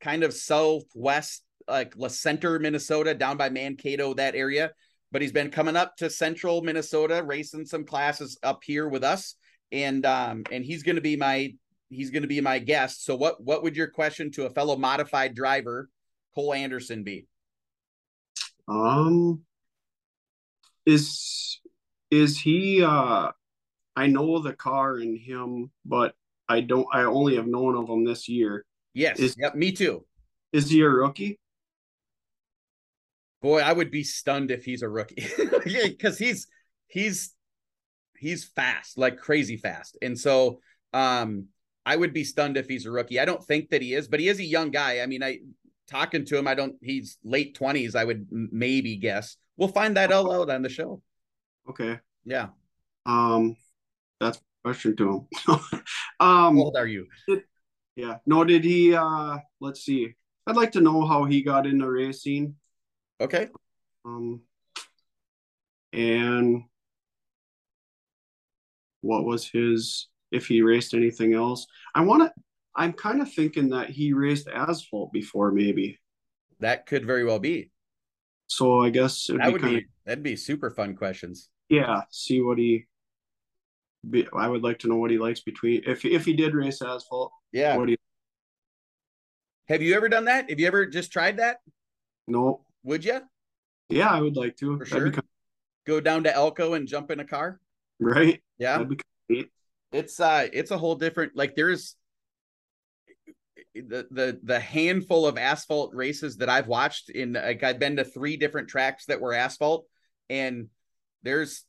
kind 0.00 0.22
of 0.22 0.32
southwest 0.32 1.44
like 1.68 1.94
Le 1.98 2.08
Center, 2.08 2.58
Minnesota, 2.58 3.12
down 3.12 3.36
by 3.36 3.50
Mankato, 3.50 4.14
that 4.14 4.34
area. 4.34 4.70
But 5.11 5.22
he's 5.22 5.32
been 5.32 5.50
coming 5.50 5.76
up 5.76 5.96
to 5.96 6.11
central 6.11 6.62
Minnesota, 6.62 7.22
racing 7.22 7.66
some 7.66 7.84
classes 7.84 8.38
up 8.42 8.62
here 8.64 8.88
with 8.88 9.04
us. 9.04 9.34
And 9.72 10.04
um, 10.04 10.44
and 10.50 10.64
he's 10.64 10.82
gonna 10.82 11.00
be 11.00 11.16
my 11.16 11.54
he's 11.90 12.11
gonna 12.11 12.26
be 12.26 12.40
my 12.40 12.59
guest. 12.59 13.04
So 13.04 13.16
what 13.16 13.42
what 13.42 13.62
would 13.62 13.76
your 13.76 13.88
question 13.88 14.30
to 14.32 14.46
a 14.46 14.50
fellow 14.50 14.76
modified 14.76 15.34
driver, 15.34 15.88
Cole 16.34 16.54
Anderson, 16.54 17.04
be? 17.04 17.26
Um 18.66 19.42
is 20.84 21.61
is 22.11 22.38
he 22.38 22.82
uh 22.82 23.30
I 23.96 24.06
know 24.06 24.40
the 24.40 24.52
car 24.52 24.96
and 24.96 25.18
him, 25.18 25.70
but 25.84 26.14
I 26.48 26.61
don't 26.61 26.86
I 26.92 27.02
only 27.02 27.36
have 27.36 27.46
known 27.46 27.76
of 27.76 27.88
him 27.88 28.04
this 28.04 28.28
year. 28.28 28.64
Yes. 28.94 29.18
Is, 29.18 29.36
yep, 29.38 29.54
me 29.54 29.72
too. 29.72 30.04
Is 30.52 30.70
he 30.70 30.80
a 30.80 30.88
rookie? 30.88 31.38
Boy, 33.41 33.61
I 33.61 33.72
would 33.72 33.91
be 33.91 34.03
stunned 34.03 34.51
if 34.51 34.64
he's 34.64 34.82
a 34.82 34.89
rookie. 34.89 35.26
Because 35.64 36.18
he's 36.18 36.47
he's 36.86 37.34
he's 38.18 38.45
fast, 38.45 38.99
like 38.99 39.18
crazy 39.18 39.57
fast. 39.57 39.97
And 40.03 40.18
so 40.18 40.61
um 40.93 41.47
I 41.86 41.97
would 41.97 42.12
be 42.12 42.24
stunned 42.24 42.57
if 42.57 42.68
he's 42.68 42.86
a 42.86 42.91
rookie. 42.91 43.20
I 43.20 43.24
don't 43.24 43.43
think 43.43 43.70
that 43.70 43.80
he 43.80 43.95
is, 43.95 44.09
but 44.09 44.20
he 44.20 44.28
is 44.28 44.41
a 44.41 44.45
young 44.45 44.70
guy. 44.70 45.01
I 45.01 45.07
mean, 45.07 45.22
I 45.22 45.39
talking 45.89 46.24
to 46.26 46.39
him, 46.39 46.47
I 46.49 46.55
don't 46.55 46.76
he's 46.82 47.18
late 47.24 47.57
20s, 47.59 47.95
I 47.95 48.05
would 48.05 48.26
maybe 48.30 48.97
guess. 48.97 49.36
We'll 49.57 49.68
find 49.68 49.97
that 49.97 50.12
all 50.12 50.32
out 50.32 50.51
on 50.51 50.62
the 50.62 50.68
show. 50.68 51.03
Okay. 51.68 51.99
Yeah. 52.24 52.49
Um 53.07 53.57
that's 54.20 54.41
question 54.64 54.97
to 54.97 55.09
him. 55.09 55.26
um 56.20 56.57
How 56.57 56.57
old 56.57 56.76
are 56.76 56.86
you? 56.86 57.07
Yeah. 57.97 58.18
No, 58.26 58.45
did 58.45 58.64
he 58.64 58.95
uh 58.95 59.39
let's 59.61 59.84
see. 59.84 60.14
I'd 60.47 60.57
like 60.57 60.72
to 60.72 60.80
know 60.80 61.07
how 61.07 61.24
he 61.24 61.43
got 61.43 61.66
into 61.66 61.91
racing. 61.91 62.55
Okay. 63.20 63.48
Um 64.04 64.42
and 65.92 66.64
what 69.00 69.24
was 69.24 69.48
his 69.48 70.08
if 70.30 70.46
he 70.46 70.62
raced 70.62 70.94
anything 70.94 71.34
else. 71.34 71.66
I 71.94 72.02
want 72.02 72.22
to 72.22 72.32
I'm 72.74 72.92
kind 72.92 73.20
of 73.20 73.32
thinking 73.32 73.70
that 73.70 73.90
he 73.90 74.12
raced 74.12 74.48
asphalt 74.48 75.12
before 75.12 75.50
maybe. 75.50 75.98
That 76.60 76.86
could 76.86 77.04
very 77.06 77.24
well 77.24 77.38
be. 77.38 77.70
So 78.46 78.80
I 78.80 78.90
guess 78.90 79.26
that 79.26 79.44
be 79.46 79.52
would 79.52 79.60
kinda, 79.62 79.78
be 79.80 79.86
that'd 80.04 80.24
be 80.24 80.36
super 80.36 80.70
fun 80.70 80.94
questions. 80.94 81.48
Yeah, 81.68 82.02
see 82.10 82.40
what 82.40 82.58
he 82.58 82.86
be, 84.08 84.26
I 84.32 84.48
would 84.48 84.62
like 84.62 84.78
to 84.80 84.88
know 84.88 84.96
what 84.96 85.10
he 85.10 85.18
likes 85.18 85.40
between 85.40 85.82
if 85.86 86.04
if 86.04 86.24
he 86.24 86.32
did 86.32 86.54
race 86.54 86.80
asphalt. 86.80 87.32
Yeah. 87.52 87.76
What 87.76 87.88
you 87.88 87.96
Have 89.68 89.82
you 89.82 89.94
ever 89.94 90.08
done 90.08 90.26
that? 90.26 90.48
Have 90.50 90.60
you 90.60 90.66
ever 90.66 90.86
just 90.86 91.12
tried 91.12 91.38
that? 91.38 91.58
No. 92.26 92.64
Would 92.85 93.05
you? 93.05 93.20
Yeah, 93.89 94.11
I 94.11 94.20
would 94.20 94.37
like 94.37 94.57
to. 94.57 94.79
For 94.79 94.85
sure. 94.85 95.11
Kind. 95.11 95.26
Go 95.87 96.01
down 96.01 96.24
to 96.24 96.35
Elko 96.35 96.74
and 96.74 96.87
jump 96.87 97.11
in 97.11 97.20
a 97.20 97.24
car. 97.24 97.61
Right. 97.99 98.43
Yeah. 98.59 98.76
Kind 98.79 98.93
of 98.93 98.99
it's 99.93 100.20
uh 100.20 100.47
it's 100.53 100.70
a 100.70 100.79
whole 100.79 100.95
different 100.95 101.33
like 101.35 101.55
there's 101.55 101.97
the 103.74 104.07
the 104.11 104.39
the 104.43 104.61
handful 104.61 105.26
of 105.26 105.39
asphalt 105.39 105.95
races 105.95 106.39
that 106.39 106.49
I've 106.49 106.66
watched 106.66 107.11
in 107.11 107.35
like 107.35 107.62
I've 107.62 107.79
been 107.79 107.97
to 107.97 108.05
three 108.05 108.37
different 108.37 108.68
tracks 108.68 109.07
that 109.07 109.20
were 109.20 109.33
asphalt 109.33 109.87
and 110.29 110.68
there's 111.22 111.64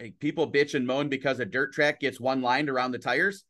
like, 0.00 0.18
people 0.18 0.50
bitch 0.50 0.74
and 0.74 0.86
moan 0.86 1.08
because 1.08 1.40
a 1.40 1.44
dirt 1.44 1.72
track 1.72 2.00
gets 2.00 2.20
one 2.20 2.42
lined 2.42 2.68
around 2.68 2.92
the 2.92 2.98
tires. 2.98 3.44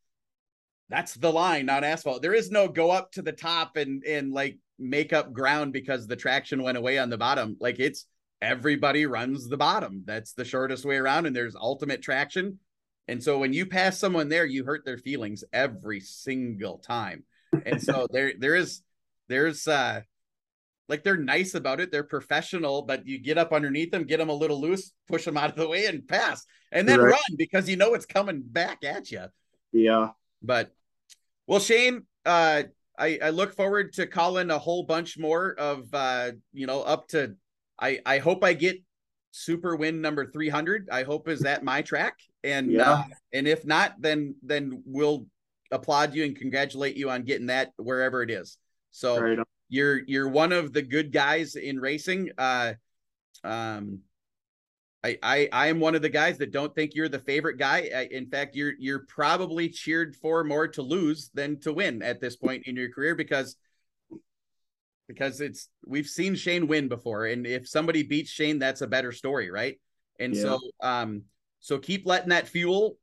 That's 0.89 1.15
the 1.15 1.33
line, 1.33 1.67
not 1.67 1.85
asphalt. 1.85 2.23
There 2.23 2.35
is 2.35 2.51
no 2.51 2.69
go 2.69 2.91
up 2.91 3.13
to 3.13 3.23
the 3.23 3.33
top 3.33 3.77
and 3.77 4.03
and 4.05 4.33
like 4.33 4.59
make 4.79 5.12
up 5.12 5.33
ground 5.33 5.72
because 5.72 6.07
the 6.07 6.16
traction 6.16 6.62
went 6.62 6.79
away 6.79 6.99
on 6.99 7.11
the 7.11 7.18
bottom. 7.18 7.57
Like 7.61 7.79
it's 7.79 8.07
everybody 8.41 9.07
runs 9.07 9.49
the 9.49 9.57
bottom. 9.57 10.03
That's 10.07 10.33
the 10.33 10.45
shortest 10.45 10.85
way 10.85 10.97
around, 10.97 11.26
and 11.26 11.35
there's 11.35 11.57
ultimate 11.57 12.03
traction. 12.03 12.59
And 13.09 13.22
so 13.22 13.39
when 13.39 13.53
you 13.53 13.66
pass 13.66 13.99
someone 13.99 14.29
there, 14.29 14.45
you 14.45 14.64
hurt 14.64 14.85
their 14.85 14.99
feelings 14.99 15.43
every 15.53 16.01
single 16.01 16.79
time. 16.79 17.24
And 17.64 17.83
so 17.83 18.07
there 18.12 18.33
there 18.39 18.55
is 18.55 18.83
there's 19.29 19.66
uh 19.66 20.03
like 20.89 21.05
they're 21.05 21.16
nice 21.16 21.55
about 21.55 21.81
it. 21.81 21.93
They're 21.93 22.03
professional, 22.03 22.83
but 22.83 23.07
you 23.07 23.18
get 23.18 23.39
up 23.39 23.53
underneath 23.53 23.91
them, 23.91 24.05
get 24.05 24.18
them 24.18 24.31
a 24.31 24.35
little 24.35 24.61
loose, 24.61 24.93
push 25.07 25.24
them 25.24 25.37
out 25.37 25.51
of 25.51 25.57
the 25.57 25.68
way, 25.68 25.87
and 25.87 26.07
pass, 26.07 26.47
and 26.72 26.89
then 26.89 27.01
right. 27.01 27.11
run 27.11 27.37
because 27.37 27.68
you 27.68 27.76
know 27.76 27.95
it's 27.95 28.07
coming 28.07 28.43
back 28.45 28.85
at 28.85 29.11
you. 29.11 29.24
Yeah. 29.72 30.11
But 30.43 30.70
well, 31.47 31.61
Shane, 31.61 32.05
uh, 32.24 32.64
I 32.99 33.18
I 33.22 33.30
look 33.30 33.55
forward 33.55 33.92
to 33.94 34.07
calling 34.07 34.51
a 34.51 34.59
whole 34.59 34.82
bunch 34.82 35.18
more 35.18 35.55
of 35.59 35.92
uh, 35.92 36.32
you 36.53 36.66
know, 36.66 36.82
up 36.82 37.09
to. 37.09 37.34
I 37.80 38.01
I 38.05 38.18
hope 38.18 38.44
I 38.44 38.53
get 38.55 38.82
super 39.30 39.76
win 39.76 40.01
number 40.01 40.24
300 40.24 40.88
i 40.90 41.03
hope 41.03 41.28
is 41.28 41.40
that 41.40 41.62
my 41.62 41.82
track 41.82 42.18
and 42.44 42.72
yeah. 42.72 42.90
uh, 42.90 43.05
and 43.34 43.46
if 43.46 43.64
not 43.66 43.94
then 44.01 44.34
then 44.42 44.82
we'll 44.86 45.26
applaud 45.70 46.14
you 46.14 46.24
and 46.24 46.34
congratulate 46.34 46.96
you 46.96 47.11
on 47.11 47.22
getting 47.22 47.49
that 47.49 47.70
wherever 47.76 48.22
it 48.22 48.30
is 48.30 48.57
so 48.90 49.20
right 49.20 49.38
you're 49.68 50.01
you're 50.07 50.28
one 50.28 50.53
of 50.53 50.72
the 50.72 50.82
good 50.82 51.12
guys 51.12 51.57
in 51.57 51.78
racing. 51.78 52.30
Uh, 52.38 52.74
um, 53.44 54.01
I 55.05 55.18
I 55.22 55.49
I 55.53 55.66
am 55.68 55.80
one 55.80 55.94
of 55.94 56.03
the 56.03 56.09
guys 56.09 56.38
that 56.38 56.53
don't 56.53 56.74
think 56.74 56.94
you're 56.94 57.09
the 57.09 57.18
favorite 57.18 57.59
guy. 57.59 57.90
I, 57.94 58.09
in 58.11 58.28
fact, 58.28 58.57
you're 58.57 58.72
you're 58.78 59.07
probably 59.07 59.68
cheered 59.68 60.16
for 60.16 60.44
more 60.44 60.68
to 60.68 60.82
lose 60.82 61.30
than 61.34 61.61
to 61.61 61.72
win 61.72 62.03
at 62.03 62.20
this 62.20 62.36
point 62.36 62.64
in 62.66 62.76
your 62.76 62.90
career 62.90 63.14
because 63.14 63.57
because 65.07 65.40
it's 65.40 65.68
we've 65.86 66.07
seen 66.07 66.34
Shane 66.34 66.66
win 66.66 66.88
before, 66.88 67.26
and 67.26 67.46
if 67.46 67.68
somebody 67.68 68.03
beats 68.03 68.30
Shane, 68.30 68.59
that's 68.59 68.82
a 68.82 68.86
better 68.86 69.12
story, 69.12 69.51
right? 69.51 69.80
And 70.18 70.34
yeah. 70.34 70.42
so 70.42 70.61
um 70.82 71.22
so 71.61 71.78
keep 71.78 72.07
letting 72.07 72.30
that 72.30 72.49
fuel 72.49 72.99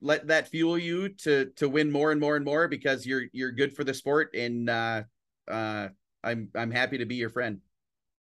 let 0.00 0.26
that 0.26 0.48
fuel 0.48 0.76
you 0.76 1.08
to 1.08 1.46
to 1.56 1.68
win 1.68 1.90
more 1.90 2.12
and 2.12 2.20
more 2.20 2.36
and 2.36 2.44
more 2.44 2.68
because 2.68 3.06
you're 3.06 3.24
you're 3.32 3.52
good 3.52 3.74
for 3.74 3.84
the 3.84 3.94
sport 3.94 4.34
and 4.34 4.68
uh 4.68 5.02
uh, 5.48 5.88
I'm 6.22 6.48
I'm 6.54 6.70
happy 6.70 6.98
to 6.98 7.06
be 7.06 7.16
your 7.16 7.30
friend. 7.30 7.60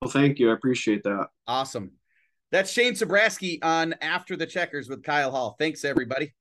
Well, 0.03 0.11
thank 0.11 0.39
you. 0.39 0.51
I 0.51 0.55
appreciate 0.55 1.03
that. 1.05 1.29
Awesome. 1.47 1.93
That's 2.53 2.71
Shane 2.71 2.95
Sabraski 2.95 3.59
on 3.63 3.95
After 4.01 4.37
the 4.37 4.47
Checkers 4.47 4.89
with 4.89 5.03
Kyle 5.03 5.31
Hall. 5.31 5.57
Thanks, 5.59 5.85
everybody. 5.85 6.33